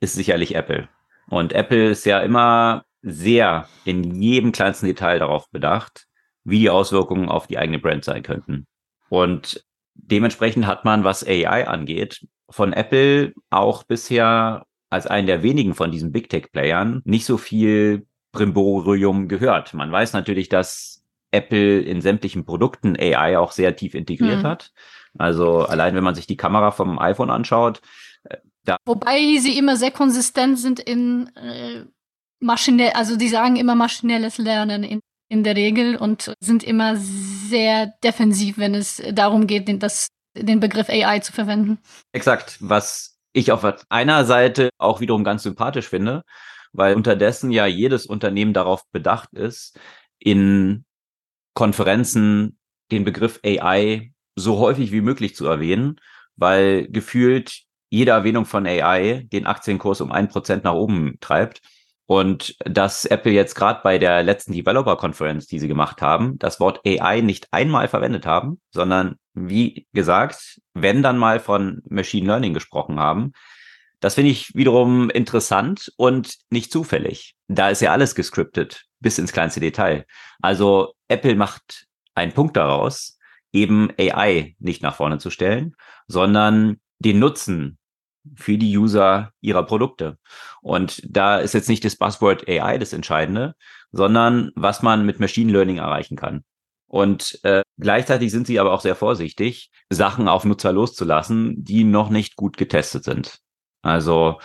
ist 0.00 0.14
sicherlich 0.14 0.54
Apple. 0.54 0.88
Und 1.28 1.52
Apple 1.52 1.90
ist 1.90 2.06
ja 2.06 2.20
immer 2.20 2.84
sehr 3.02 3.68
in 3.84 4.20
jedem 4.20 4.52
kleinsten 4.52 4.86
Detail 4.86 5.18
darauf 5.18 5.50
bedacht, 5.50 6.06
wie 6.44 6.60
die 6.60 6.70
Auswirkungen 6.70 7.28
auf 7.28 7.46
die 7.46 7.58
eigene 7.58 7.78
Brand 7.78 8.04
sein 8.04 8.22
könnten. 8.22 8.66
Und 9.08 9.64
dementsprechend 9.94 10.66
hat 10.66 10.84
man, 10.84 11.04
was 11.04 11.26
AI 11.26 11.66
angeht, 11.66 12.26
von 12.50 12.72
Apple 12.72 13.34
auch 13.50 13.82
bisher 13.84 14.64
als 14.90 15.06
einen 15.06 15.26
der 15.26 15.42
wenigen 15.42 15.74
von 15.74 15.90
diesen 15.90 16.12
Big 16.12 16.30
Tech 16.30 16.50
Playern 16.50 17.02
nicht 17.04 17.26
so 17.26 17.36
viel 17.36 18.06
Brimborium 18.32 19.28
gehört. 19.28 19.74
Man 19.74 19.92
weiß 19.92 20.12
natürlich, 20.14 20.48
dass 20.48 21.04
Apple 21.30 21.80
in 21.80 22.00
sämtlichen 22.00 22.46
Produkten 22.46 22.96
AI 22.98 23.38
auch 23.38 23.52
sehr 23.52 23.76
tief 23.76 23.94
integriert 23.94 24.42
mhm. 24.42 24.46
hat. 24.46 24.72
Also 25.18 25.60
allein 25.60 25.94
wenn 25.94 26.04
man 26.04 26.14
sich 26.14 26.26
die 26.26 26.36
Kamera 26.36 26.70
vom 26.70 26.98
iPhone 26.98 27.30
anschaut. 27.30 27.80
Äh, 28.24 28.38
da 28.64 28.76
Wobei 28.86 29.38
sie 29.38 29.58
immer 29.58 29.76
sehr 29.76 29.90
konsistent 29.90 30.58
sind 30.58 30.80
in 30.80 31.30
äh, 31.36 31.84
maschinell, 32.40 32.90
also 32.90 33.16
die 33.16 33.28
sagen 33.28 33.56
immer 33.56 33.74
maschinelles 33.74 34.38
Lernen 34.38 34.82
in, 34.82 35.00
in 35.28 35.44
der 35.44 35.56
Regel 35.56 35.96
und 35.96 36.34
sind 36.40 36.62
immer 36.64 36.96
sehr 36.96 37.92
defensiv, 38.02 38.58
wenn 38.58 38.74
es 38.74 39.02
darum 39.12 39.46
geht, 39.46 39.68
den, 39.68 39.78
das, 39.78 40.08
den 40.36 40.60
Begriff 40.60 40.88
AI 40.88 41.20
zu 41.20 41.32
verwenden. 41.32 41.78
Exakt, 42.12 42.56
was 42.60 43.18
ich 43.32 43.52
auf 43.52 43.64
einer 43.88 44.24
Seite 44.24 44.70
auch 44.78 45.00
wiederum 45.00 45.24
ganz 45.24 45.42
sympathisch 45.42 45.88
finde, 45.88 46.22
weil 46.72 46.94
unterdessen 46.94 47.50
ja 47.50 47.66
jedes 47.66 48.06
Unternehmen 48.06 48.52
darauf 48.52 48.82
bedacht 48.90 49.32
ist, 49.32 49.78
in 50.18 50.84
Konferenzen 51.54 52.58
den 52.90 53.04
Begriff 53.04 53.40
AI 53.44 54.12
so 54.36 54.58
häufig 54.58 54.92
wie 54.92 55.00
möglich 55.00 55.34
zu 55.34 55.46
erwähnen, 55.46 55.96
weil 56.36 56.88
gefühlt 56.88 57.62
jede 57.90 58.12
Erwähnung 58.12 58.44
von 58.44 58.66
AI 58.66 59.26
den 59.32 59.46
Aktienkurs 59.46 60.00
um 60.00 60.12
ein 60.12 60.28
Prozent 60.28 60.64
nach 60.64 60.74
oben 60.74 61.16
treibt. 61.20 61.60
Und 62.10 62.56
dass 62.64 63.04
Apple 63.04 63.32
jetzt 63.32 63.54
gerade 63.54 63.80
bei 63.84 63.98
der 63.98 64.22
letzten 64.22 64.54
Developer 64.54 64.96
Conference, 64.96 65.46
die 65.46 65.58
sie 65.58 65.68
gemacht 65.68 66.00
haben, 66.00 66.38
das 66.38 66.58
Wort 66.58 66.80
AI 66.86 67.20
nicht 67.20 67.48
einmal 67.50 67.86
verwendet 67.86 68.24
haben, 68.24 68.62
sondern 68.70 69.16
wie 69.34 69.86
gesagt, 69.92 70.58
wenn 70.72 71.02
dann 71.02 71.18
mal 71.18 71.38
von 71.38 71.82
Machine 71.86 72.26
Learning 72.26 72.54
gesprochen 72.54 72.98
haben. 72.98 73.32
Das 74.00 74.14
finde 74.14 74.30
ich 74.30 74.54
wiederum 74.54 75.10
interessant 75.10 75.92
und 75.98 76.36
nicht 76.48 76.72
zufällig. 76.72 77.34
Da 77.46 77.68
ist 77.68 77.82
ja 77.82 77.92
alles 77.92 78.14
gescriptet, 78.14 78.86
bis 79.00 79.18
ins 79.18 79.32
kleinste 79.32 79.60
Detail. 79.60 80.06
Also 80.40 80.94
Apple 81.08 81.34
macht 81.34 81.88
einen 82.14 82.32
Punkt 82.32 82.56
daraus, 82.56 83.18
eben 83.52 83.90
AI 83.98 84.56
nicht 84.58 84.82
nach 84.82 84.94
vorne 84.94 85.18
zu 85.18 85.28
stellen, 85.28 85.74
sondern 86.06 86.80
den 87.00 87.18
Nutzen 87.18 87.77
für 88.36 88.58
die 88.58 88.76
User 88.76 89.32
ihrer 89.40 89.64
Produkte. 89.64 90.18
Und 90.60 91.02
da 91.04 91.38
ist 91.38 91.54
jetzt 91.54 91.68
nicht 91.68 91.84
das 91.84 91.96
Buzzword 91.96 92.48
AI 92.48 92.78
das 92.78 92.92
Entscheidende, 92.92 93.54
sondern 93.92 94.50
was 94.54 94.82
man 94.82 95.06
mit 95.06 95.20
Machine 95.20 95.52
Learning 95.52 95.78
erreichen 95.78 96.16
kann. 96.16 96.44
Und 96.86 97.38
äh, 97.44 97.62
gleichzeitig 97.78 98.30
sind 98.30 98.46
sie 98.46 98.58
aber 98.58 98.72
auch 98.72 98.80
sehr 98.80 98.96
vorsichtig, 98.96 99.70
Sachen 99.90 100.26
auf 100.26 100.44
Nutzer 100.44 100.72
loszulassen, 100.72 101.62
die 101.62 101.84
noch 101.84 102.08
nicht 102.08 102.36
gut 102.36 102.56
getestet 102.56 103.04
sind. 103.04 103.40
Also 103.82 104.40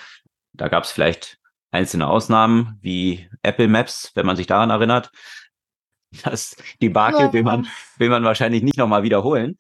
da 0.52 0.68
gab 0.68 0.84
es 0.84 0.92
vielleicht 0.92 1.40
einzelne 1.72 2.08
Ausnahmen 2.08 2.78
wie 2.82 3.30
Apple 3.42 3.68
Maps, 3.68 4.12
wenn 4.14 4.26
man 4.26 4.36
sich 4.36 4.48
daran 4.48 4.70
erinnert. 4.70 5.12
Das 6.24 6.56
Debakel 6.80 7.34
will 7.34 7.42
man, 7.42 7.68
will 7.98 8.10
man 8.10 8.24
wahrscheinlich 8.24 8.62
nicht 8.62 8.78
nochmal 8.78 9.02
wiederholen. 9.02 9.58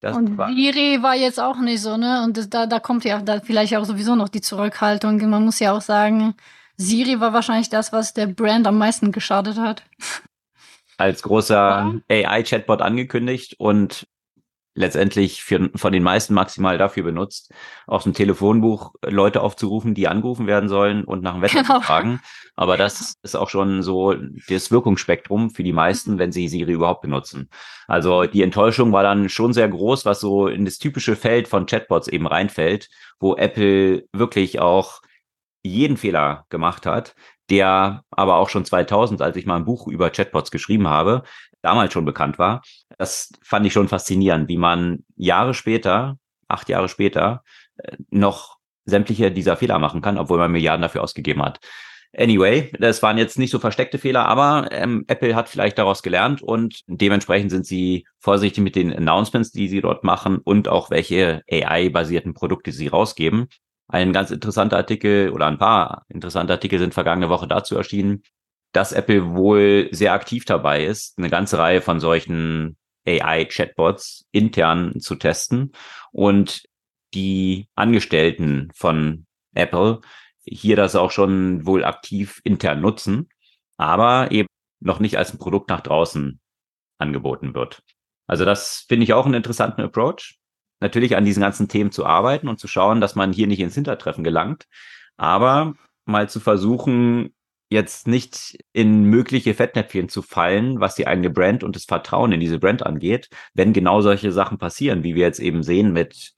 Das 0.00 0.16
und 0.16 0.38
war 0.38 0.48
Viri 0.48 1.02
war 1.02 1.16
jetzt 1.16 1.40
auch 1.40 1.58
nicht 1.58 1.82
so, 1.82 1.96
ne? 1.96 2.22
Und 2.22 2.36
das, 2.36 2.48
da, 2.48 2.66
da 2.66 2.78
kommt 2.78 3.04
ja 3.04 3.20
da 3.20 3.40
vielleicht 3.40 3.76
auch 3.76 3.84
sowieso 3.84 4.14
noch 4.14 4.28
die 4.28 4.40
Zurückhaltung. 4.40 5.18
Man 5.28 5.44
muss 5.44 5.58
ja 5.58 5.72
auch 5.72 5.80
sagen, 5.80 6.34
Siri 6.76 7.18
war 7.20 7.32
wahrscheinlich 7.32 7.68
das, 7.68 7.92
was 7.92 8.14
der 8.14 8.28
Brand 8.28 8.66
am 8.66 8.78
meisten 8.78 9.10
geschadet 9.10 9.58
hat. 9.58 9.82
Als 10.96 11.22
großer 11.22 12.00
ja. 12.08 12.30
AI-Chatbot 12.30 12.80
angekündigt 12.80 13.56
und 13.58 14.06
letztendlich 14.78 15.42
für, 15.42 15.70
von 15.74 15.92
den 15.92 16.02
meisten 16.02 16.34
maximal 16.34 16.78
dafür 16.78 17.02
benutzt, 17.02 17.52
aus 17.86 18.04
dem 18.04 18.14
Telefonbuch 18.14 18.94
Leute 19.04 19.40
aufzurufen, 19.42 19.94
die 19.94 20.08
angerufen 20.08 20.46
werden 20.46 20.68
sollen 20.68 21.04
und 21.04 21.22
nach 21.22 21.34
dem 21.34 21.42
Wetter 21.42 21.62
genau. 21.62 21.80
zu 21.80 21.86
fragen. 21.86 22.20
Aber 22.54 22.76
das 22.76 23.14
ist 23.22 23.36
auch 23.36 23.48
schon 23.48 23.82
so 23.82 24.14
das 24.48 24.70
Wirkungsspektrum 24.70 25.50
für 25.50 25.62
die 25.62 25.72
meisten, 25.72 26.14
mhm. 26.14 26.18
wenn 26.18 26.32
sie 26.32 26.48
Siri 26.48 26.72
überhaupt 26.72 27.02
benutzen. 27.02 27.50
Also 27.86 28.24
die 28.24 28.42
Enttäuschung 28.42 28.92
war 28.92 29.02
dann 29.02 29.28
schon 29.28 29.52
sehr 29.52 29.68
groß, 29.68 30.04
was 30.04 30.20
so 30.20 30.46
in 30.46 30.64
das 30.64 30.78
typische 30.78 31.16
Feld 31.16 31.48
von 31.48 31.66
Chatbots 31.66 32.08
eben 32.08 32.26
reinfällt, 32.26 32.88
wo 33.18 33.34
Apple 33.34 34.04
wirklich 34.12 34.60
auch 34.60 35.00
jeden 35.62 35.96
Fehler 35.96 36.46
gemacht 36.50 36.86
hat, 36.86 37.14
der 37.50 38.04
aber 38.10 38.36
auch 38.36 38.48
schon 38.48 38.64
2000, 38.64 39.22
als 39.22 39.36
ich 39.36 39.46
mal 39.46 39.56
ein 39.56 39.64
Buch 39.64 39.86
über 39.88 40.10
Chatbots 40.10 40.50
geschrieben 40.50 40.88
habe, 40.88 41.22
damals 41.62 41.92
schon 41.92 42.04
bekannt 42.04 42.38
war. 42.38 42.62
Das 42.98 43.32
fand 43.42 43.66
ich 43.66 43.72
schon 43.72 43.88
faszinierend, 43.88 44.48
wie 44.48 44.58
man 44.58 45.04
Jahre 45.16 45.54
später, 45.54 46.18
acht 46.48 46.68
Jahre 46.68 46.88
später, 46.88 47.42
äh, 47.78 47.96
noch 48.10 48.56
sämtliche 48.84 49.30
dieser 49.30 49.56
Fehler 49.56 49.78
machen 49.78 50.00
kann, 50.00 50.18
obwohl 50.18 50.38
man 50.38 50.52
Milliarden 50.52 50.82
dafür 50.82 51.02
ausgegeben 51.02 51.42
hat. 51.42 51.60
Anyway, 52.16 52.72
das 52.78 53.02
waren 53.02 53.18
jetzt 53.18 53.38
nicht 53.38 53.50
so 53.50 53.58
versteckte 53.58 53.98
Fehler, 53.98 54.26
aber 54.26 54.68
ähm, 54.72 55.04
Apple 55.08 55.36
hat 55.36 55.48
vielleicht 55.48 55.76
daraus 55.76 56.02
gelernt 56.02 56.40
und 56.40 56.80
dementsprechend 56.86 57.50
sind 57.50 57.66
sie 57.66 58.06
vorsichtig 58.18 58.64
mit 58.64 58.76
den 58.76 58.94
Announcements, 58.94 59.52
die 59.52 59.68
sie 59.68 59.82
dort 59.82 60.04
machen 60.04 60.38
und 60.38 60.68
auch 60.68 60.90
welche 60.90 61.42
AI-basierten 61.50 62.32
Produkte 62.32 62.72
sie 62.72 62.88
rausgeben. 62.88 63.48
Ein 63.88 64.12
ganz 64.12 64.30
interessanter 64.30 64.76
Artikel 64.76 65.30
oder 65.30 65.46
ein 65.46 65.58
paar 65.58 66.04
interessante 66.08 66.52
Artikel 66.52 66.78
sind 66.78 66.94
vergangene 66.94 67.30
Woche 67.30 67.48
dazu 67.48 67.74
erschienen, 67.76 68.22
dass 68.72 68.92
Apple 68.92 69.34
wohl 69.34 69.88
sehr 69.92 70.12
aktiv 70.12 70.44
dabei 70.44 70.84
ist, 70.84 71.18
eine 71.18 71.30
ganze 71.30 71.58
Reihe 71.58 71.80
von 71.80 71.98
solchen 72.00 72.76
AI-Chatbots 73.06 74.26
intern 74.30 75.00
zu 75.00 75.14
testen 75.14 75.72
und 76.12 76.64
die 77.14 77.68
Angestellten 77.74 78.70
von 78.74 79.26
Apple 79.54 80.00
hier 80.44 80.76
das 80.76 80.94
auch 80.94 81.10
schon 81.10 81.66
wohl 81.66 81.84
aktiv 81.84 82.40
intern 82.44 82.80
nutzen, 82.80 83.28
aber 83.76 84.30
eben 84.30 84.48
noch 84.80 85.00
nicht 85.00 85.16
als 85.16 85.32
ein 85.32 85.38
Produkt 85.38 85.70
nach 85.70 85.80
draußen 85.80 86.40
angeboten 86.98 87.54
wird. 87.54 87.82
Also 88.26 88.44
das 88.44 88.84
finde 88.88 89.04
ich 89.04 89.14
auch 89.14 89.24
einen 89.24 89.34
interessanten 89.34 89.80
Approach. 89.80 90.37
Natürlich 90.80 91.16
an 91.16 91.24
diesen 91.24 91.40
ganzen 91.40 91.68
Themen 91.68 91.90
zu 91.90 92.06
arbeiten 92.06 92.48
und 92.48 92.58
zu 92.58 92.68
schauen, 92.68 93.00
dass 93.00 93.14
man 93.14 93.32
hier 93.32 93.46
nicht 93.46 93.60
ins 93.60 93.74
Hintertreffen 93.74 94.24
gelangt, 94.24 94.66
aber 95.16 95.74
mal 96.04 96.28
zu 96.28 96.40
versuchen, 96.40 97.34
jetzt 97.70 98.06
nicht 98.06 98.58
in 98.72 99.04
mögliche 99.04 99.54
Fettnäpfchen 99.54 100.08
zu 100.08 100.22
fallen, 100.22 100.80
was 100.80 100.94
die 100.94 101.06
eigene 101.06 101.30
Brand 101.30 101.62
und 101.62 101.76
das 101.76 101.84
Vertrauen 101.84 102.32
in 102.32 102.40
diese 102.40 102.58
Brand 102.58 102.84
angeht, 102.84 103.28
wenn 103.54 103.72
genau 103.72 104.00
solche 104.00 104.32
Sachen 104.32 104.58
passieren, 104.58 105.02
wie 105.02 105.14
wir 105.14 105.26
jetzt 105.26 105.40
eben 105.40 105.62
sehen 105.62 105.92
mit 105.92 106.32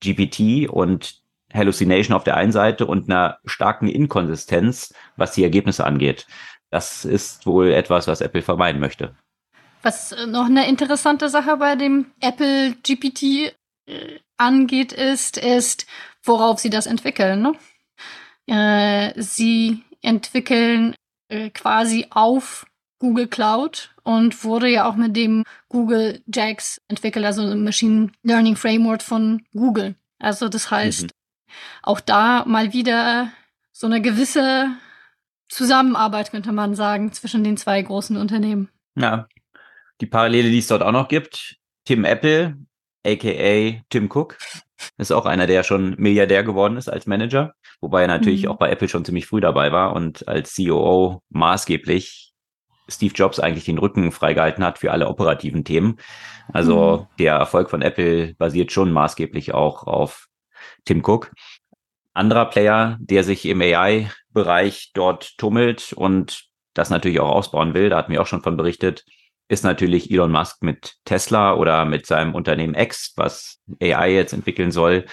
GPT 0.00 0.68
und 0.68 1.20
Hallucination 1.52 2.16
auf 2.16 2.24
der 2.24 2.36
einen 2.36 2.52
Seite 2.52 2.86
und 2.86 3.10
einer 3.10 3.38
starken 3.44 3.88
Inkonsistenz, 3.88 4.94
was 5.16 5.32
die 5.32 5.42
Ergebnisse 5.42 5.84
angeht. 5.84 6.26
Das 6.70 7.04
ist 7.04 7.46
wohl 7.46 7.72
etwas, 7.72 8.06
was 8.06 8.20
Apple 8.20 8.42
vermeiden 8.42 8.80
möchte. 8.80 9.16
Was 9.82 10.14
noch 10.28 10.44
eine 10.44 10.68
interessante 10.68 11.28
Sache 11.28 11.56
bei 11.56 11.74
dem 11.74 12.06
Apple 12.20 12.76
GPT 12.82 13.54
angeht, 14.36 14.92
ist, 14.92 15.36
ist, 15.36 15.86
worauf 16.22 16.58
sie 16.58 16.70
das 16.70 16.86
entwickeln. 16.86 17.42
Ne? 17.42 17.54
Äh, 18.46 19.20
sie 19.20 19.84
entwickeln 20.02 20.94
äh, 21.28 21.50
quasi 21.50 22.06
auf 22.10 22.66
Google 22.98 23.28
Cloud 23.28 23.94
und 24.02 24.44
wurde 24.44 24.68
ja 24.68 24.88
auch 24.88 24.96
mit 24.96 25.16
dem 25.16 25.44
Google 25.68 26.22
JAX 26.26 26.80
entwickelt, 26.88 27.24
also 27.24 27.42
ein 27.42 27.64
Machine 27.64 28.12
Learning 28.22 28.56
Framework 28.56 29.02
von 29.02 29.42
Google. 29.52 29.94
Also 30.18 30.48
das 30.48 30.70
heißt, 30.70 31.04
mhm. 31.04 31.08
auch 31.82 32.00
da 32.00 32.44
mal 32.46 32.72
wieder 32.72 33.32
so 33.72 33.86
eine 33.86 34.02
gewisse 34.02 34.70
Zusammenarbeit, 35.48 36.30
könnte 36.30 36.52
man 36.52 36.74
sagen, 36.74 37.12
zwischen 37.12 37.42
den 37.42 37.56
zwei 37.56 37.80
großen 37.80 38.16
Unternehmen. 38.16 38.68
Ja, 38.94 39.26
die 40.00 40.06
Parallele, 40.06 40.50
die 40.50 40.58
es 40.58 40.68
dort 40.68 40.82
auch 40.82 40.92
noch 40.92 41.08
gibt, 41.08 41.56
Tim 41.84 42.04
Apple, 42.04 42.56
aka 43.06 43.82
Tim 43.88 44.10
Cook, 44.12 44.36
ist 44.98 45.12
auch 45.12 45.26
einer, 45.26 45.46
der 45.46 45.62
schon 45.62 45.94
Milliardär 45.98 46.42
geworden 46.42 46.76
ist 46.76 46.88
als 46.88 47.06
Manager, 47.06 47.54
wobei 47.80 48.02
er 48.02 48.08
natürlich 48.08 48.44
mhm. 48.44 48.50
auch 48.50 48.56
bei 48.56 48.70
Apple 48.70 48.88
schon 48.88 49.04
ziemlich 49.04 49.26
früh 49.26 49.40
dabei 49.40 49.72
war 49.72 49.94
und 49.94 50.26
als 50.28 50.54
COO 50.56 51.22
maßgeblich 51.30 52.32
Steve 52.88 53.14
Jobs 53.14 53.38
eigentlich 53.38 53.64
den 53.66 53.78
Rücken 53.78 54.10
freigehalten 54.12 54.64
hat 54.64 54.78
für 54.78 54.90
alle 54.90 55.08
operativen 55.08 55.64
Themen. 55.64 55.98
Also 56.52 57.06
mhm. 57.10 57.16
der 57.18 57.34
Erfolg 57.34 57.70
von 57.70 57.82
Apple 57.82 58.34
basiert 58.34 58.72
schon 58.72 58.92
maßgeblich 58.92 59.54
auch 59.54 59.84
auf 59.84 60.26
Tim 60.84 61.02
Cook. 61.04 61.32
Anderer 62.12 62.46
Player, 62.46 62.98
der 63.00 63.22
sich 63.22 63.46
im 63.46 63.60
AI-Bereich 63.60 64.90
dort 64.94 65.38
tummelt 65.38 65.92
und 65.92 66.44
das 66.74 66.90
natürlich 66.90 67.20
auch 67.20 67.30
ausbauen 67.30 67.74
will, 67.74 67.88
da 67.88 67.98
hatten 67.98 68.12
wir 68.12 68.20
auch 68.20 68.26
schon 68.26 68.42
von 68.42 68.56
berichtet, 68.56 69.04
ist 69.50 69.64
natürlich 69.64 70.10
Elon 70.12 70.30
Musk 70.30 70.62
mit 70.62 70.94
Tesla 71.04 71.54
oder 71.54 71.84
mit 71.84 72.06
seinem 72.06 72.36
Unternehmen 72.36 72.74
X, 72.74 73.14
was 73.16 73.58
AI 73.82 74.12
jetzt 74.12 74.32
entwickeln 74.32 74.70
soll. 74.70 75.06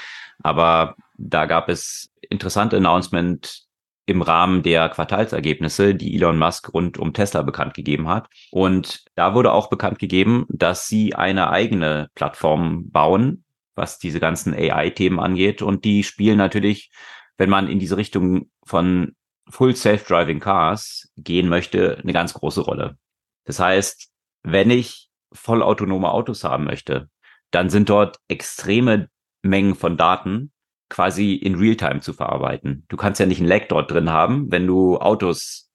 Aber 0.43 0.95
da 1.17 1.47
gab 1.47 1.69
es 1.69 2.11
interessante 2.21 2.77
Announcement 2.77 3.63
im 4.05 4.21
Rahmen 4.21 4.61
der 4.61 4.89
Quartalsergebnisse, 4.89 5.95
die 5.95 6.15
Elon 6.15 6.37
Musk 6.37 6.71
rund 6.71 6.99
um 6.99 7.13
Tesla 7.13 7.41
bekannt 7.41 7.73
gegeben 7.73 8.07
hat. 8.07 8.27
Und 8.51 9.05
da 9.15 9.33
wurde 9.33 9.51
auch 9.51 9.71
bekannt 9.71 9.97
gegeben, 9.97 10.45
dass 10.49 10.87
sie 10.87 11.15
eine 11.15 11.49
eigene 11.49 12.09
Plattform 12.13 12.91
bauen, 12.91 13.43
was 13.73 13.97
diese 13.97 14.19
ganzen 14.19 14.53
AI-Themen 14.53 15.19
angeht. 15.19 15.63
Und 15.63 15.83
die 15.83 16.03
spielen 16.03 16.37
natürlich, 16.37 16.91
wenn 17.37 17.49
man 17.49 17.67
in 17.67 17.79
diese 17.79 17.97
Richtung 17.97 18.51
von 18.63 19.15
Full 19.49 19.75
Self-Driving 19.75 20.41
Cars 20.41 21.11
gehen 21.17 21.49
möchte, 21.49 21.97
eine 21.97 22.13
ganz 22.13 22.35
große 22.35 22.61
Rolle. 22.61 22.97
Das 23.45 23.59
heißt, 23.59 24.11
wenn 24.43 24.69
ich 24.69 25.09
vollautonome 25.33 26.11
Autos 26.11 26.43
haben 26.43 26.63
möchte, 26.63 27.09
dann 27.51 27.69
sind 27.69 27.89
dort 27.89 28.17
extreme 28.27 29.09
Mengen 29.41 29.75
von 29.75 29.97
Daten 29.97 30.51
quasi 30.89 31.33
in 31.33 31.55
Realtime 31.55 31.99
zu 31.99 32.13
verarbeiten. 32.13 32.85
Du 32.87 32.97
kannst 32.97 33.19
ja 33.19 33.25
nicht 33.25 33.41
ein 33.41 33.47
Lag 33.47 33.67
dort 33.67 33.91
drin 33.91 34.09
haben, 34.09 34.51
wenn 34.51 34.67
du 34.67 34.97
Autos 34.97 35.69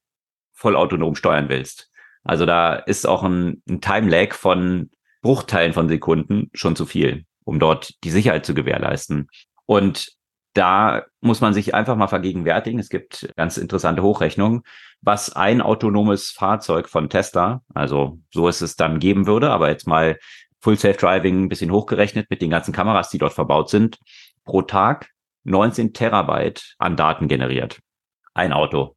vollautonom 0.54 1.14
steuern 1.14 1.48
willst. 1.48 1.90
Also 2.24 2.46
da 2.46 2.74
ist 2.74 3.06
auch 3.06 3.22
ein, 3.22 3.62
ein 3.68 3.80
Time-Lag 3.80 4.34
von 4.34 4.90
Bruchteilen 5.22 5.72
von 5.72 5.88
Sekunden 5.88 6.50
schon 6.54 6.76
zu 6.76 6.86
viel, 6.86 7.26
um 7.44 7.58
dort 7.58 7.94
die 8.04 8.10
Sicherheit 8.10 8.46
zu 8.46 8.54
gewährleisten. 8.54 9.28
Und 9.66 10.12
da 10.55 11.05
muss 11.20 11.40
man 11.40 11.55
sich 11.55 11.74
einfach 11.74 11.96
mal 11.96 12.09
vergegenwärtigen. 12.09 12.78
Es 12.78 12.88
gibt 12.88 13.28
ganz 13.36 13.57
interessante 13.57 14.03
Hochrechnungen, 14.03 14.62
was 15.00 15.34
ein 15.34 15.61
autonomes 15.61 16.30
Fahrzeug 16.30 16.88
von 16.88 17.09
Tesla, 17.09 17.62
also 17.74 18.18
so 18.30 18.48
ist 18.48 18.61
es 18.61 18.76
dann 18.76 18.98
geben 18.98 19.26
würde, 19.26 19.50
aber 19.50 19.68
jetzt 19.70 19.86
mal 19.86 20.18
Full 20.61 20.78
Self 20.78 20.98
Driving 20.98 21.44
ein 21.44 21.48
bisschen 21.48 21.72
hochgerechnet 21.72 22.30
mit 22.30 22.40
den 22.40 22.50
ganzen 22.50 22.72
Kameras, 22.72 23.11
die 23.11 23.18
dort 23.18 23.32
verbaut 23.32 23.68
sind, 23.68 23.98
pro 24.44 24.62
Tag 24.62 25.11
19 25.44 25.92
Terabyte 25.92 26.74
an 26.78 26.96
Daten 26.96 27.28
generiert. 27.28 27.80
Ein 28.34 28.53
Auto. 28.53 28.96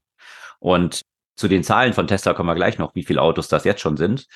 Und 0.59 1.01
zu 1.35 1.47
den 1.47 1.63
Zahlen 1.63 1.93
von 1.93 2.07
Tesla 2.07 2.33
kommen 2.33 2.49
wir 2.49 2.55
gleich 2.55 2.77
noch, 2.77 2.95
wie 2.95 3.03
viele 3.03 3.21
Autos 3.21 3.47
das 3.47 3.63
jetzt 3.65 3.81
schon 3.81 3.97
sind. 3.97 4.27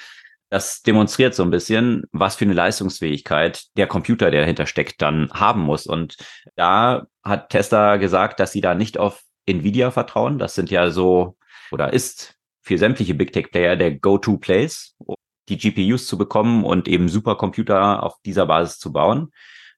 Das 0.49 0.81
demonstriert 0.81 1.35
so 1.35 1.43
ein 1.43 1.51
bisschen, 1.51 2.03
was 2.11 2.35
für 2.35 2.45
eine 2.45 2.53
Leistungsfähigkeit 2.53 3.65
der 3.77 3.87
Computer, 3.87 4.31
der 4.31 4.41
dahinter 4.41 4.65
steckt, 4.65 5.01
dann 5.01 5.29
haben 5.31 5.61
muss. 5.61 5.85
Und 5.85 6.17
da 6.55 7.05
hat 7.23 7.49
Tesla 7.49 7.97
gesagt, 7.97 8.39
dass 8.39 8.51
sie 8.51 8.61
da 8.61 8.73
nicht 8.73 8.97
auf 8.97 9.23
Nvidia 9.45 9.91
vertrauen. 9.91 10.39
Das 10.39 10.55
sind 10.55 10.71
ja 10.71 10.89
so 10.89 11.37
oder 11.71 11.93
ist 11.93 12.35
für 12.61 12.77
sämtliche 12.77 13.13
Big 13.13 13.31
Tech 13.31 13.51
Player 13.51 13.75
der 13.75 13.95
Go-to-Place, 13.95 14.95
um 14.97 15.15
die 15.49 15.57
GPUs 15.57 16.07
zu 16.07 16.17
bekommen 16.17 16.63
und 16.63 16.87
eben 16.87 17.09
Supercomputer 17.09 18.03
auf 18.03 18.15
dieser 18.25 18.45
Basis 18.45 18.79
zu 18.79 18.91
bauen. 18.91 19.31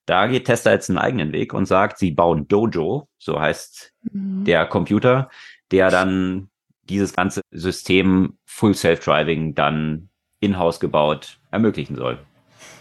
Da 0.06 0.28
geht 0.28 0.46
Tesla 0.46 0.74
jetzt 0.74 0.90
einen 0.90 1.00
eigenen 1.00 1.32
Weg 1.32 1.54
und 1.54 1.66
sagt, 1.66 1.98
sie 1.98 2.12
bauen 2.12 2.48
Dojo, 2.48 3.08
so 3.18 3.40
heißt 3.40 3.94
mhm. 4.12 4.44
der 4.44 4.66
Computer, 4.66 5.30
der 5.72 5.90
dann 5.90 6.50
dieses 6.84 7.14
ganze 7.14 7.42
System 7.52 8.38
Full 8.46 8.74
Self-Driving 8.74 9.56
dann 9.56 10.10
in-house 10.42 10.82
gebaut 10.82 11.38
ermöglichen 11.52 11.96
soll. 11.96 12.20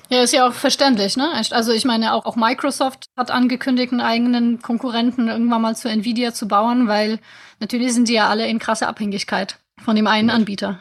Ja, 0.09 0.23
ist 0.25 0.33
ja 0.33 0.49
auch 0.49 0.53
verständlich, 0.53 1.17
ne? 1.17 1.31
Also 1.51 1.71
ich 1.73 1.85
meine, 1.85 2.15
auch, 2.15 2.27
auch 2.27 2.35
Microsoft 2.35 3.07
hat 3.17 3.31
angekündigt, 3.31 3.93
einen 3.93 4.01
eigenen 4.01 4.61
Konkurrenten 4.61 5.29
irgendwann 5.29 5.63
mal 5.63 5.77
zu 5.77 5.89
Nvidia 5.89 6.35
zu 6.35 6.49
bauen, 6.49 6.89
weil 6.89 7.21
natürlich 7.61 7.95
sind 7.95 8.09
die 8.09 8.15
ja 8.15 8.29
alle 8.29 8.49
in 8.49 8.59
krasser 8.59 8.89
Abhängigkeit 8.89 9.59
von 9.81 9.95
dem 9.95 10.09
einen 10.09 10.31
Anbieter. 10.31 10.81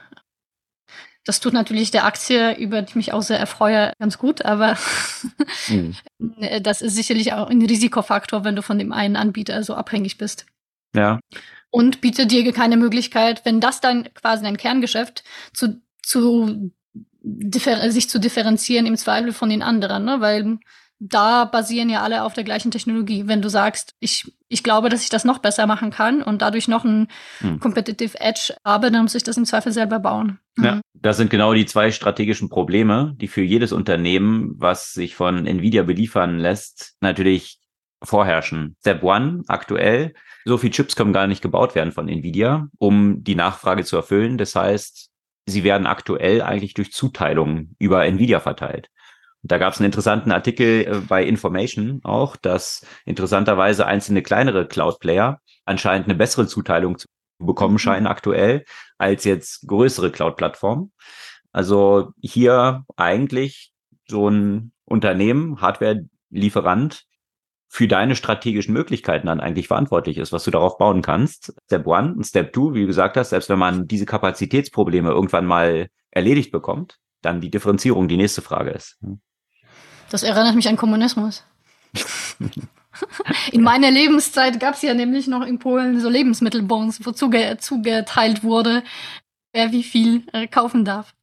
Das 1.26 1.40
tut 1.40 1.54
natürlich 1.54 1.92
der 1.92 2.06
Aktie, 2.06 2.56
über 2.56 2.82
die 2.82 2.90
ich 2.90 2.96
mich 2.96 3.14
auch 3.14 3.22
sehr 3.22 3.40
erfreue, 3.40 3.94
ganz 4.00 4.18
gut, 4.18 4.44
aber 4.46 4.78
mhm. 5.68 5.96
das 6.64 6.82
ist 6.82 6.96
sicherlich 6.96 7.34
auch 7.34 7.52
ein 7.52 7.62
Risikofaktor, 7.62 8.44
wenn 8.44 8.56
du 8.56 8.64
von 8.64 8.80
dem 8.80 8.92
einen 8.92 9.16
Anbieter 9.16 9.62
so 9.62 9.76
abhängig 9.76 10.18
bist. 10.18 10.48
Ja. 10.96 11.20
Und 11.70 12.02
bietet 12.02 12.32
dir 12.32 12.52
keine 12.52 12.78
Möglichkeit, 12.78 13.46
wenn 13.46 13.60
das 13.60 13.80
dann 13.80 14.12
quasi 14.16 14.44
dein 14.44 14.58
Kerngeschäft 14.58 15.24
zu, 15.54 15.80
zu 16.10 16.72
sich 17.90 18.10
zu 18.10 18.20
differenzieren 18.20 18.86
im 18.86 18.98
Zweifel 18.98 19.32
von 19.32 19.50
den 19.50 19.62
anderen, 19.62 20.06
ne? 20.06 20.18
weil 20.22 20.58
da 21.00 21.46
basieren 21.46 21.90
ja 21.90 22.02
alle 22.02 22.24
auf 22.24 22.34
der 22.34 22.44
gleichen 22.44 22.72
Technologie. 22.72 23.28
Wenn 23.28 23.42
du 23.42 23.50
sagst, 23.50 23.96
ich, 24.00 24.34
ich 24.50 24.64
glaube, 24.64 24.90
dass 24.90 25.04
ich 25.04 25.10
das 25.10 25.24
noch 25.24 25.38
besser 25.38 25.68
machen 25.68 25.92
kann 25.92 26.22
und 26.22 26.42
dadurch 26.42 26.68
noch 26.68 26.84
ein 26.84 27.08
hm. 27.40 27.60
Competitive 27.60 28.20
Edge 28.20 28.54
habe, 28.66 28.92
dann 28.92 29.04
muss 29.04 29.16
ich 29.16 29.24
das 29.24 29.38
im 29.38 29.46
Zweifel 29.46 29.72
selber 29.72 30.00
bauen. 30.00 30.40
Mhm. 30.58 30.66
Ja, 30.66 30.82
das 30.94 31.18
sind 31.18 31.30
genau 31.30 31.54
die 31.54 31.66
zwei 31.66 31.92
strategischen 31.92 32.50
Probleme, 32.50 33.14
die 33.18 33.28
für 33.28 33.42
jedes 33.42 33.72
Unternehmen, 33.72 34.56
was 34.58 34.92
sich 34.92 35.16
von 35.16 35.46
Nvidia 35.46 35.84
beliefern 35.84 36.40
lässt, 36.40 36.96
natürlich 37.00 37.60
vorherrschen. 38.04 38.76
Step 38.82 39.04
One 39.04 39.44
aktuell, 39.48 40.14
so 40.44 40.58
viel 40.58 40.72
Chips 40.72 40.96
können 40.96 41.14
gar 41.14 41.28
nicht 41.28 41.42
gebaut 41.42 41.76
werden 41.76 41.92
von 41.92 42.10
Nvidia, 42.10 42.68
um 42.78 43.24
die 43.24 43.36
Nachfrage 43.36 43.86
zu 43.86 43.96
erfüllen. 43.96 44.38
Das 44.38 44.56
heißt, 44.56 45.09
sie 45.50 45.64
werden 45.64 45.88
aktuell 45.88 46.42
eigentlich 46.42 46.74
durch 46.74 46.92
Zuteilungen 46.92 47.76
über 47.80 48.06
Nvidia 48.06 48.40
verteilt. 48.40 48.90
Und 49.42 49.52
da 49.52 49.58
gab 49.58 49.74
es 49.74 49.80
einen 49.80 49.86
interessanten 49.86 50.32
Artikel 50.32 50.86
äh, 50.86 51.02
bei 51.08 51.24
Information 51.24 52.02
auch, 52.04 52.36
dass 52.36 52.86
interessanterweise 53.06 53.86
einzelne 53.86 54.22
kleinere 54.22 54.68
Cloud-Player 54.68 55.40
anscheinend 55.66 56.08
eine 56.08 56.16
bessere 56.16 56.48
Zuteilung 56.48 56.98
zu 56.98 57.08
bekommen 57.40 57.76
mhm. 57.76 57.80
scheinen 57.80 58.08
aktuell 58.08 58.66
als 58.98 59.24
jetzt 59.24 59.68
größere 59.68 60.12
Cloud-Plattformen. 60.12 60.92
Also 61.52 62.12
hier 62.22 62.86
eigentlich 62.98 63.72
so 64.08 64.30
ein 64.30 64.72
Unternehmen, 64.86 65.62
Hardware-Lieferant, 65.62 67.06
für 67.72 67.88
deine 67.88 68.16
strategischen 68.16 68.74
Möglichkeiten 68.74 69.28
dann 69.28 69.40
eigentlich 69.40 69.68
verantwortlich 69.68 70.18
ist, 70.18 70.32
was 70.32 70.44
du 70.44 70.52
darauf 70.52 70.80
bauen 70.80 71.04
kannst. 71.04 71.54
Step 71.66 71.86
one 71.86 72.16
und 72.16 72.26
Step 72.26 72.52
two, 72.52 72.74
wie 72.74 72.82
du 72.82 72.88
gesagt 72.88 73.16
hast, 73.16 73.30
selbst 73.30 73.48
wenn 73.50 73.60
man 73.60 73.88
diese 73.88 74.08
Kapazitätsprobleme 74.08 75.10
irgendwann 75.10 75.46
mal 75.46 75.90
erledigt 76.10 76.52
bekommt, 76.52 76.98
dann 77.22 77.42
die 77.42 77.52
Differenzierung 77.52 78.08
die 78.08 78.18
nächste 78.18 78.42
Frage 78.42 78.72
ist. 78.72 78.98
Das 80.10 80.24
erinnert 80.24 80.56
mich 80.56 80.68
an 80.68 80.78
Kommunismus. 80.78 81.44
In 83.52 83.62
meiner 83.62 83.92
Lebenszeit 83.92 84.60
gab 84.60 84.74
es 84.74 84.82
ja 84.82 84.96
nämlich 84.96 85.28
noch 85.28 85.46
in 85.46 85.60
Polen 85.60 86.02
so 86.02 86.10
Lebensmittelbons, 86.10 87.06
wo 87.06 87.12
zuge 87.12 87.58
zugeteilt 87.60 88.44
wurde, 88.44 88.84
wer 89.54 89.72
wie 89.72 89.84
viel 89.84 90.24
äh, 90.34 90.48
kaufen 90.48 90.84
darf. 90.86 91.14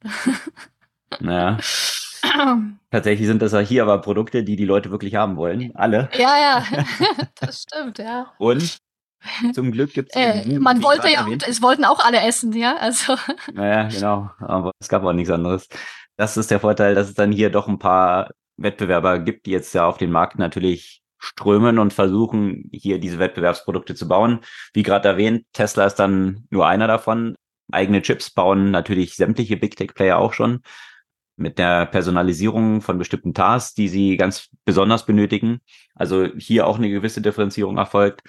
Naja. 1.21 1.59
Tatsächlich 2.91 3.27
sind 3.27 3.43
das 3.43 3.53
ja 3.53 3.59
hier 3.61 3.83
aber 3.83 3.99
Produkte, 3.99 4.45
die 4.45 4.57
die 4.57 4.65
Leute 4.65 4.91
wirklich 4.91 5.15
haben 5.15 5.37
wollen. 5.37 5.75
Alle. 5.75 6.09
Ja, 6.17 6.39
ja, 6.39 6.65
das 7.41 7.63
stimmt, 7.63 7.99
ja. 7.99 8.33
Und 8.39 8.79
zum 9.53 9.73
Glück 9.73 9.93
gibt 9.93 10.15
es. 10.15 10.47
Äh, 10.47 10.59
man 10.59 10.83
wollte 10.83 11.11
ja, 11.11 11.27
es 11.47 11.63
wollten 11.63 11.85
auch 11.85 12.05
alle 12.05 12.21
essen, 12.21 12.53
ja. 12.53 12.77
Also. 12.77 13.17
Naja, 13.53 13.89
genau. 13.89 14.31
Aber 14.39 14.71
es 14.79 14.89
gab 14.89 15.03
auch 15.05 15.13
nichts 15.13 15.31
anderes. 15.31 15.69
Das 16.17 16.37
ist 16.37 16.51
der 16.51 16.61
Vorteil, 16.61 16.95
dass 16.95 17.09
es 17.09 17.15
dann 17.15 17.33
hier 17.33 17.51
doch 17.51 17.69
ein 17.69 17.79
paar 17.79 18.31
Wettbewerber 18.57 19.19
gibt, 19.19 19.47
die 19.47 19.51
jetzt 19.51 19.75
ja 19.75 19.87
auf 19.87 19.99
den 19.99 20.11
Markt 20.11 20.39
natürlich 20.39 21.03
strömen 21.19 21.79
und 21.79 21.93
versuchen, 21.93 22.71
hier 22.73 22.99
diese 23.01 23.19
Wettbewerbsprodukte 23.19 23.95
zu 23.95 24.07
bauen. 24.07 24.41
Wie 24.73 24.83
gerade 24.83 25.09
erwähnt, 25.09 25.45
Tesla 25.53 25.87
ist 25.87 25.97
dann 25.97 26.47
nur 26.51 26.67
einer 26.67 26.87
davon. 26.87 27.35
Eigene 27.73 28.01
Chips 28.01 28.31
bauen 28.31 28.71
natürlich 28.71 29.17
sämtliche 29.17 29.57
Big 29.57 29.77
Tech 29.77 29.95
Player 29.95 30.19
auch 30.19 30.33
schon 30.33 30.61
mit 31.37 31.59
der 31.59 31.87
Personalisierung 31.87 32.81
von 32.81 32.99
bestimmten 32.99 33.35
Tasks, 33.35 33.75
die 33.75 33.89
sie 33.89 34.17
ganz 34.17 34.49
besonders 34.65 35.07
benötigen. 35.07 35.61
Also 35.95 36.27
hier 36.37 36.67
auch 36.67 36.79
eine 36.79 36.91
gewisse 36.91 37.21
Differenzierung 37.21 37.77
erfolgt. 37.77 38.23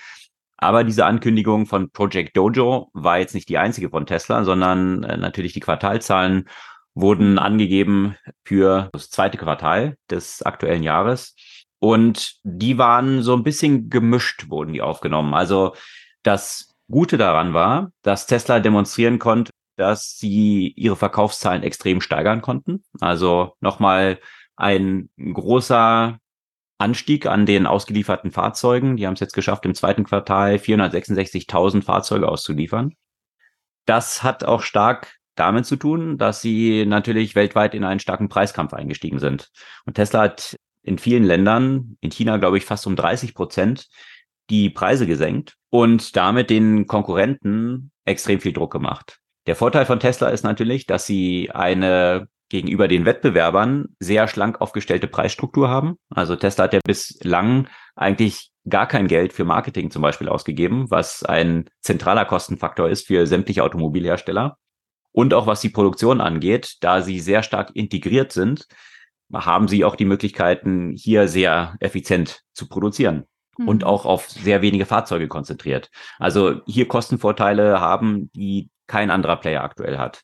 Aber 0.57 0.83
diese 0.83 1.05
Ankündigung 1.05 1.67
von 1.67 1.91
Project 1.91 2.35
Dojo 2.35 2.89
war 2.93 3.19
jetzt 3.19 3.35
nicht 3.35 3.47
die 3.47 3.57
einzige 3.57 3.89
von 3.89 4.05
Tesla, 4.05 4.43
sondern 4.43 5.03
äh, 5.03 5.17
natürlich 5.17 5.53
die 5.53 5.59
Quartalzahlen 5.59 6.49
wurden 6.95 7.37
angegeben 7.37 8.15
für 8.43 8.89
das 8.91 9.11
zweite 9.11 9.37
Quartal 9.37 9.97
des 10.09 10.41
aktuellen 10.41 10.81
Jahres. 10.81 11.35
Und 11.79 12.37
die 12.43 12.79
waren 12.79 13.21
so 13.21 13.35
ein 13.35 13.43
bisschen 13.43 13.89
gemischt, 13.91 14.49
wurden 14.49 14.73
die 14.73 14.81
aufgenommen. 14.81 15.35
Also 15.35 15.75
das 16.23 16.73
Gute 16.89 17.17
daran 17.17 17.53
war, 17.53 17.91
dass 18.01 18.25
Tesla 18.25 18.59
demonstrieren 18.59 19.19
konnte, 19.19 19.51
dass 19.78 20.17
sie 20.17 20.73
ihre 20.75 20.95
Verkaufszahlen 20.95 21.63
extrem 21.63 22.01
steigern 22.01 22.41
konnten. 22.41 22.84
Also 22.99 23.53
nochmal 23.61 24.19
ein 24.55 25.09
großer 25.17 26.19
Anstieg 26.80 27.25
an 27.25 27.45
den 27.45 27.65
ausgelieferten 27.65 28.32
Fahrzeugen. 28.32 28.97
Die 28.97 29.07
haben 29.07 29.13
es 29.13 29.19
jetzt 29.19 29.34
geschafft, 29.34 29.65
im 29.65 29.75
zweiten 29.75 30.03
Quartal 30.03 30.55
466.000 30.55 31.84
Fahrzeuge 31.84 32.28
auszuliefern. 32.28 32.93
Das 33.86 34.23
hat 34.23 34.43
auch 34.43 34.61
stark 34.61 35.15
damit 35.36 35.65
zu 35.65 35.75
tun, 35.75 36.17
dass 36.17 36.41
sie 36.41 36.86
natürlich 36.86 37.36
weltweit 37.36 37.75
in 37.75 37.84
einen 37.84 37.99
starken 37.99 38.30
Preiskampf 38.30 38.73
eingestiegen 38.73 39.19
sind. 39.19 39.51
Und 39.86 39.93
Tesla 39.93 40.21
hat 40.21 40.57
in 40.82 40.97
vielen 40.97 41.23
Ländern, 41.23 41.97
in 42.01 42.11
China 42.11 42.38
glaube 42.38 42.57
ich 42.57 42.65
fast 42.65 42.88
um 42.88 42.95
30 42.95 43.36
Prozent, 43.36 43.88
die 44.49 44.69
Preise 44.69 45.05
gesenkt 45.05 45.55
und 45.69 46.15
damit 46.15 46.49
den 46.49 46.88
Konkurrenten 46.88 47.91
extrem 48.05 48.39
viel 48.39 48.53
Druck 48.53 48.71
gemacht. 48.71 49.19
Der 49.47 49.55
Vorteil 49.55 49.85
von 49.85 49.99
Tesla 49.99 50.27
ist 50.27 50.43
natürlich, 50.43 50.85
dass 50.85 51.05
sie 51.05 51.49
eine 51.51 52.27
gegenüber 52.49 52.87
den 52.87 53.05
Wettbewerbern 53.05 53.95
sehr 53.99 54.27
schlank 54.27 54.61
aufgestellte 54.61 55.07
Preisstruktur 55.07 55.69
haben. 55.69 55.97
Also 56.09 56.35
Tesla 56.35 56.65
hat 56.65 56.73
ja 56.73 56.79
bislang 56.85 57.67
eigentlich 57.95 58.51
gar 58.69 58.87
kein 58.87 59.07
Geld 59.07 59.33
für 59.33 59.45
Marketing 59.45 59.89
zum 59.89 60.01
Beispiel 60.01 60.29
ausgegeben, 60.29 60.89
was 60.89 61.23
ein 61.23 61.69
zentraler 61.81 62.25
Kostenfaktor 62.25 62.89
ist 62.89 63.07
für 63.07 63.25
sämtliche 63.25 63.63
Automobilhersteller. 63.63 64.57
Und 65.11 65.33
auch 65.33 65.47
was 65.47 65.61
die 65.61 65.69
Produktion 65.69 66.21
angeht, 66.21 66.75
da 66.81 67.01
sie 67.01 67.19
sehr 67.19 67.41
stark 67.41 67.71
integriert 67.73 68.31
sind, 68.31 68.67
haben 69.33 69.67
sie 69.67 69.83
auch 69.83 69.95
die 69.95 70.05
Möglichkeiten, 70.05 70.93
hier 70.95 71.27
sehr 71.27 71.75
effizient 71.79 72.43
zu 72.53 72.67
produzieren 72.67 73.25
mhm. 73.57 73.67
und 73.67 73.83
auch 73.83 74.05
auf 74.05 74.29
sehr 74.29 74.61
wenige 74.61 74.85
Fahrzeuge 74.85 75.27
konzentriert. 75.27 75.89
Also 76.19 76.61
hier 76.65 76.87
Kostenvorteile 76.87 77.79
haben, 77.79 78.29
die 78.33 78.69
kein 78.88 79.11
anderer 79.11 79.38
Player 79.38 79.63
aktuell 79.63 79.97
hat. 79.97 80.21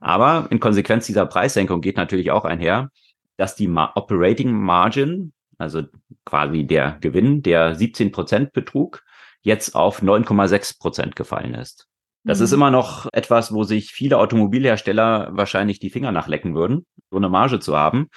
Aber 0.00 0.48
in 0.50 0.60
Konsequenz 0.60 1.06
dieser 1.06 1.26
Preissenkung 1.26 1.80
geht 1.80 1.96
natürlich 1.96 2.30
auch 2.30 2.44
einher, 2.44 2.90
dass 3.36 3.54
die 3.54 3.68
Ma 3.68 3.92
Operating 3.94 4.52
Margin, 4.52 5.32
also 5.58 5.82
quasi 6.24 6.64
der 6.64 6.98
Gewinn, 7.00 7.42
der 7.42 7.74
17 7.74 8.12
Prozent 8.12 8.52
betrug, 8.52 9.02
jetzt 9.42 9.74
auf 9.74 10.02
9,6 10.02 10.78
Prozent 10.78 11.16
gefallen 11.16 11.54
ist. 11.54 11.88
Das 12.24 12.38
mhm. 12.38 12.44
ist 12.44 12.52
immer 12.52 12.70
noch 12.70 13.08
etwas, 13.12 13.52
wo 13.52 13.64
sich 13.64 13.92
viele 13.92 14.18
Automobilhersteller 14.18 15.30
wahrscheinlich 15.32 15.78
die 15.80 15.90
Finger 15.90 16.12
nachlecken 16.12 16.54
würden, 16.54 16.86
so 17.10 17.16
eine 17.16 17.28
Marge 17.28 17.60
zu 17.60 17.76
haben. 17.76 18.08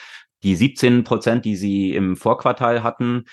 Die 0.43 0.56
17 0.56 1.04
Prozent, 1.04 1.46
die 1.46 1.56
sie 1.56 1.96
im 1.96 2.16
Vorquartal 2.16 2.84
hatten, 2.84 3.26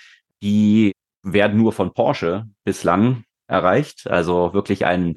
die 0.42 0.92
werden 1.22 1.58
nur 1.58 1.72
von 1.72 1.92
Porsche 1.92 2.46
bislang 2.64 3.24
erreicht. 3.46 4.08
Also 4.08 4.54
wirklich 4.54 4.86
ein 4.86 5.16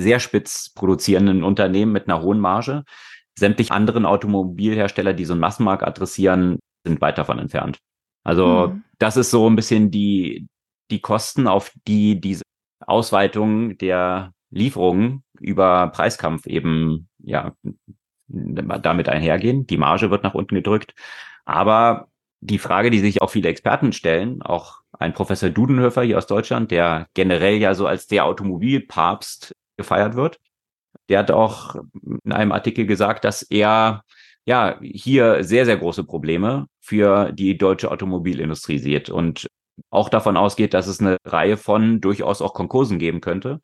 sehr 0.00 0.20
spitz 0.20 0.72
produzierenden 0.74 1.44
Unternehmen 1.44 1.92
mit 1.92 2.08
einer 2.08 2.22
hohen 2.22 2.40
Marge. 2.40 2.84
Sämtliche 3.38 3.72
anderen 3.72 4.06
Automobilhersteller, 4.06 5.14
die 5.14 5.24
so 5.24 5.32
einen 5.32 5.40
Massenmarkt 5.40 5.82
adressieren, 5.82 6.58
sind 6.84 7.00
weit 7.00 7.18
davon 7.18 7.38
entfernt. 7.38 7.78
Also 8.24 8.68
mhm. 8.68 8.84
das 8.98 9.16
ist 9.16 9.30
so 9.30 9.48
ein 9.48 9.56
bisschen 9.56 9.90
die, 9.90 10.46
die 10.90 11.00
Kosten, 11.00 11.46
auf 11.46 11.72
die 11.86 12.20
diese 12.20 12.42
Ausweitung 12.86 13.78
der 13.78 14.32
Lieferungen 14.50 15.22
über 15.38 15.88
Preiskampf 15.88 16.46
eben 16.46 17.08
ja 17.18 17.54
damit 18.28 19.08
einhergehen. 19.08 19.66
Die 19.66 19.78
Marge 19.78 20.10
wird 20.10 20.22
nach 20.22 20.34
unten 20.34 20.54
gedrückt. 20.54 20.94
Aber 21.44 22.08
die 22.40 22.58
Frage, 22.58 22.90
die 22.90 23.00
sich 23.00 23.22
auch 23.22 23.30
viele 23.30 23.48
Experten 23.48 23.92
stellen, 23.92 24.42
auch 24.42 24.80
ein 24.98 25.12
Professor 25.12 25.50
Dudenhöfer 25.50 26.02
hier 26.02 26.18
aus 26.18 26.26
Deutschland, 26.26 26.70
der 26.70 27.08
generell 27.14 27.56
ja 27.56 27.74
so 27.74 27.86
als 27.86 28.06
der 28.06 28.24
Automobilpapst 28.24 29.52
gefeiert 29.80 30.14
wird, 30.14 30.38
der 31.08 31.20
hat 31.20 31.30
auch 31.30 31.76
in 32.24 32.32
einem 32.32 32.52
Artikel 32.52 32.86
gesagt, 32.86 33.24
dass 33.24 33.42
er 33.42 34.02
ja 34.46 34.78
hier 34.80 35.44
sehr, 35.44 35.64
sehr 35.64 35.76
große 35.76 36.04
Probleme 36.04 36.66
für 36.80 37.32
die 37.32 37.58
deutsche 37.58 37.90
Automobilindustrie 37.90 38.78
sieht 38.78 39.10
und 39.10 39.46
auch 39.90 40.08
davon 40.08 40.36
ausgeht, 40.36 40.74
dass 40.74 40.86
es 40.86 41.00
eine 41.00 41.16
Reihe 41.24 41.56
von 41.56 42.00
durchaus 42.00 42.42
auch 42.42 42.54
Konkursen 42.54 42.98
geben 42.98 43.20
könnte 43.20 43.60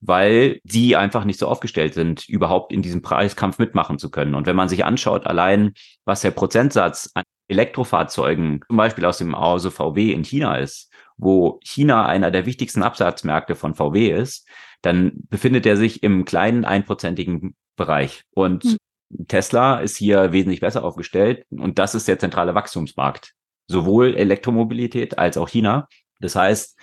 weil 0.00 0.60
sie 0.64 0.96
einfach 0.96 1.24
nicht 1.24 1.38
so 1.38 1.46
aufgestellt 1.46 1.94
sind, 1.94 2.28
überhaupt 2.28 2.72
in 2.72 2.82
diesem 2.82 3.02
Preiskampf 3.02 3.58
mitmachen 3.58 3.98
zu 3.98 4.10
können. 4.10 4.34
Und 4.34 4.46
wenn 4.46 4.56
man 4.56 4.68
sich 4.68 4.84
anschaut, 4.84 5.26
allein 5.26 5.74
was 6.04 6.22
der 6.22 6.30
Prozentsatz 6.30 7.10
an 7.14 7.24
Elektrofahrzeugen, 7.48 8.62
zum 8.66 8.76
Beispiel 8.76 9.04
aus 9.04 9.18
dem 9.18 9.38
Hause 9.38 9.70
VW 9.70 10.12
in 10.12 10.24
China 10.24 10.56
ist, 10.56 10.89
wo 11.20 11.60
China 11.62 12.06
einer 12.06 12.30
der 12.30 12.46
wichtigsten 12.46 12.82
Absatzmärkte 12.82 13.54
von 13.54 13.74
VW 13.74 14.10
ist, 14.10 14.46
dann 14.82 15.12
befindet 15.28 15.66
er 15.66 15.76
sich 15.76 16.02
im 16.02 16.24
kleinen 16.24 16.64
einprozentigen 16.64 17.54
Bereich. 17.76 18.24
Und 18.34 18.64
mhm. 18.64 19.26
Tesla 19.28 19.80
ist 19.80 19.96
hier 19.96 20.32
wesentlich 20.32 20.60
besser 20.60 20.84
aufgestellt 20.84 21.44
und 21.50 21.78
das 21.78 21.94
ist 21.94 22.08
der 22.08 22.18
zentrale 22.18 22.54
Wachstumsmarkt. 22.54 23.34
Sowohl 23.66 24.16
Elektromobilität 24.16 25.18
als 25.18 25.36
auch 25.36 25.48
China. 25.48 25.88
Das 26.20 26.36
heißt, 26.36 26.78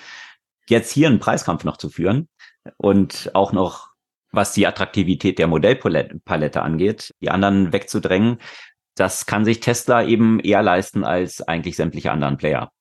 jetzt 0.68 0.92
hier 0.92 1.08
einen 1.08 1.20
Preiskampf 1.20 1.64
noch 1.64 1.78
zu 1.78 1.90
führen, 1.90 2.28
und 2.78 3.32
auch 3.34 3.54
noch, 3.54 3.90
was 4.32 4.54
die 4.54 4.68
Attraktivität 4.68 5.40
der 5.40 5.48
Modellpalette 5.48 6.62
angeht, 6.62 7.14
die 7.22 7.30
anderen 7.30 7.72
wegzudrängen, 7.72 8.40
das 8.96 9.26
kann 9.26 9.46
sich 9.46 9.60
Tesla 9.60 10.04
eben 10.04 10.40
eher 10.40 10.64
leisten 10.64 11.04
als 11.04 11.42
eigentlich 11.42 11.76
sämtliche 11.76 12.12
anderen 12.12 12.38
Player. 12.38 12.72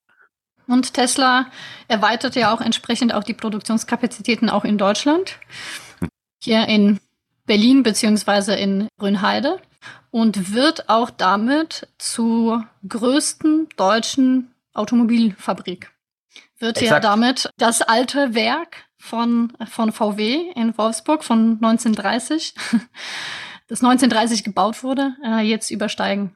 Und 0.67 0.93
Tesla 0.93 1.47
erweitert 1.87 2.35
ja 2.35 2.53
auch 2.53 2.61
entsprechend 2.61 3.13
auch 3.13 3.23
die 3.23 3.33
Produktionskapazitäten 3.33 4.49
auch 4.49 4.65
in 4.65 4.77
Deutschland. 4.77 5.39
Hier 6.43 6.67
in 6.67 6.99
Berlin 7.45 7.83
beziehungsweise 7.83 8.53
in 8.55 8.89
Grünheide 8.99 9.59
und 10.11 10.53
wird 10.53 10.89
auch 10.89 11.09
damit 11.09 11.87
zur 11.97 12.67
größten 12.87 13.69
deutschen 13.77 14.53
Automobilfabrik. 14.73 15.91
Wird 16.59 16.77
Exakt. 16.77 17.03
ja 17.03 17.09
damit 17.09 17.49
das 17.57 17.81
alte 17.81 18.33
Werk 18.33 18.87
von, 18.97 19.53
von 19.69 19.91
VW 19.91 20.51
in 20.55 20.77
Wolfsburg 20.77 21.23
von 21.23 21.59
1930, 21.61 22.55
das 23.67 23.83
1930 23.83 24.43
gebaut 24.43 24.83
wurde, 24.83 25.15
äh, 25.23 25.41
jetzt 25.41 25.71
übersteigen. 25.71 26.35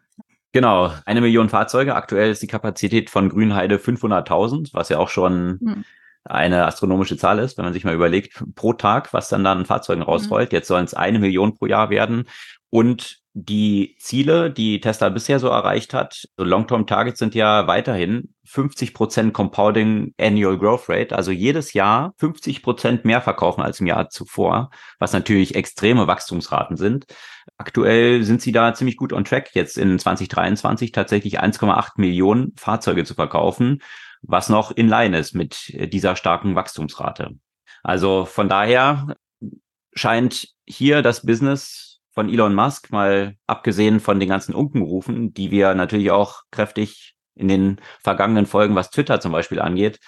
Genau, 0.54 0.92
eine 1.06 1.22
Million 1.22 1.50
Fahrzeuge. 1.50 1.96
Aktuell 1.96 2.32
ist 2.32 2.42
die 2.42 2.48
Kapazität 2.48 3.10
von 3.10 3.30
Grünheide 3.30 3.78
500.000, 3.78 4.74
was 4.74 4.90
ja 4.90 5.00
auch 5.00 5.10
schon 5.10 5.60
hm. 5.62 5.86
eine 6.26 6.66
astronomische 6.66 7.18
Zahl 7.18 7.40
ist, 7.40 7.58
wenn 7.58 7.66
man 7.66 7.74
sich 7.74 7.86
mal 7.86 7.96
überlegt, 7.96 8.44
pro 8.56 8.74
Tag, 8.74 9.14
was 9.14 9.30
dann 9.30 9.44
da 9.44 9.54
an 9.54 9.66
Fahrzeugen 9.66 10.02
hm. 10.02 10.08
rausrollt. 10.08 10.52
Hm. 10.52 10.56
Jetzt 10.56 10.68
sollen 10.68 10.86
es 10.86 10.94
eine 10.94 11.20
Million 11.20 11.56
pro 11.56 11.68
Jahr 11.68 11.90
werden. 11.90 12.26
Und 12.70 13.22
die 13.34 13.96
Ziele, 13.98 14.52
die 14.52 14.82
Tesla 14.82 15.08
bisher 15.08 15.40
so 15.40 15.48
erreicht 15.48 15.94
hat, 15.94 16.28
so 16.36 16.44
Long-Term-Targets 16.44 17.20
sind 17.20 17.34
ja 17.34 17.66
weiterhin 17.66 18.34
50 18.46 18.94
Prozent 18.94 19.34
Compounding 19.34 20.14
Annual 20.20 20.58
Growth 20.58 20.90
Rate, 20.90 21.16
also 21.16 21.32
jedes 21.32 21.72
Jahr 21.72 22.14
50 22.18 22.62
Prozent 22.62 23.06
mehr 23.06 23.22
verkaufen 23.22 23.62
als 23.62 23.80
im 23.80 23.88
Jahr 23.88 24.10
zuvor, 24.10 24.70
was 25.00 25.14
natürlich 25.14 25.56
extreme 25.56 26.08
Wachstumsraten 26.08 26.76
sind. 26.76 27.06
Aktuell 27.62 28.24
sind 28.24 28.42
sie 28.42 28.52
da 28.52 28.74
ziemlich 28.74 28.98
gut 28.98 29.14
on 29.14 29.24
track, 29.24 29.52
jetzt 29.54 29.78
in 29.78 30.00
2023 30.00 30.92
tatsächlich 30.92 31.40
1,8 31.40 31.92
Millionen 31.98 32.54
Fahrzeuge 32.58 33.04
zu 33.04 33.14
verkaufen, 33.14 33.84
was 34.24 34.50
noch 34.50 34.72
in 34.72 34.90
line 34.90 35.16
ist 35.16 35.36
mit 35.36 35.72
dieser 35.94 36.16
starken 36.16 36.56
Wachstumsrate. 36.56 37.38
Also 37.84 38.26
von 38.26 38.50
daher 38.50 39.16
scheint 39.94 40.48
hier 40.66 41.04
das 41.04 41.24
Business 41.24 42.00
von 42.10 42.30
Elon 42.30 42.56
Musk, 42.56 42.92
mal 42.92 43.36
abgesehen 43.46 44.00
von 44.00 44.20
den 44.20 44.30
ganzen 44.30 44.56
Unkenrufen, 44.56 45.32
die 45.32 45.52
wir 45.52 45.76
natürlich 45.76 46.10
auch 46.10 46.42
kräftig 46.50 47.14
in 47.36 47.48
den 47.48 47.80
vergangenen 48.00 48.48
Folgen, 48.48 48.74
was 48.74 48.90
Twitter 48.90 49.20
zum 49.20 49.34
Beispiel 49.34 49.60
angeht, 49.60 50.00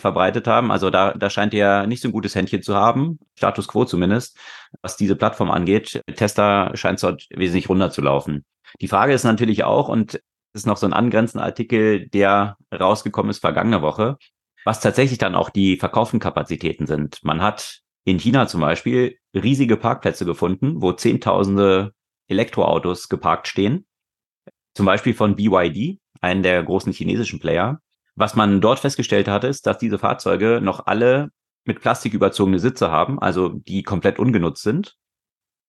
verbreitet 0.00 0.46
haben. 0.46 0.70
Also 0.70 0.90
da, 0.90 1.12
da 1.12 1.30
scheint 1.30 1.54
er 1.54 1.86
nicht 1.86 2.02
so 2.02 2.08
ein 2.08 2.12
gutes 2.12 2.34
Händchen 2.34 2.62
zu 2.62 2.74
haben, 2.74 3.18
Status 3.36 3.68
quo 3.68 3.84
zumindest, 3.84 4.38
was 4.82 4.96
diese 4.96 5.16
Plattform 5.16 5.50
angeht. 5.50 6.02
Tesla 6.14 6.76
scheint 6.76 7.02
dort 7.02 7.26
wesentlich 7.30 7.68
runterzulaufen. 7.68 8.44
Die 8.80 8.88
Frage 8.88 9.12
ist 9.12 9.24
natürlich 9.24 9.64
auch, 9.64 9.88
und 9.88 10.14
es 10.14 10.62
ist 10.62 10.66
noch 10.66 10.76
so 10.76 10.86
ein 10.86 10.92
angrenzender 10.92 11.44
Artikel, 11.44 12.08
der 12.08 12.56
rausgekommen 12.72 13.30
ist 13.30 13.40
vergangene 13.40 13.82
Woche, 13.82 14.18
was 14.64 14.80
tatsächlich 14.80 15.18
dann 15.18 15.34
auch 15.34 15.50
die 15.50 15.76
verkauften 15.76 16.20
Kapazitäten 16.20 16.86
sind. 16.86 17.18
Man 17.22 17.42
hat 17.42 17.80
in 18.04 18.18
China 18.18 18.46
zum 18.46 18.60
Beispiel 18.60 19.18
riesige 19.34 19.76
Parkplätze 19.76 20.24
gefunden, 20.24 20.80
wo 20.82 20.92
Zehntausende 20.92 21.92
Elektroautos 22.28 23.08
geparkt 23.08 23.48
stehen. 23.48 23.86
Zum 24.74 24.86
Beispiel 24.86 25.14
von 25.14 25.36
BYD, 25.36 26.00
einen 26.20 26.42
der 26.42 26.62
großen 26.62 26.92
chinesischen 26.92 27.38
Player. 27.38 27.80
Was 28.16 28.34
man 28.34 28.60
dort 28.60 28.78
festgestellt 28.78 29.28
hat, 29.28 29.44
ist, 29.44 29.66
dass 29.66 29.78
diese 29.78 29.98
Fahrzeuge 29.98 30.60
noch 30.62 30.86
alle 30.86 31.30
mit 31.64 31.80
Plastik 31.80 32.14
überzogene 32.14 32.58
Sitze 32.58 32.90
haben, 32.90 33.18
also 33.18 33.48
die 33.48 33.82
komplett 33.82 34.18
ungenutzt 34.18 34.62
sind. 34.62 34.96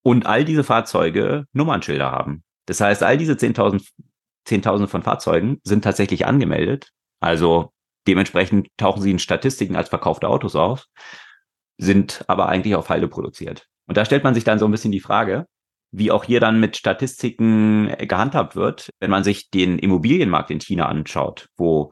Und 0.03 0.27
all 0.27 0.45
diese 0.45 0.63
Fahrzeuge 0.63 1.45
Nummernschilder 1.53 2.11
haben. 2.11 2.43
Das 2.67 2.79
heißt, 2.79 3.01
all 3.01 3.17
diese 3.17 3.33
10.000 3.33 3.87
10.000 4.47 4.85
von 4.85 5.01
Fahrzeugen 5.01 5.59
sind 5.63 5.83
tatsächlich 5.83 6.27
angemeldet. 6.27 6.91
Also 7.19 7.71
dementsprechend 8.07 8.67
tauchen 8.77 9.01
sie 9.01 9.09
in 9.09 9.17
Statistiken 9.17 9.75
als 9.75 9.89
verkaufte 9.89 10.27
Autos 10.27 10.55
auf 10.55 10.85
sind 11.77 12.23
aber 12.27 12.47
eigentlich 12.47 12.75
auf 12.75 12.89
Halde 12.89 13.07
produziert. 13.07 13.67
Und 13.87 13.97
da 13.97 14.05
stellt 14.05 14.23
man 14.23 14.33
sich 14.33 14.43
dann 14.43 14.59
so 14.59 14.65
ein 14.65 14.71
bisschen 14.71 14.91
die 14.91 14.99
Frage, 14.99 15.45
wie 15.91 16.11
auch 16.11 16.23
hier 16.23 16.39
dann 16.39 16.59
mit 16.59 16.77
Statistiken 16.77 17.93
gehandhabt 17.99 18.55
wird, 18.55 18.89
wenn 18.99 19.11
man 19.11 19.23
sich 19.23 19.49
den 19.49 19.79
Immobilienmarkt 19.79 20.51
in 20.51 20.59
China 20.59 20.87
anschaut, 20.87 21.47
wo 21.57 21.91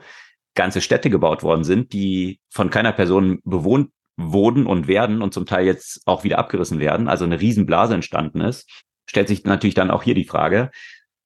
ganze 0.55 0.81
Städte 0.81 1.09
gebaut 1.09 1.43
worden 1.43 1.63
sind, 1.63 1.93
die 1.93 2.39
von 2.49 2.69
keiner 2.69 2.91
Person 2.91 3.39
bewohnt 3.43 3.89
wurden 4.15 4.65
und 4.65 4.87
werden 4.87 5.21
und 5.21 5.33
zum 5.33 5.45
Teil 5.45 5.65
jetzt 5.65 6.01
auch 6.05 6.23
wieder 6.23 6.37
abgerissen 6.37 6.79
werden, 6.79 7.07
also 7.07 7.25
eine 7.25 7.41
Riesenblase 7.41 7.95
entstanden 7.95 8.41
ist, 8.41 8.69
stellt 9.05 9.27
sich 9.27 9.43
natürlich 9.43 9.73
dann 9.73 9.91
auch 9.91 10.03
hier 10.03 10.15
die 10.15 10.25
Frage, 10.25 10.69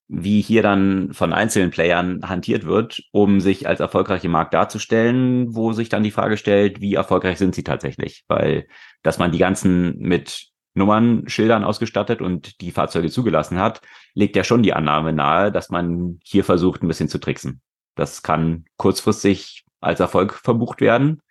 wie 0.09 0.39
hier 0.39 0.63
dann 0.63 1.13
von 1.13 1.33
einzelnen 1.33 1.69
Playern 1.69 2.21
hantiert 2.27 2.65
wird, 2.65 3.03
um 3.11 3.41
sich 3.41 3.67
als 3.67 3.81
erfolgreiche 3.81 4.29
Markt 4.29 4.53
darzustellen, 4.53 5.53
wo 5.53 5.73
sich 5.73 5.89
dann 5.89 6.03
die 6.03 6.11
Frage 6.11 6.37
stellt, 6.37 6.79
wie 6.79 6.93
erfolgreich 6.93 7.37
sind 7.37 7.53
sie 7.53 7.63
tatsächlich? 7.63 8.23
Weil, 8.29 8.67
dass 9.03 9.17
man 9.17 9.33
die 9.33 9.37
ganzen 9.37 9.97
mit 9.99 10.47
Nummernschildern 10.75 11.65
ausgestattet 11.65 12.21
und 12.21 12.61
die 12.61 12.71
Fahrzeuge 12.71 13.09
zugelassen 13.09 13.59
hat, 13.59 13.81
legt 14.13 14.35
ja 14.37 14.45
schon 14.45 14.63
die 14.63 14.73
Annahme 14.73 15.11
nahe, 15.11 15.51
dass 15.51 15.69
man 15.69 16.19
hier 16.23 16.45
versucht, 16.45 16.83
ein 16.83 16.87
bisschen 16.87 17.09
zu 17.09 17.17
tricksen. 17.17 17.61
Das 17.97 18.23
kann 18.23 18.65
kurzfristig 18.77 19.65
als 19.81 19.99
Erfolg 19.99 20.33
verbucht 20.33 20.81
werden. 20.81 21.21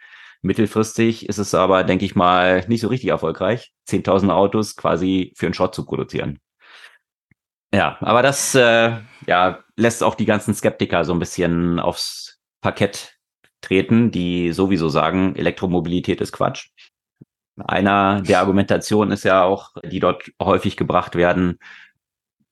Mittelfristig 0.43 1.29
ist 1.29 1.39
es 1.39 1.55
aber, 1.55 1.83
denke 1.85 2.05
ich 2.05 2.15
mal, 2.15 2.65
nicht 2.69 2.81
so 2.81 2.89
richtig 2.89 3.11
erfolgreich, 3.11 3.73
10.000 3.89 4.31
Autos 4.31 4.77
quasi 4.77 5.33
für 5.37 5.47
einen 5.47 5.55
Schrott 5.55 5.75
zu 5.75 5.85
produzieren. 5.85 6.39
Ja, 7.75 7.97
aber 8.01 8.23
das 8.23 8.55
äh, 8.55 8.97
ja, 9.27 9.65
lässt 9.77 10.03
auch 10.03 10.15
die 10.15 10.25
ganzen 10.25 10.55
Skeptiker 10.55 11.05
so 11.05 11.13
ein 11.13 11.19
bisschen 11.19 11.81
aufs 11.81 12.39
Parkett 12.61 13.17
treten, 13.61 14.11
die 14.11 14.53
sowieso 14.53 14.89
sagen, 14.89 15.35
Elektromobilität 15.37 16.21
ist 16.21 16.33
Quatsch. 16.33 16.69
Einer 17.57 18.21
der 18.23 18.41
Argumentationen 18.41 19.13
ist 19.13 19.25
ja 19.25 19.43
auch, 19.43 19.73
die 19.85 20.01
dort 20.01 20.31
häufig 20.41 20.77
gebracht 20.77 21.17
werden, 21.17 21.59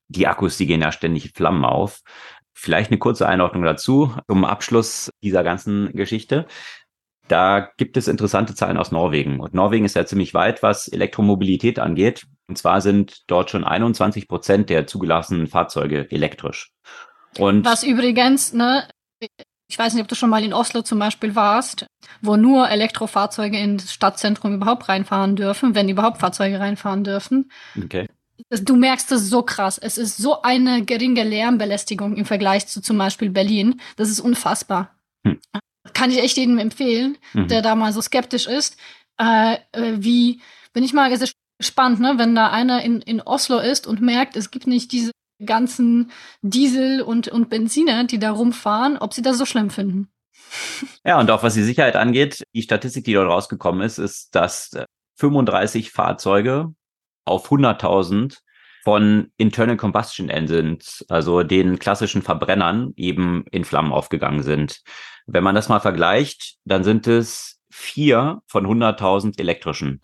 die 0.08 0.26
Akkus, 0.26 0.56
die 0.56 0.66
gehen 0.66 0.82
ja 0.82 0.92
ständig 0.92 1.32
Flammen 1.32 1.64
auf. 1.64 2.02
Vielleicht 2.54 2.90
eine 2.90 2.98
kurze 2.98 3.28
Einordnung 3.28 3.64
dazu 3.64 4.14
zum 4.28 4.44
Abschluss 4.44 5.10
dieser 5.22 5.42
ganzen 5.42 5.92
Geschichte. 5.92 6.46
Da 7.28 7.70
gibt 7.76 7.96
es 7.96 8.06
interessante 8.06 8.54
Zahlen 8.54 8.76
aus 8.76 8.92
Norwegen. 8.92 9.40
Und 9.40 9.54
Norwegen 9.54 9.84
ist 9.84 9.96
ja 9.96 10.06
ziemlich 10.06 10.34
weit, 10.34 10.62
was 10.62 10.88
Elektromobilität 10.88 11.78
angeht. 11.78 12.26
Und 12.46 12.58
zwar 12.58 12.80
sind 12.80 13.22
dort 13.26 13.50
schon 13.50 13.64
21 13.64 14.28
Prozent 14.28 14.70
der 14.70 14.86
zugelassenen 14.86 15.46
Fahrzeuge 15.46 16.10
elektrisch. 16.10 16.72
Und 17.38 17.64
was 17.64 17.82
übrigens, 17.82 18.52
ne, 18.52 18.86
ich 19.66 19.78
weiß 19.78 19.94
nicht, 19.94 20.02
ob 20.02 20.08
du 20.08 20.14
schon 20.14 20.30
mal 20.30 20.44
in 20.44 20.52
Oslo 20.52 20.82
zum 20.82 20.98
Beispiel 20.98 21.34
warst, 21.34 21.86
wo 22.20 22.36
nur 22.36 22.68
Elektrofahrzeuge 22.68 23.58
ins 23.58 23.92
Stadtzentrum 23.92 24.54
überhaupt 24.54 24.88
reinfahren 24.88 25.36
dürfen, 25.36 25.74
wenn 25.74 25.88
überhaupt 25.88 26.18
Fahrzeuge 26.18 26.60
reinfahren 26.60 27.02
dürfen. 27.02 27.50
Okay. 27.82 28.06
Du 28.48 28.76
merkst 28.76 29.12
es 29.12 29.28
so 29.28 29.42
krass. 29.42 29.78
Es 29.78 29.98
ist 29.98 30.16
so 30.16 30.42
eine 30.42 30.84
geringe 30.84 31.22
Lärmbelästigung 31.22 32.16
im 32.16 32.24
Vergleich 32.24 32.66
zu 32.66 32.80
zum 32.80 32.98
Beispiel 32.98 33.30
Berlin. 33.30 33.80
Das 33.96 34.10
ist 34.10 34.20
unfassbar. 34.20 34.94
Hm. 35.24 35.40
Kann 35.92 36.10
ich 36.10 36.18
echt 36.18 36.36
jedem 36.36 36.58
empfehlen, 36.58 37.18
mhm. 37.32 37.48
der 37.48 37.62
da 37.62 37.74
mal 37.74 37.92
so 37.92 38.00
skeptisch 38.00 38.46
ist, 38.46 38.76
äh, 39.20 39.54
äh 39.72 39.96
wie 39.98 40.40
Bin 40.72 40.82
ich 40.82 40.92
mal 40.92 41.16
gespannt, 41.58 42.00
ne, 42.00 42.14
wenn 42.16 42.34
da 42.34 42.50
einer 42.50 42.82
in, 42.82 43.00
in 43.02 43.20
Oslo 43.20 43.58
ist 43.58 43.86
und 43.86 44.00
merkt, 44.00 44.36
es 44.36 44.50
gibt 44.50 44.66
nicht 44.66 44.92
diese 44.92 45.12
ganzen 45.44 46.10
Diesel 46.42 47.02
und, 47.02 47.28
und 47.28 47.50
Benziner, 47.50 48.04
die 48.04 48.18
da 48.18 48.30
rumfahren, 48.30 48.98
ob 48.98 49.14
sie 49.14 49.22
das 49.22 49.38
so 49.38 49.46
schlimm 49.46 49.70
finden. 49.70 50.08
Ja, 51.04 51.20
und 51.20 51.30
auch 51.30 51.42
was 51.42 51.54
die 51.54 51.62
Sicherheit 51.62 51.96
angeht, 51.96 52.42
die 52.54 52.62
Statistik, 52.62 53.04
die 53.04 53.12
dort 53.12 53.28
rausgekommen 53.28 53.82
ist, 53.82 53.98
ist, 53.98 54.34
dass 54.34 54.70
35 55.16 55.86
äh, 55.86 55.90
Fahrzeuge 55.90 56.74
auf 57.24 57.50
100.000 57.50 58.38
von 58.84 59.30
Internal 59.38 59.76
Combustion 59.76 60.28
Engines, 60.28 61.04
also 61.08 61.42
den 61.42 61.78
klassischen 61.78 62.22
Verbrennern, 62.22 62.92
eben 62.96 63.44
in 63.50 63.64
Flammen 63.64 63.92
aufgegangen 63.92 64.42
sind. 64.42 64.82
Wenn 65.26 65.42
man 65.42 65.54
das 65.54 65.70
mal 65.70 65.80
vergleicht, 65.80 66.56
dann 66.64 66.84
sind 66.84 67.06
es 67.06 67.60
vier 67.70 68.42
von 68.46 68.66
100.000 68.66 69.40
elektrischen. 69.40 70.02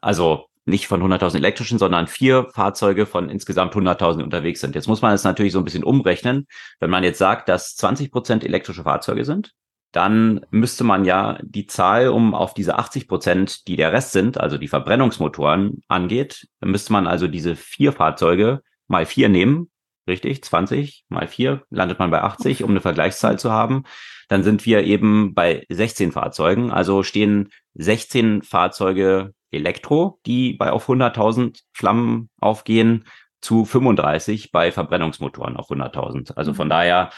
Also 0.00 0.46
nicht 0.64 0.86
von 0.86 1.02
100.000 1.02 1.36
elektrischen, 1.36 1.78
sondern 1.78 2.06
vier 2.06 2.48
Fahrzeuge 2.54 3.06
von 3.06 3.28
insgesamt 3.28 3.74
100.000 3.74 4.22
unterwegs 4.22 4.60
sind. 4.60 4.76
Jetzt 4.76 4.86
muss 4.86 5.02
man 5.02 5.12
es 5.12 5.24
natürlich 5.24 5.52
so 5.52 5.58
ein 5.58 5.64
bisschen 5.64 5.82
umrechnen. 5.82 6.46
Wenn 6.78 6.90
man 6.90 7.02
jetzt 7.02 7.18
sagt, 7.18 7.48
dass 7.48 7.74
20 7.74 8.12
Prozent 8.12 8.44
elektrische 8.44 8.84
Fahrzeuge 8.84 9.24
sind, 9.24 9.52
dann 9.92 10.44
müsste 10.50 10.84
man 10.84 11.04
ja 11.04 11.38
die 11.42 11.66
Zahl, 11.66 12.08
um 12.08 12.34
auf 12.34 12.54
diese 12.54 12.78
80 12.78 13.08
Prozent, 13.08 13.68
die 13.68 13.76
der 13.76 13.92
Rest 13.92 14.12
sind, 14.12 14.38
also 14.38 14.58
die 14.58 14.68
Verbrennungsmotoren 14.68 15.82
angeht, 15.88 16.48
müsste 16.60 16.92
man 16.92 17.06
also 17.06 17.28
diese 17.28 17.56
vier 17.56 17.92
Fahrzeuge 17.92 18.62
mal 18.88 19.06
vier 19.06 19.28
nehmen. 19.28 19.70
Richtig, 20.08 20.42
20 20.42 21.04
mal 21.08 21.28
vier 21.28 21.62
landet 21.70 21.98
man 21.98 22.10
bei 22.10 22.22
80, 22.22 22.64
um 22.64 22.70
eine 22.70 22.80
Vergleichszahl 22.80 23.38
zu 23.38 23.52
haben. 23.52 23.84
Dann 24.28 24.42
sind 24.42 24.66
wir 24.66 24.82
eben 24.82 25.34
bei 25.34 25.64
16 25.68 26.10
Fahrzeugen. 26.10 26.72
Also 26.72 27.02
stehen 27.02 27.50
16 27.74 28.42
Fahrzeuge 28.42 29.34
Elektro, 29.50 30.18
die 30.26 30.54
bei 30.54 30.72
auf 30.72 30.88
100.000 30.88 31.60
Flammen 31.72 32.30
aufgehen, 32.40 33.04
zu 33.42 33.64
35 33.64 34.52
bei 34.52 34.72
Verbrennungsmotoren 34.72 35.56
auf 35.56 35.70
100.000. 35.70 36.34
Also 36.34 36.54
von 36.54 36.68
mhm. 36.68 36.70
daher 36.70 37.10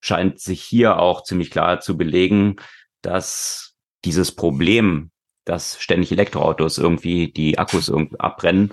scheint 0.00 0.40
sich 0.40 0.62
hier 0.62 0.98
auch 0.98 1.22
ziemlich 1.22 1.50
klar 1.50 1.80
zu 1.80 1.96
belegen, 1.96 2.56
dass 3.02 3.74
dieses 4.04 4.32
Problem, 4.32 5.10
dass 5.44 5.80
ständig 5.80 6.12
Elektroautos 6.12 6.78
irgendwie 6.78 7.32
die 7.32 7.58
Akkus 7.58 7.88
irgendwie 7.88 8.18
abbrennen, 8.18 8.72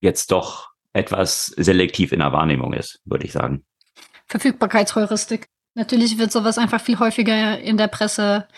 jetzt 0.00 0.30
doch 0.30 0.70
etwas 0.92 1.46
selektiv 1.46 2.12
in 2.12 2.20
der 2.20 2.32
Wahrnehmung 2.32 2.72
ist, 2.72 3.00
würde 3.04 3.26
ich 3.26 3.32
sagen. 3.32 3.64
Verfügbarkeitsheuristik. 4.26 5.46
Natürlich 5.74 6.18
wird 6.18 6.32
sowas 6.32 6.58
einfach 6.58 6.80
viel 6.80 6.98
häufiger 6.98 7.58
in 7.58 7.76
der 7.76 7.88
Presse 7.88 8.48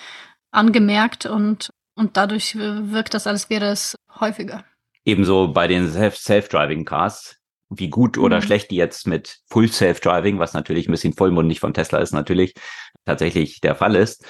angemerkt 0.51 1.27
und, 1.27 1.71
und 1.95 2.17
dadurch 2.17 2.55
wirkt 2.57 3.15
das, 3.15 3.27
als 3.27 3.51
wäre 3.51 3.67
es 3.67 3.97
häufiger. 4.21 4.65
Ebenso 5.05 5.49
bei 5.49 5.67
den 5.67 5.89
Self-Driving 5.89 6.85
Cars 6.85 7.38
wie 7.71 7.89
gut 7.89 8.19
oder 8.19 8.37
mhm. 8.37 8.43
schlecht 8.43 8.71
die 8.71 8.77
jetzt 8.77 9.07
mit 9.07 9.41
Full 9.51 9.69
Self-Driving, 9.69 10.39
was 10.39 10.55
natürlich 10.55 10.89
ein 10.89 10.93
bisschen 10.93 11.15
vollmundig 11.15 11.61
von 11.61 11.75
Tesla 11.75 11.99
ist, 11.99 12.13
natürlich 12.13 12.55
tatsächlich 13.05 13.61
der 13.61 13.75
Fall 13.75 13.95
ist. 13.95 14.25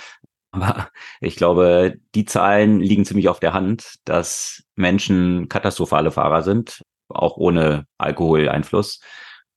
Aber 0.51 0.89
ich 1.20 1.36
glaube, 1.36 1.97
die 2.14 2.24
Zahlen 2.24 2.80
liegen 2.80 3.05
ziemlich 3.05 3.28
auf 3.28 3.41
der 3.41 3.53
Hand, 3.53 3.97
dass 4.05 4.62
Menschen 4.76 5.49
katastrophale 5.49 6.11
Fahrer 6.11 6.43
sind, 6.43 6.82
auch 7.09 7.36
ohne 7.36 7.86
Alkoholeinfluss. 7.99 9.01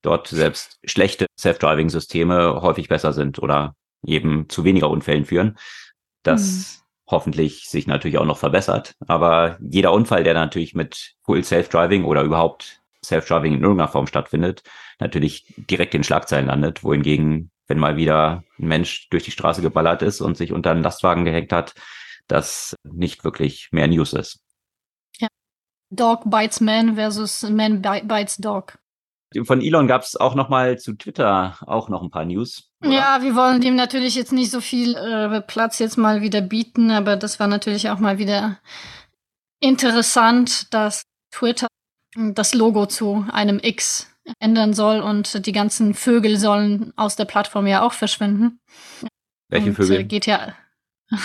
Dort 0.01 0.27
selbst 0.27 0.79
schlechte 0.83 1.27
Self-Driving-Systeme 1.39 2.61
häufig 2.61 2.87
besser 2.89 3.13
sind 3.13 3.39
oder 3.39 3.75
eben 4.05 4.49
zu 4.49 4.63
weniger 4.63 4.89
Unfällen 4.89 5.25
führen. 5.25 5.57
Das 6.23 6.41
mhm. 6.41 7.11
hoffentlich 7.11 7.69
sich 7.69 7.87
natürlich 7.87 8.17
auch 8.17 8.25
noch 8.25 8.37
verbessert. 8.37 8.93
Aber 9.07 9.57
jeder 9.61 9.93
Unfall, 9.93 10.23
der 10.23 10.33
natürlich 10.33 10.73
mit 10.73 11.13
Full 11.23 11.43
Self-Driving 11.43 12.03
oder 12.03 12.23
überhaupt 12.23 12.80
Self-Driving 13.05 13.53
in 13.53 13.61
irgendeiner 13.61 13.91
Form 13.91 14.07
stattfindet, 14.07 14.63
natürlich 14.99 15.53
direkt 15.57 15.95
in 15.95 16.03
Schlagzeilen 16.03 16.47
landet, 16.47 16.83
wohingegen, 16.83 17.51
wenn 17.67 17.79
mal 17.79 17.97
wieder 17.97 18.43
ein 18.59 18.67
Mensch 18.67 19.09
durch 19.09 19.23
die 19.23 19.31
Straße 19.31 19.61
geballert 19.61 20.01
ist 20.01 20.21
und 20.21 20.37
sich 20.37 20.51
unter 20.51 20.71
einen 20.71 20.83
Lastwagen 20.83 21.25
gehängt 21.25 21.51
hat, 21.51 21.73
das 22.27 22.75
nicht 22.83 23.23
wirklich 23.23 23.69
mehr 23.71 23.87
News 23.87 24.13
ist. 24.13 24.39
Ja. 25.19 25.27
Dog 25.89 26.29
bites 26.29 26.61
man 26.61 26.95
versus 26.95 27.43
man 27.49 27.81
bites 27.81 28.37
dog. 28.37 28.77
Von 29.45 29.61
Elon 29.61 29.87
gab 29.87 30.03
es 30.03 30.17
auch 30.17 30.35
noch 30.35 30.49
mal 30.49 30.77
zu 30.77 30.93
Twitter 30.93 31.57
auch 31.65 31.87
noch 31.87 32.01
ein 32.01 32.11
paar 32.11 32.25
News. 32.25 32.69
Oder? 32.81 32.91
Ja, 32.91 33.19
wir 33.21 33.33
wollen 33.35 33.61
dem 33.61 33.75
natürlich 33.75 34.15
jetzt 34.15 34.33
nicht 34.33 34.51
so 34.51 34.59
viel 34.59 34.95
äh, 34.95 35.41
Platz 35.41 35.79
jetzt 35.79 35.97
mal 35.97 36.21
wieder 36.21 36.41
bieten, 36.41 36.91
aber 36.91 37.15
das 37.15 37.39
war 37.39 37.47
natürlich 37.47 37.89
auch 37.89 37.99
mal 37.99 38.17
wieder 38.17 38.59
interessant, 39.61 40.73
dass 40.73 41.03
Twitter 41.31 41.67
das 42.15 42.53
Logo 42.53 42.85
zu 42.85 43.25
einem 43.31 43.59
X 43.61 44.07
ändern 44.39 44.73
soll 44.73 44.99
und 44.99 45.45
die 45.45 45.51
ganzen 45.51 45.93
Vögel 45.93 46.37
sollen 46.37 46.93
aus 46.95 47.15
der 47.15 47.25
Plattform 47.25 47.67
ja 47.67 47.81
auch 47.81 47.93
verschwinden. 47.93 48.59
Welche 49.49 49.69
und, 49.69 49.75
Vögel? 49.75 49.99
Äh, 49.99 50.03
geht 50.03 50.25
ja 50.25 50.55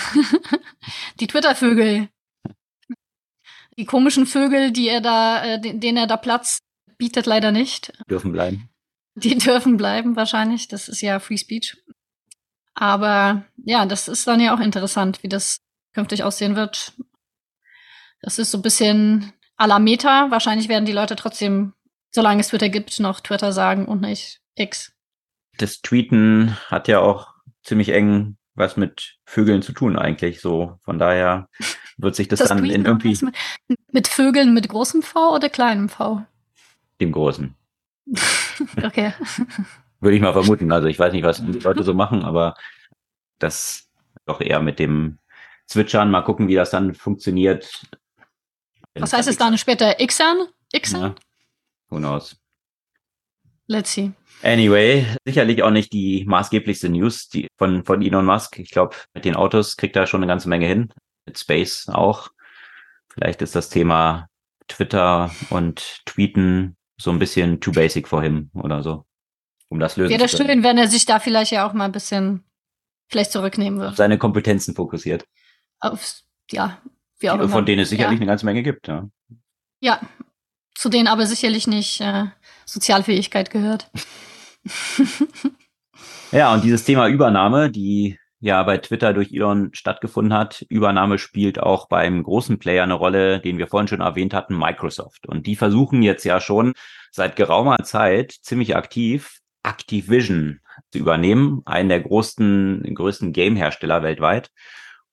die 1.19 1.27
Twitter-Vögel. 1.27 2.09
Die 3.77 3.85
komischen 3.85 4.25
Vögel, 4.25 4.71
die 4.71 4.89
er 4.89 5.01
da, 5.01 5.43
äh, 5.45 5.61
denen 5.61 5.97
er 5.97 6.07
da 6.07 6.17
Platz 6.17 6.59
bietet, 6.97 7.25
leider 7.25 7.51
nicht. 7.51 7.93
Dürfen 8.09 8.31
bleiben. 8.31 8.69
Die 9.15 9.37
dürfen 9.37 9.77
bleiben 9.77 10.15
wahrscheinlich. 10.15 10.67
Das 10.67 10.89
ist 10.89 11.01
ja 11.01 11.19
Free 11.19 11.37
Speech. 11.37 11.77
Aber 12.73 13.45
ja, 13.57 13.85
das 13.85 14.07
ist 14.07 14.27
dann 14.27 14.39
ja 14.39 14.55
auch 14.55 14.59
interessant, 14.59 15.23
wie 15.23 15.29
das 15.29 15.59
künftig 15.93 16.23
aussehen 16.23 16.55
wird. 16.55 16.93
Das 18.21 18.39
ist 18.39 18.51
so 18.51 18.59
ein 18.59 18.63
bisschen 18.63 19.33
la 19.65 19.79
Meta. 19.79 20.29
Wahrscheinlich 20.29 20.69
werden 20.69 20.85
die 20.85 20.93
Leute 20.93 21.15
trotzdem, 21.15 21.73
solange 22.11 22.41
es 22.41 22.49
Twitter 22.49 22.69
gibt, 22.69 22.99
noch 22.99 23.19
Twitter 23.19 23.51
sagen 23.51 23.85
und 23.85 24.01
nicht 24.01 24.39
X. 24.55 24.93
Das 25.57 25.81
Tweeten 25.81 26.55
hat 26.67 26.87
ja 26.87 26.99
auch 26.99 27.33
ziemlich 27.63 27.89
eng 27.89 28.37
was 28.57 28.75
mit 28.75 29.17
Vögeln 29.25 29.61
zu 29.61 29.71
tun 29.71 29.97
eigentlich. 29.97 30.41
So 30.41 30.79
von 30.81 30.99
daher 30.99 31.47
wird 31.97 32.15
sich 32.15 32.27
das, 32.27 32.39
das 32.39 32.49
dann 32.49 32.59
Tweeten 32.59 32.73
in 32.73 32.85
irgendwie 32.85 33.17
mit, 33.67 33.79
mit 33.91 34.07
Vögeln 34.07 34.53
mit 34.53 34.67
großem 34.67 35.03
V 35.03 35.35
oder 35.35 35.49
kleinem 35.49 35.87
V? 35.89 36.23
Dem 36.99 37.11
großen. 37.11 37.55
okay. 38.83 39.13
Würde 39.99 40.15
ich 40.15 40.21
mal 40.21 40.33
vermuten. 40.33 40.71
Also 40.71 40.87
ich 40.87 40.97
weiß 40.97 41.13
nicht, 41.13 41.23
was 41.23 41.45
die 41.45 41.59
Leute 41.59 41.83
so 41.83 41.93
machen, 41.93 42.23
aber 42.23 42.55
das 43.39 43.87
doch 44.25 44.41
eher 44.41 44.59
mit 44.59 44.79
dem 44.79 45.19
Zwitschern. 45.67 46.09
Mal 46.09 46.21
gucken, 46.23 46.47
wie 46.47 46.55
das 46.55 46.71
dann 46.71 46.95
funktioniert. 46.95 47.83
Was 49.01 49.13
heißt 49.13 49.27
es 49.27 49.37
dann 49.37 49.57
später? 49.57 49.95
Xern? 49.95 50.47
Xern? 50.73 51.01
Ja. 51.01 51.15
Who 51.89 51.97
knows? 51.97 52.35
Let's 53.67 53.93
see. 53.93 54.11
Anyway, 54.43 55.05
sicherlich 55.25 55.63
auch 55.63 55.71
nicht 55.71 55.91
die 55.93 56.23
maßgeblichste 56.25 56.89
News 56.89 57.27
die 57.27 57.47
von, 57.57 57.83
von 57.83 58.01
Elon 58.01 58.25
Musk. 58.25 58.59
Ich 58.59 58.71
glaube, 58.71 58.95
mit 59.13 59.25
den 59.25 59.35
Autos 59.35 59.77
kriegt 59.77 59.95
er 59.95 60.07
schon 60.07 60.21
eine 60.21 60.27
ganze 60.27 60.47
Menge 60.47 60.67
hin. 60.67 60.93
Mit 61.25 61.37
Space 61.37 61.89
auch. 61.89 62.29
Vielleicht 63.13 63.41
ist 63.41 63.55
das 63.55 63.69
Thema 63.69 64.29
Twitter 64.67 65.31
und 65.49 66.05
Tweeten 66.05 66.77
so 66.99 67.11
ein 67.11 67.19
bisschen 67.19 67.59
too 67.59 67.71
basic 67.71 68.07
for 68.07 68.21
him 68.21 68.49
oder 68.53 68.83
so. 68.83 69.05
Um 69.69 69.79
das 69.79 69.97
lösen 69.97 70.11
Wäre 70.11 70.29
schön, 70.29 70.63
wenn 70.63 70.77
er 70.77 70.87
sich 70.87 71.05
da 71.05 71.19
vielleicht 71.19 71.51
ja 71.51 71.67
auch 71.67 71.73
mal 71.73 71.85
ein 71.85 71.91
bisschen 71.91 72.45
vielleicht 73.09 73.31
zurücknehmen 73.31 73.79
würde. 73.79 73.95
Seine 73.95 74.17
Kompetenzen 74.17 74.75
fokussiert. 74.75 75.25
Auf, 75.79 76.21
ja, 76.51 76.81
wie 77.19 77.29
auch 77.29 77.49
Von 77.49 77.65
denen 77.65 77.81
es 77.81 77.89
sicherlich 77.89 78.17
ja. 78.17 78.21
eine 78.21 78.25
ganze 78.25 78.45
Menge 78.45 78.63
gibt, 78.63 78.87
ja. 78.87 79.07
Ja, 79.79 79.99
zu 80.75 80.89
denen 80.89 81.07
aber 81.07 81.25
sicherlich 81.25 81.67
nicht 81.67 82.01
äh, 82.01 82.25
Sozialfähigkeit 82.65 83.49
gehört. 83.49 83.89
ja, 86.31 86.53
und 86.53 86.63
dieses 86.63 86.83
Thema 86.83 87.07
Übernahme, 87.07 87.71
die 87.71 88.17
ja 88.39 88.61
bei 88.63 88.77
Twitter 88.77 89.13
durch 89.13 89.31
Elon 89.31 89.71
stattgefunden 89.73 90.33
hat, 90.33 90.65
Übernahme 90.69 91.17
spielt 91.17 91.59
auch 91.59 91.87
beim 91.87 92.21
großen 92.21 92.59
Player 92.59 92.83
eine 92.83 92.93
Rolle, 92.93 93.39
den 93.39 93.57
wir 93.57 93.67
vorhin 93.67 93.87
schon 93.87 94.01
erwähnt 94.01 94.33
hatten, 94.33 94.57
Microsoft. 94.57 95.27
Und 95.27 95.47
die 95.47 95.55
versuchen 95.55 96.03
jetzt 96.03 96.23
ja 96.23 96.39
schon 96.39 96.73
seit 97.11 97.35
geraumer 97.35 97.77
Zeit 97.83 98.35
ziemlich 98.41 98.75
aktiv 98.75 99.39
Activision 99.63 100.61
zu 100.91 100.99
übernehmen, 100.99 101.61
einen 101.65 101.89
der 101.89 101.99
größten, 102.01 102.93
größten 102.93 103.33
Game-Hersteller 103.33 104.03
weltweit. 104.03 104.49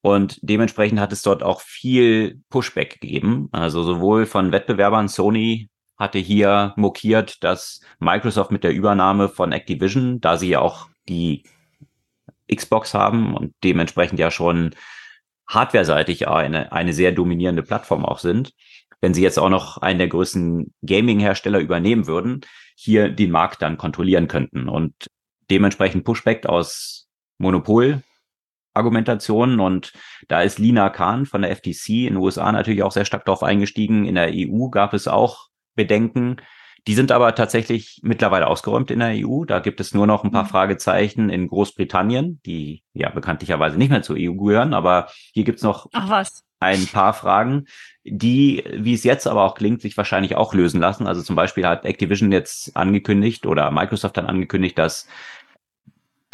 Und 0.05 0.39
dementsprechend 0.43 1.01
hat 1.01 1.15
es 1.15 1.23
dort 1.23 1.43
auch 1.43 1.63
viel 1.63 2.43
Pushback 2.51 3.01
gegeben. 3.01 3.49
Also 3.53 3.83
sowohl 3.83 4.27
von 4.27 4.53
Wettbewerbern, 4.53 5.09
Sony 5.09 5.71
hatte 5.97 6.19
hier 6.19 6.75
mokiert, 6.77 7.43
dass 7.43 7.81
Microsoft 8.01 8.51
mit 8.51 8.65
der 8.65 8.75
Übernahme 8.75 9.31
von 9.31 9.53
Activision, 9.53 10.21
da 10.21 10.37
sie 10.37 10.51
ja 10.51 10.59
auch 10.61 10.89
die 11.09 11.45
Xbox 12.55 12.93
haben 12.93 13.35
und 13.35 13.55
dementsprechend 13.65 14.19
ja 14.19 14.31
schon 14.31 14.75
hardware-seitig 15.49 16.29
eine, 16.29 16.71
eine 16.71 16.93
sehr 16.93 17.13
dominierende 17.13 17.63
Plattform 17.63 18.05
auch 18.05 18.19
sind, 18.19 18.53
wenn 19.01 19.15
sie 19.15 19.23
jetzt 19.23 19.39
auch 19.39 19.49
noch 19.49 19.79
einen 19.79 20.01
der 20.01 20.09
größten 20.09 20.75
Gaming-Hersteller 20.83 21.61
übernehmen 21.61 22.07
würden, 22.07 22.43
hier 22.75 23.09
den 23.09 23.31
Markt 23.31 23.63
dann 23.63 23.79
kontrollieren 23.79 24.29
könnten 24.29 24.69
und 24.69 25.07
dementsprechend 25.51 26.05
Pushback 26.05 26.45
aus 26.45 27.09
Monopol 27.39 28.03
Argumentationen 28.75 29.61
und 29.61 29.93
da 30.29 30.43
ist 30.43 30.59
Lina 30.59 30.91
Kahn 30.91 31.27
von 31.27 31.43
der 31.43 31.55
FTC 31.55 31.89
in 31.89 32.14
den 32.14 32.16
USA 32.16 32.51
natürlich 32.53 32.83
auch 32.83 32.93
sehr 32.93 33.05
stark 33.05 33.25
darauf 33.25 33.43
eingestiegen. 33.43 34.05
In 34.05 34.16
der 34.16 34.31
EU 34.33 34.68
gab 34.68 34.95
es 34.95 35.09
auch 35.09 35.49
Bedenken. 35.75 36.37
Die 36.87 36.95
sind 36.95 37.12
aber 37.12 37.35
tatsächlich 37.35 38.01
mittlerweile 38.03 38.47
ausgeräumt 38.47 38.91
in 38.91 38.99
der 38.99 39.14
EU. 39.14 39.45
Da 39.47 39.61
gibt 39.61 39.81
es 39.81 39.95
nur 39.95 40.07
noch 40.07 40.22
ein 40.22 40.33
paar 40.33 40.45
mhm. 40.45 40.49
Fragezeichen 40.49 41.31
in 41.31 41.49
Großbritannien, 41.49 42.41
die 42.45 42.83
ja 42.93 43.09
bekanntlicherweise 43.09 43.79
nicht 43.79 43.91
mehr 43.91 44.03
zur 44.03 44.16
EU 44.18 44.35
gehören, 44.35 44.75
aber 44.75 45.09
hier 45.33 45.45
gibt's 45.45 45.62
noch 45.62 45.89
ein 46.61 46.87
paar 46.87 47.14
Fragen, 47.14 47.66
die, 48.05 48.64
wie 48.72 48.95
es 48.95 49.05
jetzt 49.05 49.27
aber 49.27 49.45
auch 49.45 49.55
klingt, 49.55 49.81
sich 49.83 49.97
wahrscheinlich 49.97 50.37
auch 50.37 50.55
lösen 50.55 50.81
lassen. 50.81 51.07
Also 51.07 51.22
zum 51.22 51.37
Beispiel 51.37 51.66
hat 51.66 51.85
Activision 51.85 52.33
jetzt 52.33 52.77
angekündigt 52.77 53.47
oder 53.47 53.70
Microsoft 53.70 54.16
dann 54.16 54.27
angekündigt, 54.27 54.79
dass 54.79 55.07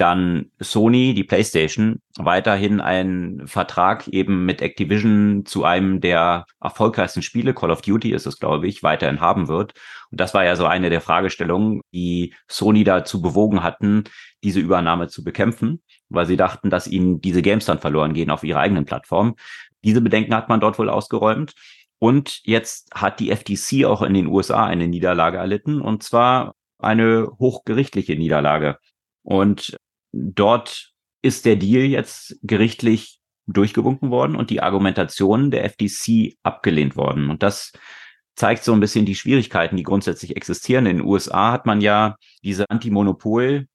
dann 0.00 0.50
Sony, 0.58 1.12
die 1.12 1.24
PlayStation, 1.24 2.00
weiterhin 2.16 2.80
einen 2.80 3.46
Vertrag 3.46 4.08
eben 4.08 4.46
mit 4.46 4.62
Activision 4.62 5.44
zu 5.44 5.64
einem 5.64 6.00
der 6.00 6.46
erfolgreichsten 6.60 7.22
Spiele, 7.22 7.52
Call 7.52 7.70
of 7.70 7.82
Duty 7.82 8.12
ist 8.12 8.26
es, 8.26 8.38
glaube 8.38 8.66
ich, 8.66 8.82
weiterhin 8.82 9.20
haben 9.20 9.48
wird. 9.48 9.74
Und 10.10 10.20
das 10.20 10.32
war 10.32 10.44
ja 10.44 10.56
so 10.56 10.64
eine 10.64 10.88
der 10.88 11.02
Fragestellungen, 11.02 11.82
die 11.92 12.34
Sony 12.48 12.82
dazu 12.82 13.20
bewogen 13.20 13.62
hatten, 13.62 14.04
diese 14.42 14.60
Übernahme 14.60 15.08
zu 15.08 15.22
bekämpfen, 15.22 15.82
weil 16.08 16.24
sie 16.24 16.38
dachten, 16.38 16.70
dass 16.70 16.86
ihnen 16.86 17.20
diese 17.20 17.42
Games 17.42 17.66
dann 17.66 17.78
verloren 17.78 18.14
gehen 18.14 18.30
auf 18.30 18.42
ihrer 18.42 18.60
eigenen 18.60 18.86
Plattform. 18.86 19.36
Diese 19.84 20.00
Bedenken 20.00 20.34
hat 20.34 20.48
man 20.48 20.60
dort 20.60 20.78
wohl 20.78 20.88
ausgeräumt. 20.88 21.52
Und 21.98 22.40
jetzt 22.44 22.88
hat 22.94 23.20
die 23.20 23.30
FTC 23.30 23.84
auch 23.84 24.00
in 24.00 24.14
den 24.14 24.26
USA 24.26 24.64
eine 24.64 24.88
Niederlage 24.88 25.36
erlitten, 25.36 25.82
und 25.82 26.02
zwar 26.02 26.54
eine 26.78 27.30
hochgerichtliche 27.38 28.16
Niederlage. 28.16 28.78
Und 29.22 29.76
Dort 30.12 30.92
ist 31.22 31.44
der 31.44 31.56
Deal 31.56 31.84
jetzt 31.84 32.38
gerichtlich 32.42 33.20
durchgewunken 33.46 34.10
worden 34.10 34.36
und 34.36 34.50
die 34.50 34.62
Argumentation 34.62 35.50
der 35.50 35.68
FTC 35.68 36.36
abgelehnt 36.42 36.96
worden. 36.96 37.30
Und 37.30 37.42
das 37.42 37.72
zeigt 38.36 38.64
so 38.64 38.72
ein 38.72 38.80
bisschen 38.80 39.04
die 39.04 39.14
Schwierigkeiten, 39.14 39.76
die 39.76 39.82
grundsätzlich 39.82 40.36
existieren. 40.36 40.86
In 40.86 40.98
den 40.98 41.06
USA 41.06 41.52
hat 41.52 41.66
man 41.66 41.80
ja 41.80 42.16
diese 42.42 42.68
Antimonopol 42.70 43.66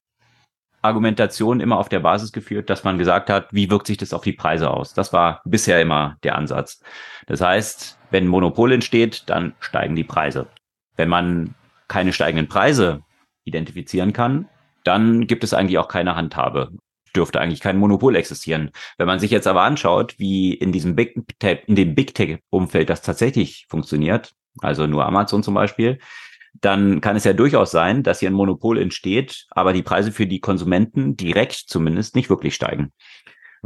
Argumentation 0.85 1.59
immer 1.59 1.79
auf 1.79 1.89
der 1.89 1.99
Basis 1.99 2.31
geführt, 2.31 2.69
dass 2.69 2.83
man 2.83 2.97
gesagt 2.97 3.29
hat, 3.29 3.47
wie 3.51 3.69
wirkt 3.69 3.87
sich 3.87 3.97
das 3.97 4.13
auf 4.13 4.21
die 4.21 4.33
Preise 4.33 4.69
aus? 4.69 4.93
Das 4.93 5.11
war 5.11 5.41
bisher 5.43 5.81
immer 5.81 6.17
der 6.23 6.35
Ansatz. 6.35 6.81
Das 7.25 7.41
heißt, 7.41 7.97
wenn 8.11 8.27
Monopol 8.27 8.71
entsteht, 8.71 9.23
dann 9.25 9.55
steigen 9.59 9.95
die 9.95 10.03
Preise. 10.03 10.47
Wenn 10.95 11.09
man 11.09 11.55
keine 11.87 12.13
steigenden 12.13 12.47
Preise 12.47 13.01
identifizieren 13.45 14.13
kann, 14.13 14.47
dann 14.85 15.27
gibt 15.27 15.43
es 15.43 15.53
eigentlich 15.53 15.77
auch 15.77 15.89
keine 15.89 16.15
Handhabe. 16.15 16.71
Dürfte 17.15 17.39
eigentlich 17.39 17.59
kein 17.59 17.77
Monopol 17.77 18.15
existieren. 18.15 18.71
Wenn 18.97 19.07
man 19.07 19.19
sich 19.19 19.31
jetzt 19.31 19.47
aber 19.47 19.61
anschaut, 19.61 20.15
wie 20.17 20.53
in 20.53 20.71
diesem 20.71 20.95
Big 20.95 21.15
Tech, 21.39 21.63
in 21.67 21.75
dem 21.75 21.95
Big 21.95 22.13
Tech 22.13 22.39
Umfeld 22.49 22.89
das 22.89 23.01
tatsächlich 23.01 23.65
funktioniert, 23.69 24.33
also 24.61 24.87
nur 24.87 25.05
Amazon 25.05 25.43
zum 25.43 25.53
Beispiel, 25.53 25.99
dann 26.61 27.01
kann 27.01 27.17
es 27.17 27.25
ja 27.25 27.33
durchaus 27.33 27.71
sein, 27.71 28.03
dass 28.03 28.19
hier 28.19 28.29
ein 28.29 28.33
Monopol 28.33 28.77
entsteht, 28.77 29.45
aber 29.49 29.73
die 29.73 29.83
Preise 29.83 30.11
für 30.11 30.25
die 30.25 30.39
Konsumenten 30.39 31.17
direkt 31.17 31.53
zumindest 31.53 32.15
nicht 32.15 32.29
wirklich 32.29 32.55
steigen 32.55 32.93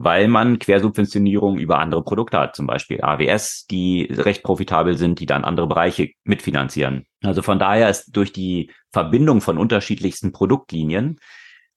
weil 0.04 0.28
man 0.28 0.60
Quersubventionierung 0.60 1.58
über 1.58 1.80
andere 1.80 2.04
Produkte 2.04 2.40
hat, 2.40 2.56
zum 2.56 2.68
Beispiel 2.68 3.02
AWS, 3.02 3.68
die 3.70 4.08
recht 4.12 4.44
profitabel 4.44 4.98
sind, 4.98 5.20
die 5.20 5.26
dann 5.26 5.44
andere 5.44 5.68
Bereiche 5.68 6.10
mitfinanzieren. 6.24 7.06
Also 7.24 7.42
von 7.42 7.60
daher 7.60 7.90
ist 7.90 8.16
durch 8.16 8.32
die 8.32 8.72
Verbindung 8.92 9.42
von 9.42 9.58
unterschiedlichsten 9.58 10.32
Produktlinien 10.32 11.20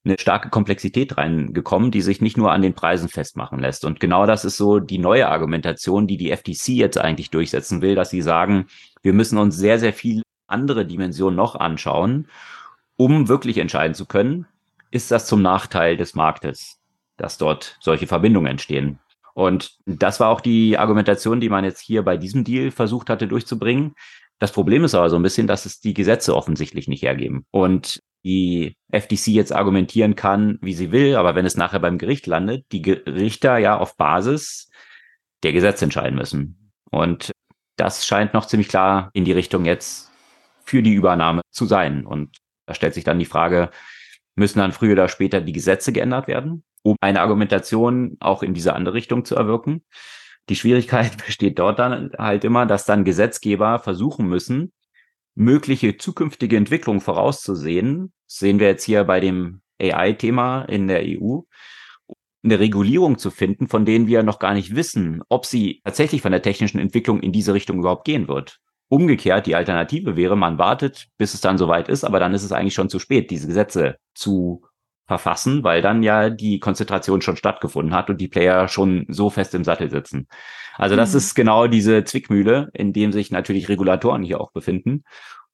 eine 0.05 0.17
starke 0.19 0.49
Komplexität 0.49 1.17
reingekommen, 1.17 1.91
die 1.91 2.01
sich 2.01 2.21
nicht 2.21 2.37
nur 2.37 2.51
an 2.51 2.61
den 2.61 2.73
Preisen 2.73 3.07
festmachen 3.07 3.59
lässt. 3.59 3.85
Und 3.85 3.99
genau 3.99 4.25
das 4.25 4.43
ist 4.43 4.57
so 4.57 4.79
die 4.79 4.97
neue 4.97 5.29
Argumentation, 5.29 6.07
die 6.07 6.17
die 6.17 6.35
FTC 6.35 6.69
jetzt 6.69 6.97
eigentlich 6.97 7.29
durchsetzen 7.29 7.81
will, 7.81 7.95
dass 7.95 8.09
sie 8.09 8.21
sagen, 8.21 8.67
wir 9.01 9.13
müssen 9.13 9.37
uns 9.37 9.55
sehr, 9.55 9.79
sehr 9.79 9.93
viel 9.93 10.21
andere 10.47 10.85
Dimensionen 10.85 11.37
noch 11.37 11.55
anschauen, 11.55 12.27
um 12.97 13.27
wirklich 13.29 13.57
entscheiden 13.57 13.95
zu 13.95 14.05
können, 14.05 14.45
ist 14.91 15.09
das 15.09 15.25
zum 15.25 15.41
Nachteil 15.41 15.97
des 15.97 16.15
Marktes 16.15 16.82
dass 17.17 17.37
dort 17.37 17.77
solche 17.81 18.07
Verbindungen 18.07 18.51
entstehen. 18.51 18.99
Und 19.33 19.77
das 19.85 20.19
war 20.19 20.29
auch 20.29 20.41
die 20.41 20.77
Argumentation, 20.77 21.39
die 21.39 21.49
man 21.49 21.63
jetzt 21.63 21.79
hier 21.79 22.03
bei 22.03 22.17
diesem 22.17 22.43
Deal 22.43 22.71
versucht 22.71 23.09
hatte 23.09 23.27
durchzubringen. 23.27 23.95
Das 24.39 24.51
Problem 24.51 24.83
ist 24.83 24.93
aber 24.93 25.09
so 25.09 25.15
ein 25.15 25.23
bisschen, 25.23 25.47
dass 25.47 25.65
es 25.65 25.79
die 25.79 25.93
Gesetze 25.93 26.35
offensichtlich 26.35 26.87
nicht 26.87 27.01
hergeben. 27.01 27.45
Und 27.51 27.99
die 28.25 28.77
FTC 28.91 29.27
jetzt 29.27 29.51
argumentieren 29.51 30.15
kann, 30.15 30.57
wie 30.61 30.73
sie 30.73 30.91
will, 30.91 31.15
aber 31.15 31.35
wenn 31.35 31.45
es 31.45 31.57
nachher 31.57 31.79
beim 31.79 31.97
Gericht 31.97 32.25
landet, 32.25 32.65
die 32.71 32.81
Richter 32.91 33.57
ja 33.57 33.77
auf 33.77 33.97
Basis 33.97 34.69
der 35.43 35.51
Gesetze 35.51 35.85
entscheiden 35.85 36.17
müssen. 36.17 36.71
Und 36.89 37.31
das 37.75 38.05
scheint 38.05 38.33
noch 38.33 38.45
ziemlich 38.45 38.69
klar 38.69 39.09
in 39.13 39.25
die 39.25 39.33
Richtung 39.33 39.65
jetzt 39.65 40.11
für 40.63 40.81
die 40.81 40.93
Übernahme 40.93 41.41
zu 41.51 41.65
sein. 41.65 42.05
Und 42.05 42.37
da 42.65 42.73
stellt 42.73 42.93
sich 42.93 43.03
dann 43.03 43.19
die 43.19 43.25
Frage, 43.25 43.71
müssen 44.35 44.59
dann 44.59 44.71
früher 44.71 44.93
oder 44.93 45.09
später 45.09 45.41
die 45.41 45.51
Gesetze 45.51 45.91
geändert 45.91 46.27
werden? 46.27 46.63
Um 46.83 46.95
eine 47.01 47.21
Argumentation 47.21 48.17
auch 48.19 48.43
in 48.43 48.53
diese 48.53 48.73
andere 48.73 48.93
Richtung 48.93 49.25
zu 49.25 49.35
erwirken. 49.35 49.83
Die 50.49 50.55
Schwierigkeit 50.55 51.17
besteht 51.25 51.57
dort 51.57 51.79
dann 51.79 52.11
halt 52.17 52.43
immer, 52.43 52.65
dass 52.65 52.85
dann 52.85 53.05
Gesetzgeber 53.05 53.79
versuchen 53.79 54.27
müssen, 54.27 54.71
mögliche 55.35 55.97
zukünftige 55.97 56.57
Entwicklungen 56.57 57.01
vorauszusehen. 57.01 58.13
Das 58.27 58.37
sehen 58.37 58.59
wir 58.59 58.67
jetzt 58.67 58.83
hier 58.83 59.03
bei 59.05 59.19
dem 59.19 59.61
AI-Thema 59.81 60.63
in 60.63 60.87
der 60.87 61.01
EU. 61.03 61.39
Eine 62.43 62.59
Regulierung 62.59 63.17
zu 63.17 63.31
finden, 63.31 63.69
von 63.69 63.85
denen 63.85 64.07
wir 64.07 64.21
noch 64.21 64.37
gar 64.37 64.53
nicht 64.53 64.75
wissen, 64.75 65.23
ob 65.29 65.45
sie 65.45 65.81
tatsächlich 65.85 66.21
von 66.21 66.33
der 66.33 66.41
technischen 66.41 66.77
Entwicklung 66.77 67.21
in 67.21 67.31
diese 67.31 67.53
Richtung 67.53 67.79
überhaupt 67.79 68.05
gehen 68.05 68.27
wird. 68.27 68.59
Umgekehrt, 68.89 69.47
die 69.47 69.55
Alternative 69.55 70.17
wäre, 70.17 70.35
man 70.35 70.57
wartet, 70.57 71.07
bis 71.17 71.33
es 71.33 71.41
dann 71.41 71.57
soweit 71.57 71.87
ist, 71.87 72.03
aber 72.03 72.19
dann 72.19 72.33
ist 72.33 72.43
es 72.43 72.51
eigentlich 72.51 72.73
schon 72.73 72.89
zu 72.89 72.99
spät, 72.99 73.31
diese 73.31 73.47
Gesetze 73.47 73.95
zu 74.13 74.65
verfassen, 75.05 75.63
weil 75.63 75.81
dann 75.81 76.01
ja 76.01 76.29
die 76.29 76.59
Konzentration 76.59 77.21
schon 77.21 77.35
stattgefunden 77.35 77.93
hat 77.93 78.09
und 78.09 78.21
die 78.21 78.27
Player 78.27 78.67
schon 78.67 79.05
so 79.09 79.29
fest 79.29 79.53
im 79.53 79.63
Sattel 79.63 79.89
sitzen. 79.89 80.27
Also 80.75 80.95
das 80.95 81.11
mhm. 81.11 81.17
ist 81.17 81.35
genau 81.35 81.67
diese 81.67 82.03
Zwickmühle, 82.03 82.69
in 82.73 82.93
dem 82.93 83.11
sich 83.11 83.31
natürlich 83.31 83.69
Regulatoren 83.69 84.23
hier 84.23 84.39
auch 84.39 84.51
befinden. 84.51 85.03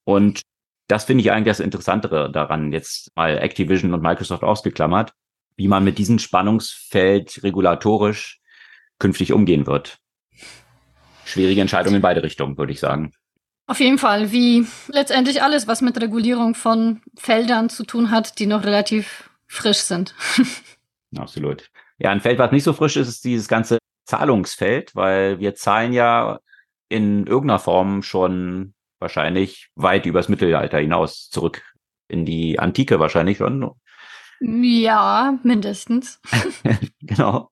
Und 0.04 0.42
das 0.86 1.04
finde 1.04 1.22
ich 1.22 1.32
eigentlich 1.32 1.56
das 1.56 1.60
Interessantere 1.60 2.30
daran, 2.30 2.72
jetzt 2.72 3.12
mal 3.16 3.38
Activision 3.38 3.94
und 3.94 4.02
Microsoft 4.02 4.42
ausgeklammert, 4.42 5.12
wie 5.56 5.68
man 5.68 5.84
mit 5.84 5.98
diesem 5.98 6.18
Spannungsfeld 6.18 7.42
regulatorisch 7.42 8.40
künftig 8.98 9.32
umgehen 9.32 9.66
wird. 9.66 9.98
Schwierige 11.24 11.60
Entscheidung 11.60 11.94
in 11.94 12.02
beide 12.02 12.22
Richtungen, 12.22 12.58
würde 12.58 12.72
ich 12.72 12.80
sagen. 12.80 13.12
Auf 13.66 13.78
jeden 13.78 13.98
Fall, 13.98 14.32
wie 14.32 14.66
letztendlich 14.88 15.44
alles, 15.44 15.68
was 15.68 15.80
mit 15.80 16.00
Regulierung 16.00 16.56
von 16.56 17.02
Feldern 17.16 17.68
zu 17.68 17.84
tun 17.84 18.10
hat, 18.10 18.40
die 18.40 18.46
noch 18.46 18.64
relativ 18.64 19.29
frisch 19.50 19.78
sind. 19.78 20.14
Absolut. 21.16 21.70
Ja, 21.98 22.10
ein 22.10 22.20
Feld, 22.20 22.38
was 22.38 22.52
nicht 22.52 22.64
so 22.64 22.72
frisch 22.72 22.96
ist, 22.96 23.08
ist 23.08 23.24
dieses 23.24 23.48
ganze 23.48 23.78
Zahlungsfeld, 24.06 24.94
weil 24.94 25.40
wir 25.40 25.54
zahlen 25.54 25.92
ja 25.92 26.38
in 26.88 27.26
irgendeiner 27.26 27.58
Form 27.58 28.02
schon 28.02 28.74
wahrscheinlich 28.98 29.68
weit 29.74 30.06
übers 30.06 30.28
Mittelalter 30.28 30.78
hinaus 30.78 31.28
zurück 31.30 31.62
in 32.08 32.24
die 32.24 32.58
Antike 32.58 33.00
wahrscheinlich 33.00 33.38
schon. 33.38 33.70
Ja, 34.40 35.38
mindestens. 35.42 36.20
genau. 37.02 37.50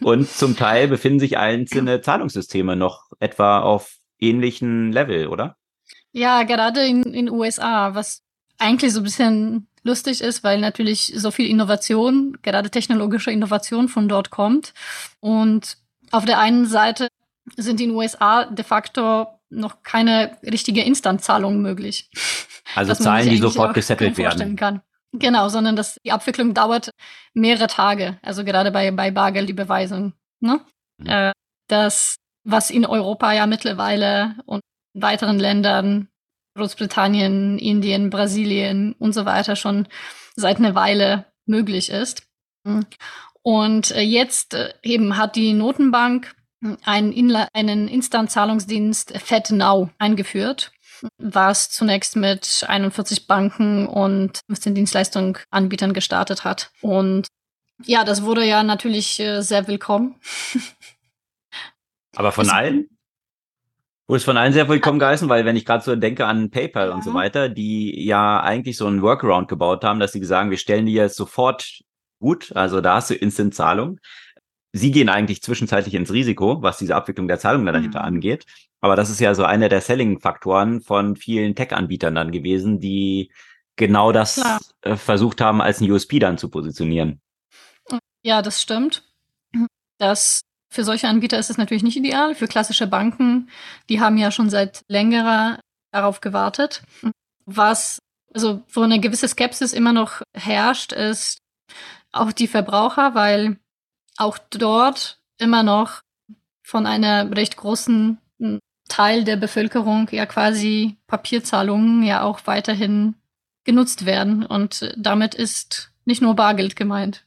Und 0.00 0.28
zum 0.28 0.56
Teil 0.56 0.88
befinden 0.88 1.20
sich 1.20 1.38
einzelne 1.38 2.00
Zahlungssysteme 2.00 2.76
noch 2.76 3.10
etwa 3.20 3.60
auf 3.60 3.96
ähnlichen 4.18 4.92
Level, 4.92 5.28
oder? 5.28 5.56
Ja, 6.12 6.42
gerade 6.42 6.84
in 6.84 7.12
den 7.12 7.30
USA, 7.30 7.94
was 7.94 8.22
eigentlich 8.58 8.92
so 8.92 9.00
ein 9.00 9.04
bisschen 9.04 9.68
lustig 9.88 10.20
ist, 10.20 10.44
weil 10.44 10.60
natürlich 10.60 11.12
so 11.16 11.30
viel 11.30 11.48
Innovation, 11.50 12.38
gerade 12.42 12.70
technologische 12.70 13.32
Innovation 13.32 13.88
von 13.88 14.08
dort 14.08 14.30
kommt. 14.30 14.72
Und 15.20 15.78
auf 16.12 16.24
der 16.24 16.38
einen 16.38 16.66
Seite 16.66 17.08
sind 17.56 17.80
in 17.80 17.88
den 17.88 17.96
USA 17.96 18.44
de 18.44 18.64
facto 18.64 19.26
noch 19.50 19.82
keine 19.82 20.36
richtige 20.44 20.82
Instantzahlung 20.82 21.60
möglich. 21.60 22.10
Also 22.74 22.92
Zahlen, 22.92 23.30
die 23.30 23.38
sofort 23.38 23.72
gesettelt 23.72 24.18
werden. 24.18 24.54
Kann. 24.54 24.82
Genau, 25.12 25.48
sondern 25.48 25.74
dass 25.74 25.96
die 26.04 26.12
Abwicklung 26.12 26.52
dauert 26.52 26.90
mehrere 27.32 27.66
Tage, 27.66 28.18
also 28.20 28.44
gerade 28.44 28.70
bei, 28.70 28.90
bei 28.90 29.10
Bargeldüberweisung. 29.10 30.12
Ne? 30.40 30.60
Mhm. 30.98 31.06
Äh, 31.06 31.32
das, 31.68 32.16
was 32.44 32.68
in 32.68 32.84
Europa 32.84 33.32
ja 33.32 33.46
mittlerweile 33.46 34.36
und 34.44 34.60
in 34.92 35.00
weiteren 35.00 35.38
Ländern 35.38 36.08
Großbritannien, 36.58 37.58
Indien, 37.58 38.10
Brasilien 38.10 38.94
und 38.98 39.12
so 39.12 39.24
weiter 39.24 39.56
schon 39.56 39.86
seit 40.36 40.58
einer 40.58 40.74
Weile 40.74 41.26
möglich 41.46 41.90
ist. 41.90 42.22
Und 43.42 43.92
äh, 43.92 44.00
jetzt 44.02 44.54
äh, 44.54 44.74
eben 44.82 45.16
hat 45.16 45.36
die 45.36 45.54
Notenbank 45.54 46.34
einen, 46.84 47.12
Inla 47.12 47.48
einen 47.52 47.88
Instant-Zahlungsdienst 47.88 49.16
FedNow 49.18 49.88
eingeführt, 49.98 50.72
was 51.18 51.70
zunächst 51.70 52.16
mit 52.16 52.64
41 52.66 53.26
Banken 53.26 53.86
und 53.86 54.40
15 54.48 54.74
Dienstleistungsanbietern 54.74 55.94
gestartet 55.94 56.44
hat. 56.44 56.72
Und 56.80 57.28
Ja, 57.84 58.04
das 58.04 58.22
wurde 58.22 58.44
ja 58.44 58.62
natürlich 58.62 59.20
äh, 59.20 59.40
sehr 59.40 59.68
willkommen. 59.68 60.16
Aber 62.16 62.32
von 62.32 62.50
allen? 62.50 62.88
Wurde 64.08 64.16
es 64.16 64.24
von 64.24 64.38
allen 64.38 64.54
sehr 64.54 64.66
willkommen 64.70 64.98
geheißen, 64.98 65.28
weil 65.28 65.44
wenn 65.44 65.56
ich 65.56 65.66
gerade 65.66 65.84
so 65.84 65.94
denke 65.94 66.24
an 66.24 66.50
PayPal 66.50 66.88
ja. 66.88 66.94
und 66.94 67.04
so 67.04 67.12
weiter, 67.12 67.50
die 67.50 68.06
ja 68.06 68.40
eigentlich 68.40 68.78
so 68.78 68.86
einen 68.86 69.02
Workaround 69.02 69.48
gebaut 69.48 69.84
haben, 69.84 70.00
dass 70.00 70.12
sie 70.12 70.24
sagen, 70.24 70.48
wir 70.50 70.56
stellen 70.56 70.86
die 70.86 70.94
jetzt 70.94 71.16
sofort 71.16 71.82
gut, 72.18 72.50
also 72.56 72.80
da 72.80 72.94
hast 72.94 73.10
du 73.10 73.14
Instant-Zahlung. 73.14 74.00
Sie 74.72 74.92
gehen 74.92 75.10
eigentlich 75.10 75.42
zwischenzeitlich 75.42 75.94
ins 75.94 76.10
Risiko, 76.10 76.62
was 76.62 76.78
diese 76.78 76.96
Abwicklung 76.96 77.28
der 77.28 77.38
Zahlung 77.38 77.66
dann 77.66 77.74
dahinter 77.74 78.00
mhm. 78.00 78.06
angeht. 78.06 78.46
Aber 78.80 78.96
das 78.96 79.10
ist 79.10 79.20
ja 79.20 79.34
so 79.34 79.44
einer 79.44 79.68
der 79.68 79.82
Selling-Faktoren 79.82 80.80
von 80.80 81.14
vielen 81.14 81.54
Tech-Anbietern 81.54 82.14
dann 82.14 82.32
gewesen, 82.32 82.80
die 82.80 83.30
genau 83.76 84.12
das 84.12 84.36
Klar. 84.36 84.58
Äh, 84.80 84.96
versucht 84.96 85.42
haben, 85.42 85.60
als 85.60 85.82
ein 85.82 85.90
USP 85.90 86.18
dann 86.18 86.38
zu 86.38 86.48
positionieren. 86.48 87.20
Ja, 88.22 88.40
das 88.40 88.62
stimmt. 88.62 89.04
Das 89.98 90.47
für 90.68 90.84
solche 90.84 91.08
Anbieter 91.08 91.38
ist 91.38 91.50
es 91.50 91.58
natürlich 91.58 91.82
nicht 91.82 91.96
ideal. 91.96 92.34
Für 92.34 92.46
klassische 92.46 92.86
Banken, 92.86 93.48
die 93.88 94.00
haben 94.00 94.18
ja 94.18 94.30
schon 94.30 94.50
seit 94.50 94.82
längerer 94.88 95.60
darauf 95.92 96.20
gewartet. 96.20 96.82
Was, 97.46 98.00
also, 98.34 98.62
wo 98.72 98.82
eine 98.82 99.00
gewisse 99.00 99.28
Skepsis 99.28 99.72
immer 99.72 99.92
noch 99.92 100.22
herrscht, 100.34 100.92
ist 100.92 101.38
auch 102.12 102.32
die 102.32 102.48
Verbraucher, 102.48 103.14
weil 103.14 103.58
auch 104.16 104.38
dort 104.50 105.18
immer 105.38 105.62
noch 105.62 106.02
von 106.62 106.86
einer 106.86 107.34
recht 107.34 107.56
großen 107.56 108.18
Teil 108.88 109.24
der 109.24 109.36
Bevölkerung 109.36 110.08
ja 110.10 110.26
quasi 110.26 110.96
Papierzahlungen 111.06 112.02
ja 112.02 112.22
auch 112.22 112.40
weiterhin 112.46 113.14
genutzt 113.64 114.06
werden. 114.06 114.44
Und 114.44 114.94
damit 114.96 115.34
ist 115.34 115.92
nicht 116.04 116.22
nur 116.22 116.34
Bargeld 116.34 116.76
gemeint. 116.76 117.26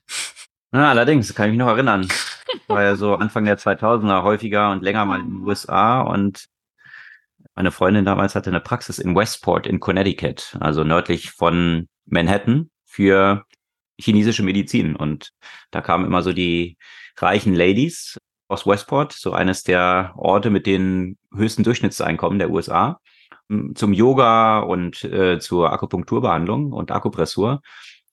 Ja, 0.74 0.89
allerdings, 0.89 1.36
kann 1.36 1.47
ich 1.47 1.51
mich 1.51 1.59
noch 1.59 1.67
erinnern. 1.67 2.07
War 2.67 2.84
ja 2.84 2.95
so 2.95 3.15
Anfang 3.15 3.43
der 3.43 3.57
2000er 3.57 4.24
häufiger 4.24 4.72
und 4.72 4.84
länger 4.84 5.05
mal 5.05 5.19
in 5.19 5.28
den 5.28 5.47
USA 5.47 6.01
und 6.01 6.47
meine 7.55 7.72
Freundin 7.72 8.05
damals 8.05 8.36
hatte 8.36 8.49
eine 8.49 8.61
Praxis 8.61 8.97
in 8.97 9.15
Westport 9.15 9.67
in 9.67 9.82
Connecticut, 9.82 10.55
also 10.61 10.84
nördlich 10.86 11.32
von 11.32 11.89
Manhattan 12.05 12.69
für 12.86 13.43
chinesische 13.99 14.43
Medizin. 14.43 14.95
Und 14.95 15.32
da 15.72 15.82
kamen 15.82 16.05
immer 16.05 16.24
so 16.24 16.32
die 16.32 16.78
reichen 17.17 17.53
Ladies 17.53 18.17
aus 18.47 18.65
Westport, 18.65 19.11
so 19.13 19.34
eines 19.34 19.63
der 19.63 20.13
Orte 20.15 20.49
mit 20.49 20.65
den 20.65 21.17
höchsten 21.36 21.63
Durchschnittseinkommen 21.63 22.39
der 22.39 22.49
USA, 22.49 22.99
zum 23.76 23.93
Yoga 23.93 24.59
und 24.59 25.03
äh, 25.03 25.39
zur 25.39 25.74
Akupunkturbehandlung 25.74 26.72
und 26.72 26.91
Akupressur. 26.91 27.61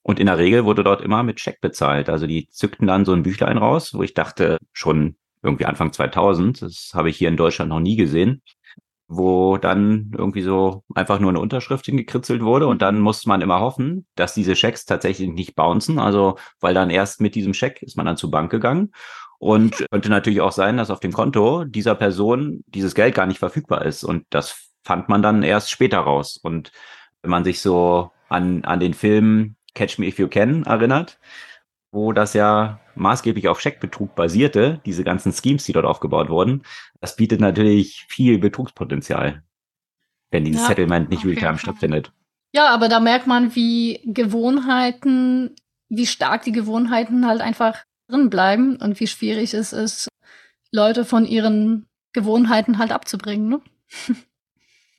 Und 0.01 0.19
in 0.19 0.27
der 0.27 0.37
Regel 0.37 0.65
wurde 0.65 0.83
dort 0.83 1.01
immer 1.01 1.23
mit 1.23 1.39
Scheck 1.39 1.61
bezahlt. 1.61 2.09
Also 2.09 2.25
die 2.25 2.47
zückten 2.49 2.87
dann 2.87 3.05
so 3.05 3.13
ein 3.13 3.23
Büchlein 3.23 3.57
raus, 3.57 3.93
wo 3.93 4.03
ich 4.03 4.13
dachte, 4.13 4.57
schon 4.71 5.15
irgendwie 5.43 5.65
Anfang 5.65 5.93
2000, 5.93 6.61
das 6.61 6.91
habe 6.93 7.09
ich 7.09 7.17
hier 7.17 7.29
in 7.29 7.37
Deutschland 7.37 7.69
noch 7.69 7.79
nie 7.79 7.95
gesehen, 7.95 8.41
wo 9.07 9.57
dann 9.57 10.11
irgendwie 10.17 10.41
so 10.41 10.83
einfach 10.93 11.19
nur 11.19 11.29
eine 11.29 11.39
Unterschrift 11.39 11.85
hingekritzelt 11.85 12.41
wurde 12.43 12.67
und 12.67 12.81
dann 12.81 12.99
musste 12.99 13.27
man 13.29 13.41
immer 13.41 13.59
hoffen, 13.59 14.05
dass 14.15 14.33
diese 14.33 14.55
Schecks 14.55 14.85
tatsächlich 14.85 15.29
nicht 15.29 15.55
bouncen. 15.55 15.99
Also, 15.99 16.37
weil 16.59 16.73
dann 16.73 16.89
erst 16.89 17.21
mit 17.21 17.35
diesem 17.35 17.53
Scheck 17.53 17.81
ist 17.81 17.97
man 17.97 18.05
dann 18.05 18.17
zur 18.17 18.31
Bank 18.31 18.51
gegangen 18.51 18.91
und 19.39 19.85
könnte 19.91 20.09
natürlich 20.09 20.41
auch 20.41 20.51
sein, 20.51 20.77
dass 20.77 20.91
auf 20.91 20.99
dem 20.99 21.13
Konto 21.13 21.63
dieser 21.65 21.95
Person 21.95 22.63
dieses 22.67 22.93
Geld 22.93 23.15
gar 23.15 23.25
nicht 23.25 23.39
verfügbar 23.39 23.85
ist 23.85 24.03
und 24.03 24.25
das 24.29 24.69
fand 24.83 25.09
man 25.09 25.21
dann 25.21 25.43
erst 25.43 25.71
später 25.71 25.99
raus. 25.99 26.39
Und 26.41 26.71
wenn 27.21 27.31
man 27.31 27.43
sich 27.43 27.61
so 27.61 28.11
an, 28.29 28.63
an 28.63 28.79
den 28.79 28.93
Film 28.93 29.55
Catch 29.73 29.99
Me 29.99 30.07
If 30.07 30.19
You 30.19 30.27
Can 30.27 30.63
erinnert, 30.63 31.19
wo 31.91 32.13
das 32.13 32.33
ja 32.33 32.79
maßgeblich 32.95 33.47
auf 33.47 33.61
Scheckbetrug 33.61 34.15
basierte, 34.15 34.81
diese 34.85 35.03
ganzen 35.03 35.31
Schemes, 35.31 35.63
die 35.63 35.73
dort 35.73 35.85
aufgebaut 35.85 36.29
wurden. 36.29 36.63
Das 36.99 37.15
bietet 37.15 37.39
natürlich 37.39 38.05
viel 38.09 38.37
Betrugspotenzial, 38.37 39.43
wenn 40.31 40.45
dieses 40.45 40.61
ja, 40.61 40.67
Settlement 40.67 41.09
nicht 41.09 41.25
realtime 41.25 41.57
stattfindet. 41.57 42.11
Ja, 42.51 42.69
aber 42.69 42.89
da 42.89 42.99
merkt 42.99 43.27
man, 43.27 43.55
wie 43.55 44.01
Gewohnheiten, 44.05 45.55
wie 45.87 46.07
stark 46.07 46.43
die 46.43 46.51
Gewohnheiten 46.51 47.25
halt 47.25 47.41
einfach 47.41 47.83
drin 48.07 48.29
bleiben 48.29 48.75
und 48.77 48.99
wie 48.99 49.07
schwierig 49.07 49.53
es 49.53 49.71
ist, 49.71 50.09
Leute 50.71 51.05
von 51.05 51.25
ihren 51.25 51.87
Gewohnheiten 52.13 52.77
halt 52.77 52.91
abzubringen. 52.91 53.49
Ne? 53.49 53.61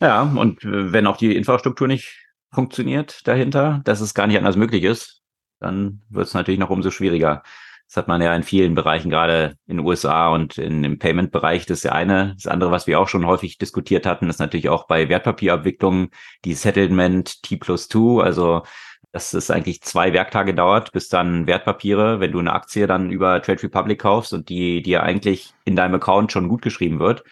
Ja, 0.02 0.22
und 0.22 0.60
wenn 0.62 1.06
auch 1.06 1.18
die 1.18 1.36
Infrastruktur 1.36 1.86
nicht 1.86 2.29
funktioniert 2.52 3.26
dahinter, 3.26 3.80
dass 3.84 4.00
es 4.00 4.14
gar 4.14 4.26
nicht 4.26 4.38
anders 4.38 4.56
möglich 4.56 4.84
ist, 4.84 5.22
dann 5.60 6.02
wird 6.08 6.26
es 6.26 6.34
natürlich 6.34 6.60
noch 6.60 6.70
umso 6.70 6.90
schwieriger. 6.90 7.42
Das 7.90 7.96
hat 7.96 8.08
man 8.08 8.22
ja 8.22 8.34
in 8.36 8.44
vielen 8.44 8.76
Bereichen, 8.76 9.10
gerade 9.10 9.56
in 9.66 9.78
den 9.78 9.86
USA 9.86 10.28
und 10.28 10.58
in 10.58 10.82
dem 10.84 11.00
Payment-Bereich. 11.00 11.66
Das 11.66 11.78
ist 11.78 11.84
ja 11.84 11.92
eine. 11.92 12.34
Das 12.36 12.46
andere, 12.46 12.70
was 12.70 12.86
wir 12.86 13.00
auch 13.00 13.08
schon 13.08 13.26
häufig 13.26 13.58
diskutiert 13.58 14.06
hatten, 14.06 14.30
ist 14.30 14.38
natürlich 14.38 14.68
auch 14.68 14.86
bei 14.86 15.08
Wertpapierabwicklungen 15.08 16.10
die 16.44 16.54
Settlement 16.54 17.42
T 17.42 17.56
plus 17.56 17.88
2. 17.88 18.22
Also, 18.22 18.62
dass 19.10 19.34
es 19.34 19.50
eigentlich 19.50 19.82
zwei 19.82 20.12
Werktage 20.12 20.54
dauert, 20.54 20.92
bis 20.92 21.08
dann 21.08 21.48
Wertpapiere, 21.48 22.20
wenn 22.20 22.30
du 22.30 22.38
eine 22.38 22.52
Aktie 22.52 22.86
dann 22.86 23.10
über 23.10 23.42
Trade 23.42 23.64
Republic 23.64 23.98
kaufst 23.98 24.32
und 24.32 24.48
die 24.48 24.82
dir 24.82 25.02
eigentlich 25.02 25.52
in 25.64 25.74
deinem 25.74 25.96
Account 25.96 26.30
schon 26.30 26.48
gut 26.48 26.62
geschrieben 26.62 27.00
wird, 27.00 27.24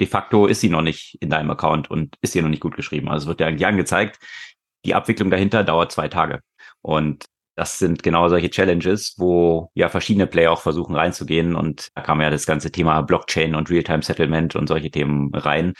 de 0.00 0.06
facto 0.06 0.46
ist 0.46 0.60
sie 0.60 0.68
noch 0.68 0.82
nicht 0.82 1.16
in 1.20 1.30
deinem 1.30 1.50
Account 1.50 1.90
und 1.90 2.16
ist 2.20 2.32
hier 2.32 2.42
noch 2.42 2.50
nicht 2.50 2.60
gut 2.60 2.76
geschrieben. 2.76 3.08
Also 3.08 3.24
es 3.24 3.28
wird 3.28 3.40
dir 3.40 3.46
eigentlich 3.46 3.66
angezeigt, 3.66 4.18
die 4.84 4.94
Abwicklung 4.94 5.30
dahinter 5.30 5.64
dauert 5.64 5.92
zwei 5.92 6.08
Tage. 6.08 6.40
Und 6.82 7.24
das 7.56 7.78
sind 7.78 8.02
genau 8.02 8.28
solche 8.28 8.50
Challenges, 8.50 9.14
wo 9.16 9.70
ja 9.74 9.88
verschiedene 9.88 10.26
Player 10.26 10.50
auch 10.50 10.60
versuchen 10.60 10.96
reinzugehen. 10.96 11.54
Und 11.54 11.88
da 11.94 12.02
kam 12.02 12.20
ja 12.20 12.30
das 12.30 12.46
ganze 12.46 12.72
Thema 12.72 13.00
Blockchain 13.02 13.54
und 13.54 13.70
Realtime 13.70 14.02
Settlement 14.02 14.56
und 14.56 14.66
solche 14.66 14.90
Themen 14.90 15.32
rein. 15.34 15.74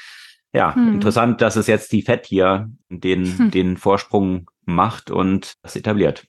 Ja, 0.52 0.74
hm. 0.74 0.94
interessant, 0.94 1.40
dass 1.40 1.56
es 1.56 1.66
jetzt 1.66 1.90
die 1.92 2.02
FED 2.02 2.26
hier 2.26 2.70
den, 2.88 3.38
hm. 3.38 3.50
den 3.50 3.76
Vorsprung 3.76 4.48
macht 4.64 5.10
und 5.10 5.54
das 5.62 5.74
etabliert. 5.74 6.24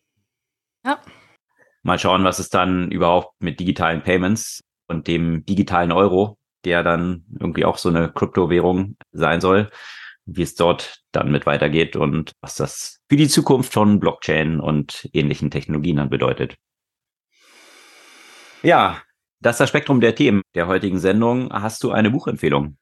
Ja. 0.84 1.00
Mal 1.84 2.00
schauen, 2.00 2.24
was 2.24 2.40
es 2.40 2.50
dann 2.50 2.92
überhaupt 2.92 3.34
mit 3.40 3.60
digitalen 3.60 4.02
Payments 4.02 4.64
und 4.88 5.08
dem 5.08 5.46
digitalen 5.46 5.92
Euro, 5.92 6.40
der 6.64 6.82
dann 6.82 7.26
irgendwie 7.40 7.66
auch 7.66 7.78
so 7.78 7.90
eine 7.90 8.12
Kryptowährung 8.12 8.98
sein 9.12 9.42
soll, 9.42 9.70
wie 10.26 10.42
es 10.42 10.56
dort 10.56 11.02
dann 11.12 11.32
mit 11.32 11.46
weitergeht 11.46 11.96
und 11.96 12.34
was 12.42 12.56
das 12.56 13.00
für 13.10 13.16
die 13.16 13.28
Zukunft 13.28 13.74
von 13.74 14.00
Blockchain 14.00 14.60
und 14.60 15.10
ähnlichen 15.14 15.52
Technologien 15.52 15.98
dann 15.98 16.10
bedeutet. 16.10 16.56
Ja, 18.64 19.02
das 19.40 19.56
ist 19.56 19.60
das 19.60 19.70
Spektrum 19.70 20.02
der 20.02 20.16
Themen 20.16 20.42
der 20.56 20.68
heutigen 20.68 21.00
Sendung. 21.00 21.52
Hast 21.54 21.84
du 21.84 21.92
eine 21.92 22.10
Buchempfehlung? 22.10 22.78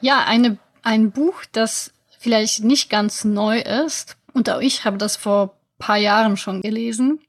Ja, 0.00 0.24
eine, 0.24 0.58
ein 0.82 1.12
Buch, 1.12 1.44
das 1.52 1.94
vielleicht 2.18 2.64
nicht 2.64 2.90
ganz 2.90 3.24
neu 3.24 3.60
ist. 3.60 4.16
Und 4.32 4.50
auch 4.50 4.60
ich 4.60 4.84
habe 4.84 4.98
das 4.98 5.16
vor 5.16 5.54
paar 5.78 5.96
Jahren 5.96 6.36
schon 6.36 6.62
gelesen. 6.62 7.20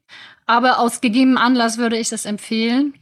Aber 0.46 0.78
aus 0.78 1.00
gegebenem 1.00 1.38
Anlass 1.38 1.78
würde 1.78 1.98
ich 1.98 2.08
das 2.08 2.24
empfehlen. 2.24 2.94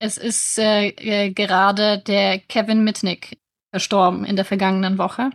Es 0.00 0.16
ist 0.16 0.58
äh, 0.58 0.88
äh 0.88 1.30
gerade 1.30 1.98
der 1.98 2.38
Kevin 2.38 2.84
Mitnick 2.84 3.38
verstorben 3.70 4.24
in 4.24 4.36
der 4.36 4.44
vergangenen 4.44 4.98
Woche. 4.98 5.30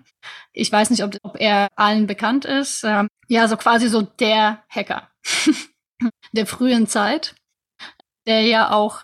Ich 0.54 0.72
weiß 0.72 0.90
nicht, 0.90 1.04
ob, 1.04 1.16
ob 1.24 1.40
er 1.40 1.68
allen 1.76 2.08
bekannt 2.08 2.46
ist. 2.46 2.84
Ähm, 2.84 3.08
ja, 3.28 3.48
so 3.48 3.58
quasi 3.58 3.90
so 3.90 4.02
der 4.02 4.64
Hacker 4.70 5.10
der 6.32 6.46
frühen 6.46 6.88
Zeit, 6.88 7.36
der 8.26 8.42
ja 8.42 8.72
auch 8.72 9.04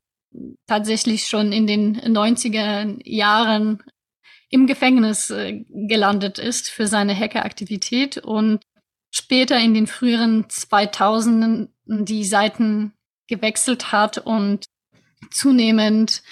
tatsächlich 0.68 1.28
schon 1.28 1.52
in 1.52 1.68
den 1.68 2.00
90er 2.00 3.00
Jahren 3.04 3.84
im 4.50 4.68
Gefängnis 4.68 5.30
äh, 5.30 5.64
gelandet 5.70 6.40
ist 6.40 6.70
für 6.70 6.88
seine 6.88 7.16
Hackeraktivität 7.16 8.18
und 8.18 8.62
später 9.12 9.60
in 9.60 9.74
den 9.74 9.88
früheren 9.88 10.46
2000ern 10.46 11.70
die 11.86 12.24
Seiten 12.24 12.94
gewechselt 13.28 13.92
hat 13.92 14.18
und 14.18 14.66
zunehmend 15.32 16.24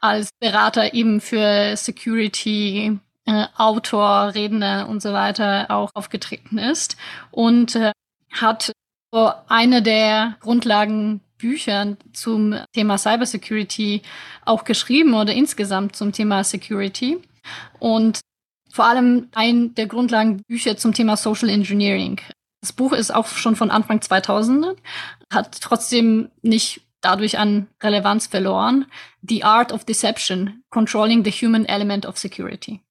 als 0.00 0.30
Berater 0.40 0.94
eben 0.94 1.20
für 1.20 1.76
Security, 1.76 2.98
äh, 3.26 3.46
Autor, 3.56 4.34
Redner 4.34 4.88
und 4.88 5.02
so 5.02 5.12
weiter 5.12 5.66
auch 5.70 5.90
aufgetreten 5.94 6.58
ist 6.58 6.96
und 7.30 7.76
äh, 7.76 7.92
hat 8.32 8.72
so 9.12 9.32
eine 9.48 9.82
der 9.82 10.36
Grundlagenbücher 10.40 11.96
zum 12.12 12.56
Thema 12.72 12.96
Cybersecurity 12.96 14.02
auch 14.44 14.64
geschrieben 14.64 15.14
oder 15.14 15.32
insgesamt 15.32 15.96
zum 15.96 16.12
Thema 16.12 16.44
Security 16.44 17.18
und 17.78 18.20
vor 18.72 18.86
allem 18.86 19.28
ein 19.34 19.74
der 19.74 19.86
Grundlagenbücher 19.86 20.76
zum 20.76 20.94
Thema 20.94 21.16
Social 21.16 21.48
Engineering. 21.48 22.20
Das 22.60 22.72
Buch 22.72 22.92
ist 22.92 23.12
auch 23.12 23.26
schon 23.26 23.56
von 23.56 23.70
Anfang 23.70 24.00
2000, 24.00 24.76
hat 25.32 25.60
trotzdem 25.60 26.30
nicht 26.42 26.82
dadurch 27.00 27.38
an 27.38 27.68
Relevanz 27.82 28.26
verloren. 28.26 28.86
The 29.22 29.44
Art 29.44 29.72
of 29.72 29.84
Deception, 29.84 30.62
Controlling 30.70 31.24
the 31.24 31.30
Human 31.30 31.64
Element 31.66 32.06
of 32.06 32.18
Security. 32.18 32.82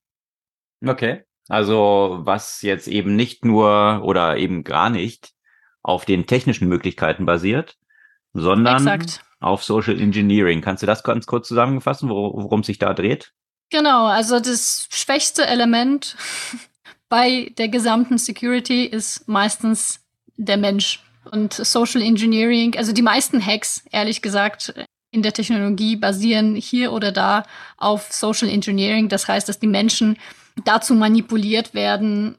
Okay. 0.85 1.23
Also 1.47 2.19
was 2.21 2.61
jetzt 2.61 2.87
eben 2.87 3.15
nicht 3.15 3.43
nur 3.43 4.01
oder 4.03 4.37
eben 4.37 4.63
gar 4.63 4.89
nicht 4.89 5.33
auf 5.81 6.05
den 6.05 6.27
technischen 6.27 6.67
Möglichkeiten 6.67 7.25
basiert, 7.25 7.77
sondern 8.33 8.87
Exakt. 8.87 9.23
auf 9.39 9.63
Social 9.63 9.99
Engineering. 9.99 10.61
Kannst 10.61 10.83
du 10.83 10.87
das 10.87 11.03
ganz 11.03 11.25
kurz 11.25 11.47
zusammenfassen, 11.47 12.09
worum 12.09 12.63
sich 12.63 12.77
da 12.77 12.93
dreht? 12.93 13.33
Genau, 13.71 14.05
also 14.05 14.39
das 14.39 14.87
schwächste 14.91 15.45
Element 15.45 16.15
bei 17.09 17.51
der 17.57 17.69
gesamten 17.69 18.17
Security 18.17 18.85
ist 18.85 19.27
meistens 19.27 20.05
der 20.37 20.57
Mensch. 20.57 21.03
Und 21.31 21.53
Social 21.53 22.01
Engineering, 22.01 22.75
also 22.77 22.91
die 22.91 23.01
meisten 23.01 23.45
Hacks, 23.45 23.83
ehrlich 23.91 24.21
gesagt, 24.21 24.73
in 25.11 25.21
der 25.21 25.33
Technologie 25.33 25.95
basieren 25.95 26.55
hier 26.55 26.91
oder 26.91 27.11
da 27.11 27.45
auf 27.77 28.11
Social 28.11 28.49
Engineering. 28.49 29.09
Das 29.09 29.27
heißt, 29.27 29.49
dass 29.49 29.59
die 29.59 29.67
Menschen 29.67 30.17
dazu 30.65 30.93
manipuliert 30.93 31.73
werden, 31.73 32.35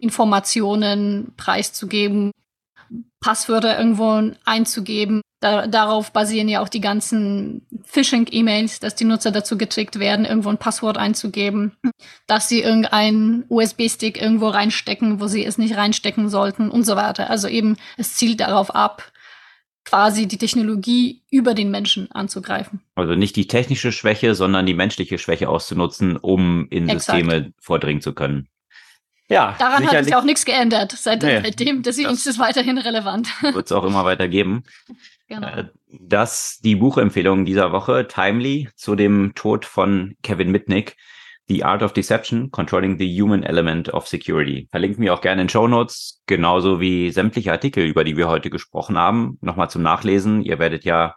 Informationen 0.00 1.32
preiszugeben, 1.36 2.32
Passwörter 3.20 3.78
irgendwo 3.78 4.32
einzugeben. 4.44 5.20
Da, 5.40 5.66
darauf 5.66 6.12
basieren 6.12 6.50
ja 6.50 6.60
auch 6.60 6.68
die 6.68 6.82
ganzen 6.82 7.66
Phishing-E-Mails, 7.84 8.78
dass 8.80 8.94
die 8.94 9.04
Nutzer 9.04 9.30
dazu 9.30 9.56
getrickt 9.56 9.98
werden, 9.98 10.26
irgendwo 10.26 10.50
ein 10.50 10.58
Passwort 10.58 10.98
einzugeben, 10.98 11.72
dass 12.26 12.48
sie 12.50 12.60
irgendeinen 12.60 13.44
USB-Stick 13.48 14.20
irgendwo 14.20 14.48
reinstecken, 14.48 15.18
wo 15.18 15.28
sie 15.28 15.44
es 15.44 15.56
nicht 15.56 15.78
reinstecken 15.78 16.28
sollten 16.28 16.70
und 16.70 16.84
so 16.84 16.94
weiter. 16.94 17.30
Also 17.30 17.48
eben, 17.48 17.78
es 17.96 18.14
zielt 18.14 18.40
darauf 18.40 18.74
ab, 18.74 19.10
quasi 19.84 20.28
die 20.28 20.36
Technologie 20.36 21.22
über 21.30 21.54
den 21.54 21.70
Menschen 21.70 22.12
anzugreifen. 22.12 22.80
Also 22.94 23.14
nicht 23.14 23.34
die 23.34 23.46
technische 23.46 23.92
Schwäche, 23.92 24.34
sondern 24.34 24.66
die 24.66 24.74
menschliche 24.74 25.16
Schwäche 25.18 25.48
auszunutzen, 25.48 26.18
um 26.18 26.68
in 26.68 26.88
Exakt. 26.88 27.18
Systeme 27.18 27.52
vordringen 27.58 28.02
zu 28.02 28.12
können. 28.12 28.48
Ja, 29.30 29.54
Daran 29.58 29.86
hat 29.88 30.04
sich 30.04 30.14
auch 30.16 30.24
nichts 30.24 30.44
geändert. 30.44 30.92
Seit, 30.92 31.22
nee, 31.22 31.40
seitdem, 31.40 31.82
deswegen 31.82 32.10
ist 32.10 32.26
es 32.26 32.38
weiterhin 32.38 32.78
relevant. 32.78 33.28
Wird 33.42 33.66
es 33.66 33.72
auch 33.72 33.84
immer 33.84 34.04
weiter 34.04 34.28
geben. 34.28 34.64
Genau. 35.30 35.46
Äh, 35.46 35.68
das 35.88 36.58
die 36.62 36.74
Buchempfehlung 36.74 37.44
dieser 37.44 37.72
Woche, 37.72 38.06
Timely, 38.06 38.68
zu 38.74 38.96
dem 38.96 39.32
Tod 39.34 39.64
von 39.64 40.16
Kevin 40.22 40.50
Mitnick, 40.50 40.96
The 41.48 41.64
Art 41.64 41.82
of 41.82 41.92
Deception, 41.92 42.50
Controlling 42.50 42.98
the 42.98 43.20
Human 43.20 43.42
Element 43.44 43.94
of 43.94 44.06
Security. 44.06 44.68
Verlinken 44.70 45.02
wir 45.02 45.14
auch 45.14 45.20
gerne 45.20 45.42
in 45.42 45.48
Show 45.48 45.68
Notes, 45.68 46.20
genauso 46.26 46.80
wie 46.80 47.10
sämtliche 47.10 47.52
Artikel, 47.52 47.84
über 47.86 48.04
die 48.04 48.16
wir 48.16 48.28
heute 48.28 48.50
gesprochen 48.50 48.98
haben. 48.98 49.38
Nochmal 49.40 49.70
zum 49.70 49.82
Nachlesen. 49.82 50.42
Ihr 50.42 50.58
werdet 50.58 50.84
ja 50.84 51.14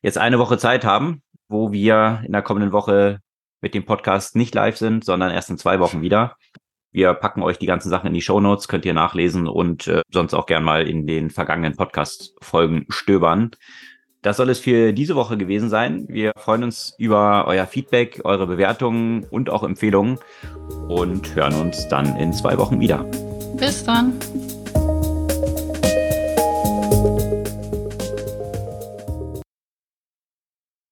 jetzt 0.00 0.18
eine 0.18 0.38
Woche 0.38 0.58
Zeit 0.58 0.84
haben, 0.84 1.22
wo 1.48 1.72
wir 1.72 2.22
in 2.24 2.32
der 2.32 2.42
kommenden 2.42 2.72
Woche 2.72 3.20
mit 3.60 3.74
dem 3.74 3.84
Podcast 3.84 4.36
nicht 4.36 4.54
live 4.54 4.76
sind, 4.76 5.04
sondern 5.04 5.32
erst 5.32 5.50
in 5.50 5.58
zwei 5.58 5.80
Wochen 5.80 6.02
wieder. 6.02 6.36
Wir 6.96 7.12
packen 7.12 7.42
euch 7.42 7.58
die 7.58 7.66
ganzen 7.66 7.90
Sachen 7.90 8.06
in 8.06 8.14
die 8.14 8.22
Show 8.22 8.40
Notes, 8.40 8.68
könnt 8.68 8.86
ihr 8.86 8.94
nachlesen 8.94 9.48
und 9.48 9.86
äh, 9.86 10.00
sonst 10.10 10.32
auch 10.32 10.46
gern 10.46 10.64
mal 10.64 10.88
in 10.88 11.06
den 11.06 11.28
vergangenen 11.28 11.76
Podcast-Folgen 11.76 12.86
stöbern. 12.88 13.50
Das 14.22 14.38
soll 14.38 14.48
es 14.48 14.60
für 14.60 14.94
diese 14.94 15.14
Woche 15.14 15.36
gewesen 15.36 15.68
sein. 15.68 16.06
Wir 16.08 16.32
freuen 16.38 16.64
uns 16.64 16.94
über 16.96 17.44
euer 17.48 17.66
Feedback, 17.66 18.22
eure 18.24 18.46
Bewertungen 18.46 19.24
und 19.24 19.50
auch 19.50 19.62
Empfehlungen 19.62 20.18
und 20.88 21.34
hören 21.34 21.52
uns 21.60 21.86
dann 21.88 22.16
in 22.16 22.32
zwei 22.32 22.56
Wochen 22.56 22.80
wieder. 22.80 23.04
Bis 23.58 23.84
dann. 23.84 24.14